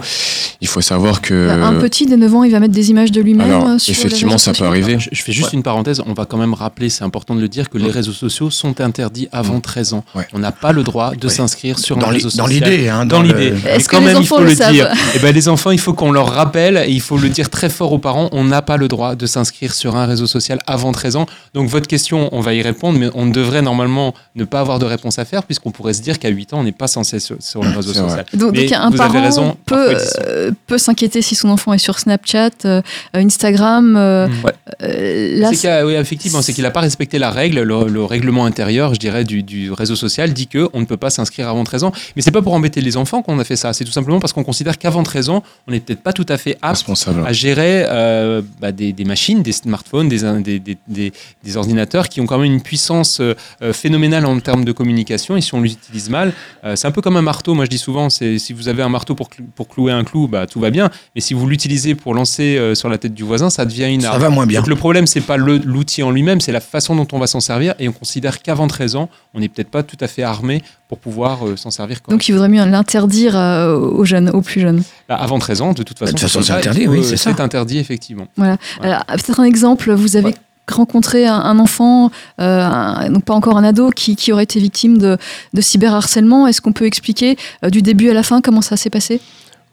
Il 0.61 0.67
faut 0.67 0.81
savoir 0.81 1.21
que 1.21 1.49
un 1.49 1.79
petit 1.79 2.05
de 2.05 2.15
9 2.15 2.35
ans, 2.35 2.43
il 2.43 2.51
va 2.51 2.59
mettre 2.59 2.75
des 2.75 2.91
images 2.91 3.11
de 3.11 3.21
lui-même. 3.21 3.51
Euh, 3.51 3.79
sur 3.79 3.91
effectivement, 3.91 4.37
ça 4.37 4.53
peut 4.53 4.65
arriver. 4.65 4.99
je, 4.99 5.23
fais 5.23 5.31
juste 5.31 5.51
une 5.53 5.63
parenthèse. 5.63 5.99
On 6.05 6.13
va 6.13 6.25
quand 6.25 6.37
même 6.37 6.53
rappeler, 6.53 6.89
c'est 6.89 7.03
important 7.03 7.33
de 7.33 7.41
le 7.41 7.47
dire, 7.47 7.71
que 7.71 7.79
les 7.79 7.89
réseaux 7.89 8.11
sociaux 8.11 8.51
sont 8.51 8.79
interdits 8.79 9.27
avant 9.31 9.61
13 9.61 9.93
ans. 9.93 10.03
On 10.33 10.37
n'a 10.37 10.51
pas 10.51 10.73
le 10.73 10.83
droit 10.83 11.15
de 11.15 11.27
s'inscrire 11.27 11.79
sur 11.79 11.97
un 11.97 12.11
réseau 12.11 12.29
social. 12.29 12.45
Dans 12.45 12.53
l'idée, 12.53 12.87
hein, 12.87 13.07
dans, 13.07 13.23
l'idée. 13.23 13.55
Et 13.75 13.81
quand 13.81 14.01
même, 14.01 14.17
il 14.19 14.27
faut 14.27 14.41
le, 14.41 14.53
dire. 14.53 14.85
Et 14.85 15.15
eh 15.15 15.19
ben 15.19 15.33
les 15.33 15.47
enfants, 15.47 15.71
il 15.71 15.79
faut 15.79 15.93
qu'on 15.93 16.11
leur 16.11 16.31
rappelle 16.31 16.77
et 16.85 16.91
il 16.91 17.01
faut 17.01 17.17
le 17.17 17.29
dire 17.29 17.49
très 17.49 17.69
fort 17.69 17.93
aux 17.93 17.97
parents. 17.97 18.29
On 18.31 18.43
n'a 18.43 18.61
pas 18.61 18.77
le 18.77 18.87
droit 18.87 19.15
de 19.15 19.25
s'inscrire 19.25 19.73
sur 19.73 19.95
un 19.95 20.05
réseau 20.05 20.27
social 20.27 20.59
avant 20.67 20.91
13 20.91 20.98
13 20.99 21.15
ans. 21.15 21.25
Donc 21.53 21.69
votre 21.69 21.87
question, 21.87 22.29
on 22.31 22.41
va 22.41 22.53
y 22.53 22.61
répondre, 22.61 22.99
mais 22.99 23.09
on 23.15 23.25
devrait 23.27 23.61
normalement 23.61 24.13
ne 24.35 24.43
pas 24.43 24.59
avoir 24.59 24.77
de 24.79 24.85
réponse 24.85 25.17
à 25.19 25.25
faire 25.25 25.43
puisqu'on 25.43 25.71
pourrait 25.71 25.93
se 25.93 26.01
dire 26.01 26.19
qu'à 26.19 26.29
8 26.29 26.53
ans, 26.53 26.59
on 26.59 26.63
n'est 26.63 26.71
pas 26.83 26.87
censé 26.87 27.19
sur, 27.19 27.37
sur 27.39 27.63
le 27.63 27.69
réseau 27.69 27.93
social. 27.93 28.25
Donc, 28.33 28.51
Mais 28.53 28.63
donc 28.65 28.71
un 28.73 28.89
vous 28.89 29.01
avez 29.01 29.11
parent 29.13 29.21
raison, 29.23 29.57
peut, 29.65 29.95
euh, 30.27 30.51
peut 30.67 30.77
s'inquiéter 30.77 31.21
si 31.21 31.35
son 31.35 31.49
enfant 31.49 31.73
est 31.73 31.77
sur 31.77 31.97
Snapchat, 31.99 32.49
euh, 32.65 32.81
Instagram. 33.13 33.95
euh, 33.95 34.27
Ouais. 34.43 34.51
euh, 34.83 35.39
là, 35.39 35.49
C'est 35.49 35.55
qu'il 35.57 35.69
a- 35.69 35.85
oui, 35.85 35.93
effectivement, 35.93 36.41
c'est 36.41 36.53
qu'il 36.53 36.63
n'a 36.63 36.71
pas 36.71 36.81
respecté 36.81 37.17
la 37.19 37.31
règle, 37.31 37.61
le, 37.61 37.87
le 37.87 38.03
règlement 38.03 38.45
intérieur, 38.45 38.93
je 38.93 38.99
dirais, 38.99 39.23
du, 39.23 39.43
du 39.43 39.71
réseau 39.71 39.95
social 39.95 40.33
dit 40.33 40.47
que 40.47 40.67
on 40.73 40.79
ne 40.81 40.85
peut 40.85 40.97
pas 40.97 41.09
s'inscrire 41.09 41.47
avant 41.49 41.63
13 41.63 41.83
ans. 41.83 41.91
Mais 42.15 42.21
c'est 42.21 42.31
pas 42.31 42.41
pour 42.41 42.53
embêter 42.53 42.81
les 42.81 42.97
enfants 42.97 43.21
qu'on 43.21 43.39
a 43.39 43.43
fait 43.43 43.55
ça. 43.55 43.73
C'est 43.73 43.85
tout 43.85 43.91
simplement 43.91 44.19
parce 44.19 44.33
qu'on 44.33 44.43
considère 44.43 44.77
qu'avant 44.77 45.03
13 45.03 45.29
ans, 45.29 45.43
on 45.67 45.71
n'est 45.71 45.79
peut-être 45.79 46.01
pas 46.03 46.13
tout 46.13 46.25
à 46.29 46.37
fait 46.37 46.57
apte 46.61 46.85
à 47.25 47.33
gérer 47.33 47.85
euh, 47.87 48.41
bah, 48.61 48.71
des, 48.71 48.93
des 48.93 49.05
machines, 49.05 49.41
des 49.43 49.51
smartphones, 49.51 50.09
des, 50.09 50.19
des, 50.41 50.59
des, 50.59 50.77
des- 50.87 51.11
des 51.43 51.57
ordinateurs 51.57 52.09
qui 52.09 52.21
ont 52.21 52.25
quand 52.25 52.37
même 52.37 52.51
une 52.51 52.61
puissance 52.61 53.19
euh, 53.21 53.35
euh, 53.61 53.73
phénoménale 53.73 54.25
en 54.25 54.39
termes 54.39 54.65
de 54.65 54.71
communication. 54.71 55.37
Et 55.37 55.41
si 55.41 55.53
on 55.53 55.61
l'utilise 55.61 56.09
mal, 56.09 56.33
euh, 56.63 56.75
c'est 56.75 56.87
un 56.87 56.91
peu 56.91 57.01
comme 57.01 57.17
un 57.17 57.21
marteau. 57.21 57.53
Moi, 57.53 57.65
je 57.65 57.69
dis 57.69 57.77
souvent, 57.77 58.09
c'est 58.09 58.39
si 58.39 58.53
vous 58.53 58.67
avez 58.67 58.83
un 58.83 58.89
marteau 58.89 59.15
pour, 59.15 59.29
clou- 59.29 59.45
pour 59.55 59.67
clouer 59.67 59.91
un 59.91 60.03
clou, 60.03 60.27
bah, 60.27 60.47
tout 60.47 60.59
va 60.59 60.69
bien. 60.69 60.89
Mais 61.15 61.21
si 61.21 61.33
vous 61.33 61.47
l'utilisez 61.47 61.95
pour 61.95 62.13
lancer 62.13 62.73
sur 62.75 62.89
la 62.89 62.97
tête 62.97 63.13
du 63.13 63.23
voisin, 63.23 63.49
ça 63.49 63.65
devient 63.65 63.93
une 63.93 64.01
Ça 64.01 64.11
arme. 64.11 64.21
va 64.21 64.29
moins 64.29 64.45
bien. 64.45 64.59
Donc 64.61 64.67
le 64.69 64.75
problème, 64.75 65.07
c'est 65.07 65.21
pas 65.21 65.37
le- 65.37 65.57
l'outil 65.57 66.03
en 66.03 66.11
lui-même, 66.11 66.41
c'est 66.41 66.51
la 66.51 66.59
façon 66.61 66.95
dont 66.95 67.07
on 67.11 67.19
va 67.19 67.27
s'en 67.27 67.39
servir. 67.39 67.73
Et 67.79 67.87
on 67.87 67.91
considère 67.91 68.41
qu'avant 68.41 68.67
13 68.67 68.95
ans, 68.95 69.09
on 69.33 69.39
n'est 69.39 69.49
peut-être 69.49 69.69
pas 69.69 69.83
tout 69.83 69.97
à 69.99 70.07
fait 70.07 70.23
armé 70.23 70.61
pour 70.87 70.97
pouvoir 70.99 71.47
euh, 71.47 71.55
s'en 71.55 71.69
servir. 71.71 71.97
correctement. 72.01 72.15
donc 72.15 72.27
il 72.27 72.31
vaudrait 72.33 72.49
mieux 72.49 72.65
l'interdire 72.65 73.37
euh, 73.37 73.75
aux 73.77 74.05
jeunes, 74.05 74.29
aux 74.31 74.41
plus 74.41 74.61
jeunes. 74.61 74.81
Bah, 75.07 75.15
avant 75.15 75.37
13 75.39 75.61
ans, 75.61 75.73
de 75.73 75.83
toute 75.83 75.99
façon, 75.99 76.11
de 76.13 76.17
toute 76.17 76.21
façon, 76.27 76.41
c'est 76.41 76.47
ça, 76.47 76.57
interdit, 76.57 76.87
oui, 76.87 77.03
c'est 77.03 77.17
ça. 77.17 77.31
C'est 77.35 77.41
interdit, 77.41 77.77
effectivement. 77.77 78.27
Voilà. 78.37 78.57
Alors, 78.81 79.05
Peut-être 79.05 79.39
un 79.39 79.43
exemple, 79.43 79.91
vous 79.93 80.15
avez 80.15 80.27
Ouais. 80.27 80.35
Rencontré 80.71 81.25
un, 81.27 81.59
enfant, 81.59 82.11
euh, 82.41 83.09
donc 83.09 83.23
pas 83.23 83.33
encore 83.33 83.57
un 83.57 83.63
ado, 83.63 83.89
qui, 83.89 84.31
aurait 84.31 84.43
été 84.43 84.59
victime 84.59 84.97
de, 84.97 85.17
de 85.53 85.61
cyberharcèlement. 85.61 86.47
Est-ce 86.47 86.61
qu'on 86.61 86.73
peut 86.73 86.85
expliquer 86.85 87.37
euh, 87.63 87.69
du 87.69 87.81
début 87.81 88.09
à 88.09 88.13
la 88.13 88.23
fin 88.23 88.41
comment 88.41 88.61
ça 88.61 88.77
s'est 88.77 88.89
passé? 88.89 89.21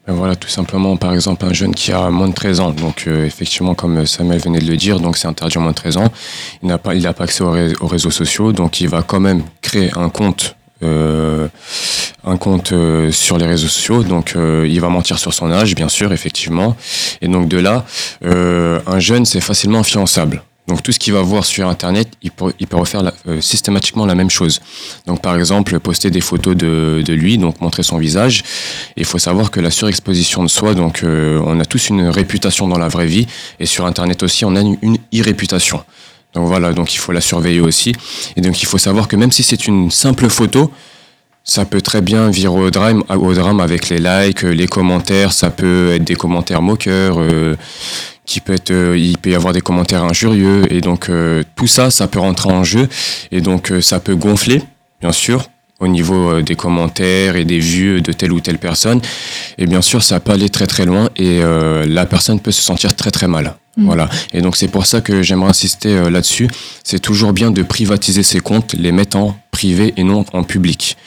Ben 0.07 0.13
voilà, 0.13 0.35
tout 0.37 0.47
simplement, 0.47 0.95
par 0.95 1.13
exemple, 1.13 1.45
un 1.45 1.51
jeune 1.51 1.75
qui 1.75 1.91
a 1.91 2.09
moins 2.09 2.29
de 2.29 2.33
13 2.33 2.59
ans. 2.61 2.71
Donc, 2.71 3.05
euh, 3.07 3.25
effectivement, 3.25 3.75
comme 3.75 4.05
Samuel 4.05 4.39
venait 4.39 4.59
de 4.59 4.69
le 4.69 4.77
dire, 4.77 4.99
donc 5.01 5.17
c'est 5.17 5.27
interdit 5.27 5.57
à 5.57 5.61
moins 5.61 5.71
de 5.71 5.75
13 5.75 5.97
ans. 5.97 6.07
Il 6.63 6.69
n'a 6.69 6.77
pas, 6.77 6.95
il 6.95 7.03
n'a 7.03 7.11
pas 7.13 7.25
accès 7.25 7.43
aux, 7.43 7.51
ré- 7.51 7.73
aux 7.81 7.87
réseaux 7.87 8.11
sociaux, 8.11 8.53
donc 8.53 8.79
il 8.79 8.87
va 8.87 9.01
quand 9.01 9.19
même 9.19 9.43
créer 9.61 9.91
un 9.97 10.09
compte. 10.09 10.55
un 10.81 12.37
compte 12.39 12.71
sur 13.11 13.37
les 13.39 13.47
réseaux 13.47 13.67
sociaux 13.67 14.03
donc 14.03 14.35
il 14.35 14.79
va 14.79 14.89
mentir 14.89 15.17
sur 15.17 15.33
son 15.33 15.51
âge 15.51 15.73
bien 15.73 15.89
sûr 15.89 16.13
effectivement 16.13 16.75
et 17.19 17.27
donc 17.27 17.47
de 17.47 17.57
là 17.57 17.83
un 18.21 18.99
jeune 18.99 19.25
c'est 19.25 19.41
facilement 19.41 19.79
influençable 19.79 20.43
donc 20.67 20.83
tout 20.83 20.91
ce 20.91 20.99
qu'il 20.99 21.13
va 21.13 21.21
voir 21.21 21.45
sur 21.45 21.67
internet 21.67 22.09
il 22.21 22.31
peut, 22.31 22.53
refaire 22.73 23.11
euh, 23.27 23.39
systématiquement 23.41 24.05
la 24.05 24.15
même 24.15 24.29
chose. 24.29 24.59
Donc 25.05 25.21
par 25.21 25.35
exemple 25.37 25.79
poster 25.79 26.11
des 26.11 26.21
photos 26.21 26.55
de, 26.55 27.03
lui 27.07 27.37
donc 27.37 27.61
montrer 27.61 27.83
son 27.83 27.97
visage. 27.97 28.43
Il 28.97 29.05
faut 29.05 29.19
savoir 29.19 29.49
que 29.49 29.59
la 29.59 29.71
surexposition 29.71 30.43
de 30.43 30.49
soi, 30.49 30.75
donc 30.75 31.03
euh, 31.03 31.41
on 31.45 31.59
a 31.59 31.65
tous 31.65 31.89
une 31.89 32.07
réputation 32.07 32.67
dans 32.67 32.77
la 32.77 32.89
vraie 32.89 33.07
vie, 33.07 33.27
et 33.59 33.65
sur 33.65 33.85
Internet 33.85 34.23
aussi, 34.23 34.43
on 34.45 34.55
a 34.55 34.61
une, 34.61 34.97
irréputation. 35.11 35.83
Donc 36.33 36.47
voilà, 36.47 36.73
donc 36.73 36.93
il 36.93 36.97
faut 36.97 37.13
la 37.13 37.21
surveiller 37.21 37.61
aussi. 37.61 37.93
Et 38.35 38.41
donc 38.41 38.61
il 38.61 38.65
faut 38.65 38.77
savoir 38.77 39.07
que 39.07 39.15
même 39.15 39.31
si 39.31 39.43
c'est 39.43 39.67
une 39.67 39.89
simple 39.89 40.29
photo, 40.29 40.71
ça 41.47 41.63
peut 41.63 41.81
très 41.81 42.01
bien 42.01 42.29
virer 42.29 42.59
au 42.59 42.69
drame, 42.69 43.03
au 43.09 43.33
drame 43.33 43.61
avec 43.61 43.87
les 43.87 43.99
likes, 43.99 44.41
les 44.41 44.67
commentaires, 44.67 45.31
ça 45.31 45.49
peut 45.49 45.93
être 45.93 46.03
des 46.03 46.15
commentaires 46.15 46.61
moqueurs, 46.61 47.15
euh, 47.19 47.55
qui 48.27 48.41
peut 48.41 48.53
être, 48.53 48.69
euh, 48.69 48.95
il 48.95 49.17
peut 49.17 49.31
y 49.31 49.35
avoir 49.35 49.53
des 49.53 49.61
commentaires 49.61 50.03
injurieux, 50.03 50.71
et 50.71 50.81
donc 50.81 51.09
euh, 51.09 51.43
tout 51.55 51.65
ça, 51.65 51.89
ça 51.89 52.07
peut 52.07 52.19
rentrer 52.19 52.51
en 52.51 52.63
jeu, 52.63 52.87
et 53.31 53.41
donc 53.41 53.71
euh, 53.71 53.81
ça 53.81 53.99
peut 53.99 54.15
gonfler, 54.15 54.61
bien 55.01 55.13
sûr, 55.13 55.49
au 55.79 55.87
niveau 55.87 56.31
euh, 56.31 56.43
des 56.43 56.55
commentaires 56.55 57.35
et 57.35 57.45
des 57.45 57.59
vues 57.59 58.01
de 58.01 58.11
telle 58.11 58.33
ou 58.33 58.41
telle 58.41 58.57
personne. 58.57 59.01
Et 59.57 59.65
bien 59.65 59.81
sûr, 59.81 60.03
ça 60.03 60.19
peut 60.19 60.31
aller 60.31 60.49
très 60.49 60.67
très 60.67 60.85
loin 60.85 61.09
et 61.15 61.39
euh, 61.41 61.85
la 61.87 62.05
personne 62.05 62.39
peut 62.39 62.51
se 62.51 62.61
sentir 62.61 62.95
très 62.95 63.11
très 63.11 63.27
mal. 63.27 63.55
Mm. 63.77 63.85
Voilà. 63.85 64.09
Et 64.33 64.41
donc 64.41 64.57
c'est 64.57 64.67
pour 64.67 64.85
ça 64.85 65.01
que 65.01 65.21
j'aimerais 65.21 65.49
insister 65.49 66.09
là-dessus. 66.09 66.49
C'est 66.83 66.99
toujours 66.99 67.31
bien 67.31 67.51
de 67.51 67.61
privatiser 67.61 68.23
ses 68.23 68.39
comptes, 68.39 68.73
les 68.73 68.91
mettre 68.91 69.17
en 69.17 69.37
privé 69.51 69.93
et 69.97 70.03
non 70.03 70.25
en 70.33 70.43
public. 70.43 70.97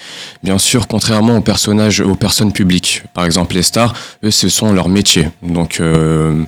Bien 0.42 0.58
sûr, 0.58 0.86
contrairement 0.86 1.36
aux 1.36 1.42
personnages, 1.42 2.00
aux 2.00 2.14
personnes 2.14 2.52
publiques, 2.52 3.02
par 3.12 3.24
exemple 3.24 3.54
les 3.56 3.62
stars, 3.62 3.94
eux 4.24 4.30
ce 4.30 4.48
sont 4.48 4.72
leur 4.72 4.88
métier. 4.88 5.28
Donc 5.42 5.80
euh, 5.80 6.44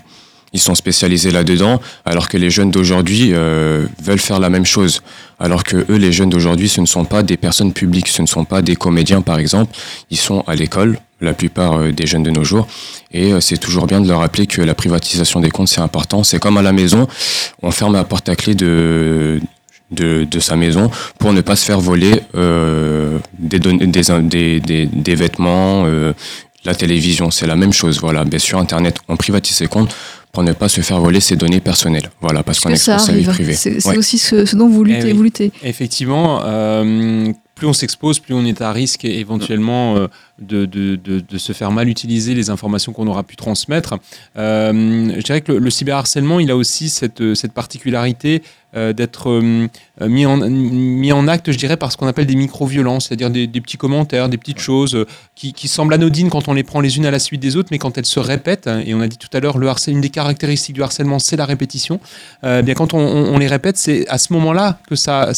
ils 0.52 0.60
sont 0.60 0.74
spécialisés 0.74 1.30
là-dedans, 1.30 1.80
alors 2.04 2.28
que 2.28 2.36
les 2.36 2.50
jeunes 2.50 2.70
d'aujourd'hui 2.70 3.30
euh, 3.32 3.86
veulent 4.02 4.18
faire 4.18 4.40
la 4.40 4.50
même 4.50 4.66
chose. 4.66 5.02
Alors 5.38 5.64
que 5.64 5.76
eux, 5.90 5.96
les 5.96 6.12
jeunes 6.12 6.30
d'aujourd'hui, 6.30 6.68
ce 6.68 6.80
ne 6.80 6.86
sont 6.86 7.04
pas 7.04 7.22
des 7.22 7.36
personnes 7.36 7.72
publiques, 7.72 8.08
ce 8.08 8.22
ne 8.22 8.26
sont 8.26 8.44
pas 8.44 8.62
des 8.62 8.76
comédiens, 8.76 9.22
par 9.22 9.38
exemple. 9.38 9.74
Ils 10.10 10.18
sont 10.18 10.44
à 10.46 10.54
l'école, 10.54 10.98
la 11.20 11.32
plupart 11.32 11.74
euh, 11.78 11.92
des 11.92 12.06
jeunes 12.06 12.22
de 12.22 12.30
nos 12.30 12.44
jours. 12.44 12.66
Et 13.12 13.32
euh, 13.32 13.40
c'est 13.40 13.58
toujours 13.58 13.86
bien 13.86 14.00
de 14.00 14.08
leur 14.08 14.20
rappeler 14.20 14.46
que 14.46 14.60
la 14.62 14.74
privatisation 14.74 15.40
des 15.40 15.50
comptes, 15.50 15.68
c'est 15.68 15.80
important. 15.80 16.22
C'est 16.22 16.38
comme 16.38 16.58
à 16.58 16.62
la 16.62 16.72
maison, 16.72 17.08
on 17.62 17.70
ferme 17.70 17.94
la 17.94 18.04
porte 18.04 18.28
à 18.28 18.36
clé 18.36 18.54
de, 18.54 19.40
de, 19.92 20.24
de 20.24 20.40
sa 20.40 20.56
maison 20.56 20.90
pour 21.18 21.32
ne 21.32 21.40
pas 21.40 21.56
se 21.56 21.64
faire 21.64 21.80
voler 21.80 22.20
euh, 22.34 23.18
des, 23.38 23.58
des, 23.58 24.60
des, 24.60 24.86
des 24.86 25.14
vêtements, 25.14 25.84
euh, 25.86 26.12
la 26.64 26.74
télévision. 26.74 27.30
C'est 27.30 27.46
la 27.46 27.56
même 27.56 27.72
chose. 27.72 28.00
Voilà. 28.00 28.24
Ben, 28.24 28.38
sur 28.40 28.58
Internet, 28.58 28.98
on 29.08 29.16
privatise 29.16 29.56
ses 29.56 29.66
comptes 29.66 29.94
pour 30.32 30.42
ne 30.42 30.52
pas 30.52 30.68
se 30.68 30.80
faire 30.80 30.98
voler 31.00 31.20
ses 31.20 31.36
données 31.36 31.60
personnelles. 31.60 32.10
Voilà, 32.20 32.42
parce 32.42 32.60
qu'on 32.60 32.70
expose 32.70 32.98
sa 33.04 33.12
vie 33.12 33.24
privée. 33.24 33.52
C'est 33.54 33.80
c'est 33.80 33.88
Ouais. 33.90 33.98
aussi 33.98 34.16
ce, 34.18 34.44
ce 34.46 34.56
dont 34.56 34.68
vous 34.68 34.82
luttez. 34.84 35.00
Eh 35.02 35.04
oui. 35.06 35.12
vous 35.12 35.22
luttez. 35.24 35.52
Effectivement, 35.62 36.40
euh, 36.44 37.30
plus 37.54 37.66
on 37.66 37.72
s'expose, 37.74 38.18
plus 38.18 38.34
on 38.34 38.44
est 38.46 38.60
à 38.62 38.72
risque 38.72 39.04
éventuellement 39.04 39.96
euh, 39.96 40.06
de, 40.46 41.38
se 41.38 41.52
faire 41.52 41.70
mal 41.70 41.88
utiliser 41.88 42.34
les 42.34 42.50
informations 42.50 42.92
qu'on 42.92 43.06
aura 43.06 43.22
pu 43.22 43.36
transmettre. 43.36 43.94
Euh, 44.36 45.12
je 45.16 45.22
dirais 45.22 45.40
que 45.40 45.52
le, 45.52 45.58
le 45.58 45.70
cyberharcèlement, 45.70 46.40
il 46.40 46.50
a 46.50 46.56
aussi 46.56 46.88
cette, 46.88 47.34
cette 47.34 47.52
particularité 47.52 48.42
euh, 48.74 48.94
d'être 48.94 49.28
euh, 49.28 49.68
mis, 50.00 50.24
en, 50.24 51.28
acte, 51.28 51.52
je 51.52 51.58
dirais, 51.58 51.76
par 51.76 51.92
ce 51.92 51.98
qu'on 51.98 52.06
appelle 52.06 52.24
des 52.24 52.36
micro-violences, 52.36 53.08
c'est-à-dire 53.08 53.28
des, 53.28 53.46
petits 53.46 53.76
commentaires, 53.76 54.30
des 54.30 54.38
petites 54.38 54.60
choses 54.60 54.94
euh, 54.94 55.06
qui, 55.34 55.68
semblent 55.68 55.92
anodines 55.92 56.30
quand 56.30 56.48
on 56.48 56.54
les 56.54 56.62
prend 56.62 56.80
les 56.80 56.96
unes 56.96 57.04
à 57.04 57.10
la 57.10 57.18
suite 57.18 57.42
des 57.42 57.56
autres, 57.56 57.68
mais 57.70 57.76
quand 57.76 57.98
elles 57.98 58.06
se 58.06 58.18
répètent, 58.18 58.68
hein, 58.68 58.82
et 58.86 58.94
on 58.94 59.02
a 59.02 59.08
dit 59.08 59.18
tout 59.18 59.28
à 59.34 59.40
l'heure, 59.40 59.58
une 59.88 60.00
des 60.00 60.08
caractéristiques 60.08 60.74
du 60.74 60.82
harcèlement, 60.82 61.18
c'est 61.18 61.36
la 61.36 61.44
répétition. 61.44 62.00
Euh, 62.44 62.60
eh 62.60 62.62
bien 62.62 62.72
quand 62.72 62.94
on, 62.94 63.36
les 63.36 63.46
répète, 63.46 63.76
c'est 63.76 64.08
à 64.08 64.16
ce 64.16 64.32
moment-là 64.32 64.78
que 64.88 64.96
ça, 64.96 65.32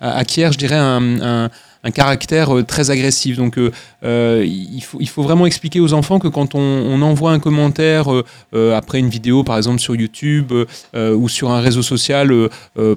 acquiert, 0.00 0.52
je 0.52 0.58
dirais, 0.58 0.76
un- 0.76 1.50
un 1.86 1.92
caractère 1.92 2.54
euh, 2.54 2.62
très 2.64 2.90
agressif. 2.90 3.36
Donc, 3.36 3.58
euh, 3.58 3.70
euh, 4.04 4.44
il, 4.44 4.82
faut, 4.82 4.98
il 5.00 5.08
faut 5.08 5.22
vraiment 5.22 5.46
expliquer 5.46 5.80
aux 5.80 5.92
enfants 5.92 6.18
que 6.18 6.28
quand 6.28 6.54
on, 6.54 6.96
envoie 7.02 7.30
un 7.30 7.38
commentaire 7.38 8.08
après 8.74 8.98
une 8.98 9.10
vidéo, 9.10 9.44
par 9.44 9.58
exemple 9.58 9.80
sur 9.80 9.94
YouTube 9.94 10.52
ou 10.94 11.28
sur 11.28 11.50
un 11.50 11.60
réseau 11.60 11.82
social, 11.82 12.32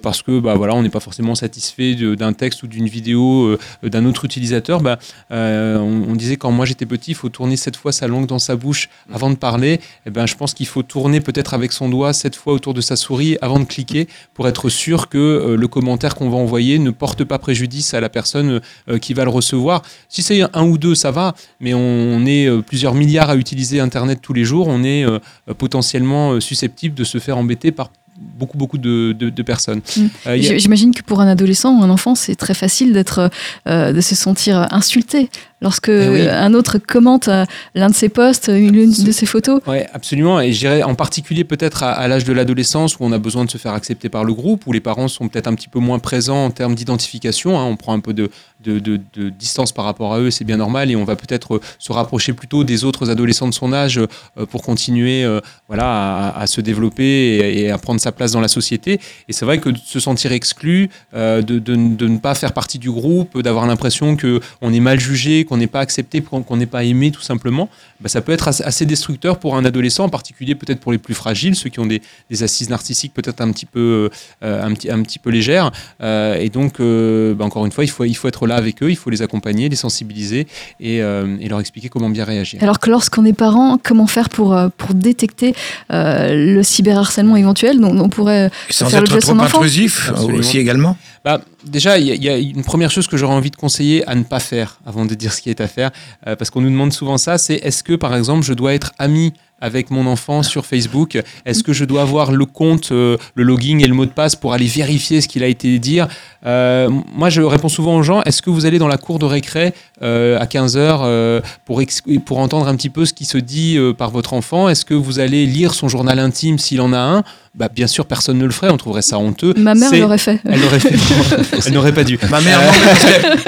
parce 0.02 0.22
que 0.24 0.40
bah, 0.40 0.56
voilà, 0.56 0.74
on 0.74 0.82
n'est 0.82 0.90
pas 0.90 1.02
forcément 1.02 1.36
satisfait 1.36 1.96
d'un 2.16 2.32
texte 2.32 2.64
ou 2.64 2.68
d'une 2.68 2.88
vidéo 2.88 3.58
d'un 3.84 4.06
autre 4.06 4.24
utilisateur, 4.26 4.82
bah, 4.82 4.98
on, 5.30 6.16
disait 6.16 6.38
quand 6.38 6.52
moi 6.52 6.66
j'étais 6.66 6.86
petit, 6.86 7.12
il 7.12 7.16
faut 7.16 7.30
tourner 7.30 7.58
sept 7.58 7.76
fois 7.76 7.92
sa 7.92 8.08
langue 8.08 8.26
dans 8.26 8.40
sa 8.40 8.56
bouche 8.56 8.90
avant 9.14 9.30
de 9.30 9.36
parler. 9.36 9.82
Eh 10.06 10.12
ben, 10.12 10.26
je 10.26 10.36
pense 10.36 10.54
qu'il 10.54 10.68
faut 10.68 10.84
tourner 10.84 11.20
peut-être 11.20 11.54
avec 11.54 11.74
son 11.74 11.90
doigt 11.90 12.14
sept 12.14 12.36
fois 12.36 12.54
autour 12.54 12.74
de 12.74 12.82
sa 12.82 12.96
souris 12.96 13.38
avant 13.42 13.60
de 13.60 13.66
cliquer 13.66 14.08
pour 14.34 14.48
être 14.48 14.70
sûr 14.70 15.10
que 15.10 15.56
le 15.60 15.68
commentaire 15.68 16.16
qu'on 16.16 16.30
va 16.30 16.38
envoyer 16.38 16.80
ne 16.80 16.92
porte 16.92 17.26
pas 17.26 17.38
préjudice 17.38 17.94
à 17.94 18.00
la 18.00 18.10
personne 18.10 18.62
qui 19.02 19.14
va 19.14 19.24
le 19.24 19.30
recevoir. 19.30 19.82
Si 20.08 20.22
c'est 20.24 20.42
un 20.54 20.64
ou 20.64 20.78
deux, 20.78 20.96
ça 20.96 21.12
va, 21.12 21.36
mais 21.60 21.74
on 21.74 22.26
est 22.26 22.48
euh, 22.48 22.62
plusieurs 22.62 22.94
milliards 22.94 23.30
à 23.30 23.36
utiliser 23.36 23.80
Internet 23.80 24.20
tous 24.22 24.34
les 24.34 24.46
jours, 24.46 24.68
on 24.68 24.84
est 24.84 25.06
euh, 25.06 25.20
potentiellement 25.58 26.32
euh, 26.34 26.40
susceptible 26.40 26.96
de 26.96 27.04
se 27.04 27.18
faire 27.20 27.38
embêter 27.38 27.72
par 27.72 27.92
beaucoup 28.38 28.58
beaucoup 28.58 28.78
de, 28.78 29.14
de- 29.18 29.30
de 29.30 29.44
personnes. 29.44 29.82
Mm. 29.96 30.06
Euh, 30.28 30.38
J'imagine 30.58 30.94
que 30.94 31.02
pour 31.04 31.22
un 31.22 31.28
adolescent 31.28 31.80
ou 31.80 31.84
un 31.84 31.90
enfant, 31.90 32.16
c'est 32.16 32.36
très 32.36 32.54
facile 32.54 32.92
d'être, 32.92 33.30
euh, 33.68 33.94
de 33.94 34.02
se 34.02 34.14
sentir 34.16 34.68
insulté 34.72 35.30
lorsque 35.62 35.90
Eh 35.90 36.10
oui. 36.10 36.28
un 36.28 36.54
autre 36.54 36.78
commente 36.78 37.28
euh, 37.28 37.46
l'un 37.76 37.90
de 37.90 37.96
ses 37.96 38.10
posts, 38.10 38.48
l'une 38.50 38.92
de 38.92 39.12
ses 39.12 39.26
photos. 39.26 39.62
Oui, 39.68 39.78
absolument. 39.94 40.40
Et 40.40 40.54
je 40.54 40.60
dirais 40.60 40.84
en 40.84 40.96
particulier 40.96 41.44
peut-être 41.44 41.84
à, 41.84 41.92
à 41.92 42.08
l'âge 42.08 42.24
de 42.24 42.34
l'adolescence 42.34 42.96
où 42.96 43.00
on 43.02 43.12
a 43.12 43.18
besoin 43.18 43.46
de 43.46 43.50
se 43.52 43.58
faire 43.58 43.74
accepter 43.74 44.10
par 44.10 44.24
le 44.24 44.34
groupe, 44.34 44.66
où 44.68 44.72
les 44.72 44.80
parents 44.80 45.08
sont 45.08 45.28
peut-être 45.28 45.48
un 45.48 45.56
petit 45.56 45.68
peu 45.68 45.80
moins 45.80 46.00
présents 46.00 46.46
en 46.46 46.50
termes 46.52 46.76
d'identification. 46.76 47.60
hein. 47.60 47.64
On 47.66 47.76
prend 47.76 47.94
un 47.94 48.00
peu 48.00 48.14
de, 48.14 48.30
de, 48.64 48.80
de- 48.80 49.00
de 49.14 49.30
distance 49.30 49.72
par 49.72 49.86
rapport 49.86 50.14
à 50.14 50.20
eux, 50.20 50.32
c'est 50.32 50.44
bien 50.46 50.58
normal. 50.58 50.92
Et 50.92 50.96
on 50.96 51.04
va 51.06 51.16
peut-être 51.16 51.56
euh, 51.56 51.62
se 51.78 51.92
rapprocher 51.92 52.34
plutôt 52.34 52.64
des 52.64 52.84
autres 52.84 53.10
adolescents 53.10 53.48
de 53.48 53.54
son 53.54 53.74
âge 53.74 53.98
euh, 54.00 54.46
pour 54.46 54.62
continuer 54.62 55.24
euh, 55.24 55.40
voilà, 55.68 56.28
à, 56.30 56.42
à 56.42 56.48
se 56.48 56.62
développer 56.62 57.04
et, 57.04 57.62
et 57.64 57.72
à 57.72 57.78
prendre 57.78 58.00
sa 58.02 58.12
place 58.12 58.32
dans 58.32 58.42
la 58.42 58.48
société. 58.48 59.00
Et 59.28 59.34
c'est 59.34 59.46
vrai 59.46 59.60
que 59.60 59.70
de 59.70 59.78
se 59.86 60.00
sentir 60.00 60.32
exclu, 60.32 60.90
euh, 61.14 61.42
de, 61.42 61.60
de- 61.60 61.76
de 61.96 62.08
ne 62.08 62.18
pas 62.18 62.36
faire 62.36 62.54
partie 62.54 62.80
du 62.80 62.92
groupe, 62.92 63.42
d'avoir 63.42 63.66
l'impression 63.68 64.18
qu'on 64.18 64.74
est 64.74 64.80
mal 64.80 65.00
jugé, 65.00 65.46
qu'on 65.50 65.58
n'est 65.58 65.68
pas 65.68 65.82
accepté, 65.82 66.22
qu'on 66.22 66.58
n'est 66.58 66.66
pas 66.66 66.84
aimé 66.84 67.12
tout 67.12 67.22
simplement, 67.22 67.70
bah, 68.00 68.08
ça 68.08 68.22
peut 68.22 68.32
être 68.32 68.48
assez 68.48 68.86
destructeur 68.86 69.40
pour 69.40 69.58
un 69.58 69.66
adolescent, 69.66 70.06
en 70.06 70.10
particulier 70.10 70.56
peut-être 70.56 70.80
pour 70.80 70.92
les 70.92 70.98
plus 70.98 71.14
fragiles, 71.14 71.56
ceux 71.56 71.70
qui 71.70 71.80
ont 71.80 71.86
des, 71.86 72.02
assises 72.42 72.70
narcissiques 72.70 73.14
peut-être 73.14 73.42
un 73.42 73.52
petit 73.52 73.66
peu, 73.66 74.10
euh, 74.44 74.64
un 74.64 74.74
petit, 74.74 74.90
un 74.90 75.02
petit 75.02 75.20
peu 75.20 75.30
légères. 75.30 75.72
Euh, 76.02 76.36
et 76.36 76.50
donc, 76.50 76.80
euh, 76.80 77.34
bah, 77.34 77.44
encore 77.44 77.66
une 77.66 77.72
fois, 77.72 77.84
il 77.84 77.90
faut, 77.90 78.06
il 78.06 78.14
faut 78.14 78.28
être 78.28 78.48
là 78.48 78.56
avec 78.56 78.82
eux, 78.84 78.90
il 78.90 78.96
faut 78.96 79.10
les 79.10 79.22
accompagner, 79.22 79.68
les 79.68 79.76
sensibiliser 79.76 80.48
et, 80.80 80.98
et 80.98 81.50
leur 81.50 81.60
expliquer 81.60 81.90
comment 81.90 82.10
bien 82.10 82.24
réagir. 82.24 82.62
Alors 82.64 82.80
que 82.80 82.90
lorsqu'on 82.90 83.26
est 83.26 83.34
parent, 83.34 83.80
comment 83.84 84.08
faire 84.08 84.30
pour, 84.30 84.58
pour 84.78 84.94
détecter 84.94 85.54
le 85.90 86.62
cyberharcèlement 86.62 87.36
éventuel? 87.36 87.80
Dont 87.80 87.98
on 88.00 88.10
pourrait 88.10 88.52
Sans 88.70 88.90
faire 88.90 89.02
être 89.02 89.18
trop 89.18 89.40
intrusif 89.40 90.12
aussi 90.34 90.58
également 90.58 90.96
bah, 91.24 91.42
Déjà, 91.66 91.98
il 92.00 92.24
y, 92.24 92.30
a 92.30 92.38
une 92.38 92.64
première 92.64 92.92
chose 92.92 93.08
que 93.08 93.18
j'aurais 93.18 93.34
envie 93.34 93.52
de 93.52 93.56
conseiller 93.56 94.08
à 94.08 94.16
ne 94.16 94.24
pas 94.24 94.40
faire 94.40 94.80
avant 94.86 95.06
de 95.06 95.14
dire 95.14 95.34
ce 95.34 95.42
qui 95.42 95.50
est 95.50 95.62
à 95.62 95.68
faire, 95.68 95.92
parce 96.24 96.50
qu'on 96.50 96.62
nous 96.62 96.70
demande 96.70 96.94
souvent 96.94 97.18
ça, 97.18 97.38
c'est 97.38 97.56
est-ce 97.56 97.84
que 97.84 97.94
par 97.94 98.16
exemple 98.16 98.44
je 98.44 98.54
dois 98.54 98.74
être 98.74 98.94
ami 98.98 99.34
avec 99.62 99.92
mon 99.92 100.06
enfant 100.08 100.44
sur 100.44 100.66
Facebook 100.66 101.22
Est-ce 101.46 101.64
que 101.64 101.74
je 101.74 101.86
dois 101.86 102.02
avoir 102.02 102.32
le 102.32 102.46
compte, 102.46 102.92
euh, 102.92 103.18
le 103.36 103.44
login 103.44 103.80
et 103.80 103.88
le 103.88 103.94
mot 103.94 104.06
de 104.06 104.12
passe 104.12 104.36
pour 104.36 104.54
aller 104.54 104.68
vérifier 104.68 105.22
ce 105.22 105.28
qu'il 105.28 105.44
a 105.44 105.48
été 105.48 105.80
dire? 105.80 106.08
Euh, 106.46 106.90
Moi, 107.14 107.30
je 107.30 107.42
réponds 107.42 107.70
souvent 107.70 107.96
aux 107.96 108.04
gens 108.04 108.22
est-ce 108.24 108.42
que 108.42 108.50
vous 108.50 108.66
allez 108.66 108.80
dans 108.80 108.88
la 108.88 108.98
cour 108.98 109.20
de 109.20 109.26
récré 109.26 109.74
euh, 110.02 110.40
à 110.40 110.46
15h 110.46 111.42
pour, 111.66 111.82
pour 112.26 112.40
entendre 112.40 112.68
un 112.68 112.76
petit 112.76 112.90
peu 112.90 113.06
ce 113.06 113.14
qui 113.14 113.26
se 113.26 113.38
dit 113.38 113.78
par 113.98 114.12
votre 114.12 114.34
enfant? 114.34 114.70
Est-ce 114.70 114.86
que 114.86 114.94
vous 114.94 115.20
allez 115.20 115.46
lire 115.46 115.74
son 115.74 115.88
journal 115.88 116.20
intime 116.20 116.58
s'il 116.58 116.82
en 116.82 116.94
a 116.94 117.00
un? 117.00 117.24
Bah, 117.56 117.68
bien 117.68 117.88
sûr, 117.88 118.06
personne 118.06 118.38
ne 118.38 118.46
le 118.46 118.52
ferait, 118.52 118.70
on 118.70 118.78
trouverait 118.78 119.02
ça 119.02 119.18
honteux. 119.18 119.54
Ma 119.58 119.74
mère 119.74 119.92
l'aurait 119.94 120.20
fait. 120.20 120.40
Elle 120.46 120.62
l'aurait 120.62 120.80
fait. 120.80 120.96
elle 121.68 121.74
n'aurait 121.74 121.92
pas 121.92 122.04
dû. 122.04 122.18
Ma 122.30 122.40
mère, 122.42 122.60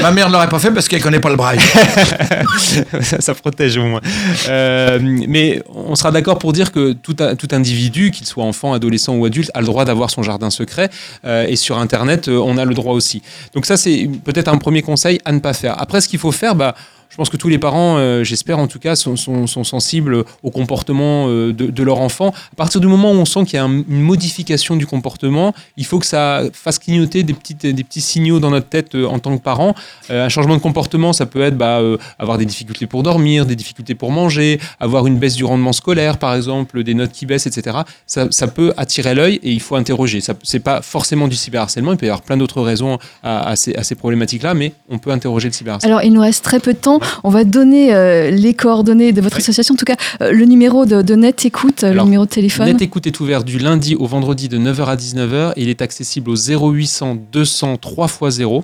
ma 0.02 0.12
mère 0.12 0.28
ne 0.28 0.34
l'aurait 0.34 0.50
pas 0.50 0.60
fait 0.60 0.72
parce 0.72 0.88
qu'elle 0.88 1.02
connaît 1.02 1.20
pas 1.20 1.30
le 1.30 1.36
braille. 1.36 1.60
ça, 3.20 3.34
protège 3.36 3.78
au 3.78 3.86
moins. 3.86 4.02
mais 4.50 5.62
on 5.74 5.96
sera 6.02 6.12
d'accord 6.12 6.40
pour 6.40 6.52
dire 6.52 6.72
que 6.72 6.94
tout, 6.94 7.16
individu, 7.52 8.12
qu'il 8.12 8.26
soit 8.26 8.44
enfant, 8.44 8.74
adolescent 8.74 9.16
ou 9.16 9.26
adulte, 9.26 9.52
a 9.54 9.60
le 9.60 9.68
droit 9.68 9.86
d'avoir 9.86 10.10
son 10.10 10.24
jardin 10.24 10.50
secret. 10.50 10.90
Euh, 11.26 11.46
et 11.48 11.56
sur 11.56 11.78
Internet, 11.78 12.28
euh, 12.28 12.38
on 12.38 12.58
a 12.58 12.66
le 12.66 12.74
droit 12.74 12.94
aussi. 12.94 13.22
Donc 13.54 13.66
ça, 13.66 13.78
c'est 13.78 14.10
peut-être 14.24 14.48
un 14.48 14.58
premier 14.58 14.82
conseil 14.82 15.20
à 15.26 15.32
ne 15.32 15.40
pas 15.40 15.54
faire. 15.54 15.80
Après, 15.80 16.02
ce 16.02 16.08
qu'il 16.08 16.20
faut 16.20 16.32
faire, 16.32 16.56
bah, 16.56 16.76
je 17.12 17.18
pense 17.18 17.30
que 17.30 17.36
tous 17.36 17.50
les 17.50 17.58
parents, 17.58 17.98
euh, 17.98 18.24
j'espère 18.24 18.58
en 18.58 18.68
tout 18.68 18.80
cas, 18.80 18.96
sont, 18.96 19.18
sensibles 19.18 20.24
au 20.44 20.50
comportement 20.50 21.26
euh, 21.28 21.52
de, 21.52 21.84
leur 21.84 22.00
enfant. 22.00 22.30
À 22.54 22.56
partir 22.56 22.80
du 22.80 22.88
moment 22.88 23.12
où 23.12 23.16
on 23.16 23.26
sent 23.26 23.44
qu'il 23.44 23.56
y 23.56 23.60
a 23.60 23.66
une 23.66 24.02
modification 24.02 24.78
du 24.78 24.88
comportement, 24.88 25.54
il 25.76 25.86
faut 25.86 26.00
que 26.00 26.06
ça 26.06 26.44
fasse 26.54 26.80
clignoter 26.80 27.24
des, 27.24 27.34
petits 27.34 28.02
signaux 28.02 28.40
dans 28.40 28.50
notre 28.50 28.68
tête 28.68 28.96
euh, 28.96 29.06
en 29.06 29.20
tant 29.20 29.38
que 29.38 29.44
parent. 29.44 29.76
un 30.10 30.30
changement 30.30 30.56
de 30.56 30.62
comportement, 30.62 31.12
ça 31.12 31.26
peut 31.26 31.42
être 31.42 31.58
bah, 31.58 31.82
avoir 32.18 32.38
des 32.38 32.46
difficultés 32.46 32.88
pour 32.88 33.04
dormir, 33.04 33.46
des 33.46 33.58
difficultés 33.58 33.94
pour 33.94 34.12
manger, 34.12 34.60
avoir 34.80 35.06
une 35.06 35.18
baisse 35.18 35.36
du 35.36 35.44
rendement 35.44 35.74
scolaire, 35.74 36.18
par 36.18 36.34
exemple, 36.34 36.82
des 36.84 36.94
notes 36.94 37.12
qui 37.12 37.26
baissent, 37.26 37.48
etc. 37.48 37.80
Ça, 38.08 38.48
peut 38.48 38.74
attirer 38.78 39.16
l'œil 39.16 39.40
et 39.44 39.52
il 39.52 39.60
faut 39.60 39.76
interroger. 39.76 40.22
Ce 40.22 40.32
n'est 40.32 40.60
pas 40.60 40.82
forcément 40.82 41.28
du 41.28 41.36
cyberharcèlement, 41.36 41.92
il 41.92 41.98
peut 41.98 42.06
y 42.06 42.10
avoir 42.10 42.22
plein 42.22 42.38
d'autres 42.38 42.62
raisons 42.62 43.00
à 43.24 43.56
ces 43.56 43.96
problématiques-là, 43.96 44.54
mais 44.54 44.72
on 44.90 44.98
peut 44.98 45.12
interroger 45.12 45.50
le 45.50 45.54
cyberharcèlement. 45.54 45.98
Alors, 45.98 46.08
il 46.08 46.14
nous 46.14 46.22
reste 46.22 46.46
très 46.46 46.62
peu 46.62 46.72
de 46.72 46.78
temps. 46.78 47.01
On 47.24 47.30
va 47.30 47.44
donner 47.44 47.94
euh, 47.94 48.32
les 48.32 48.54
coordonnées 48.54 49.12
de 49.12 49.22
votre 49.22 49.38
association, 49.38 49.74
en 49.74 49.78
tout 49.78 49.86
cas 49.86 49.96
euh, 50.22 50.32
le 50.32 50.46
numéro 50.46 50.86
de, 50.86 51.16
Net 51.16 51.46
Écoute, 51.46 51.84
le 51.84 52.02
numéro 52.02 52.26
de 52.26 52.30
téléphone. 52.30 52.66
Net 52.66 52.82
Écoute 52.82 53.08
est 53.08 53.20
ouvert 53.20 53.44
du 53.44 53.60
lundi 53.60 53.96
au 53.96 54.06
vendredi 54.06 54.50
de 54.50 54.58
9h 54.58 54.86
à 54.86 54.96
19h 54.96 55.54
et 55.56 55.64
il 55.64 55.70
est 55.70 55.82
accessible 55.82 56.30
au 56.30 56.36
0800 56.36 57.18
200 57.32 57.78
3 57.78 58.08
x 58.08 58.30
0. 58.30 58.64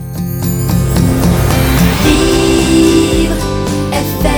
FM. 3.96 4.35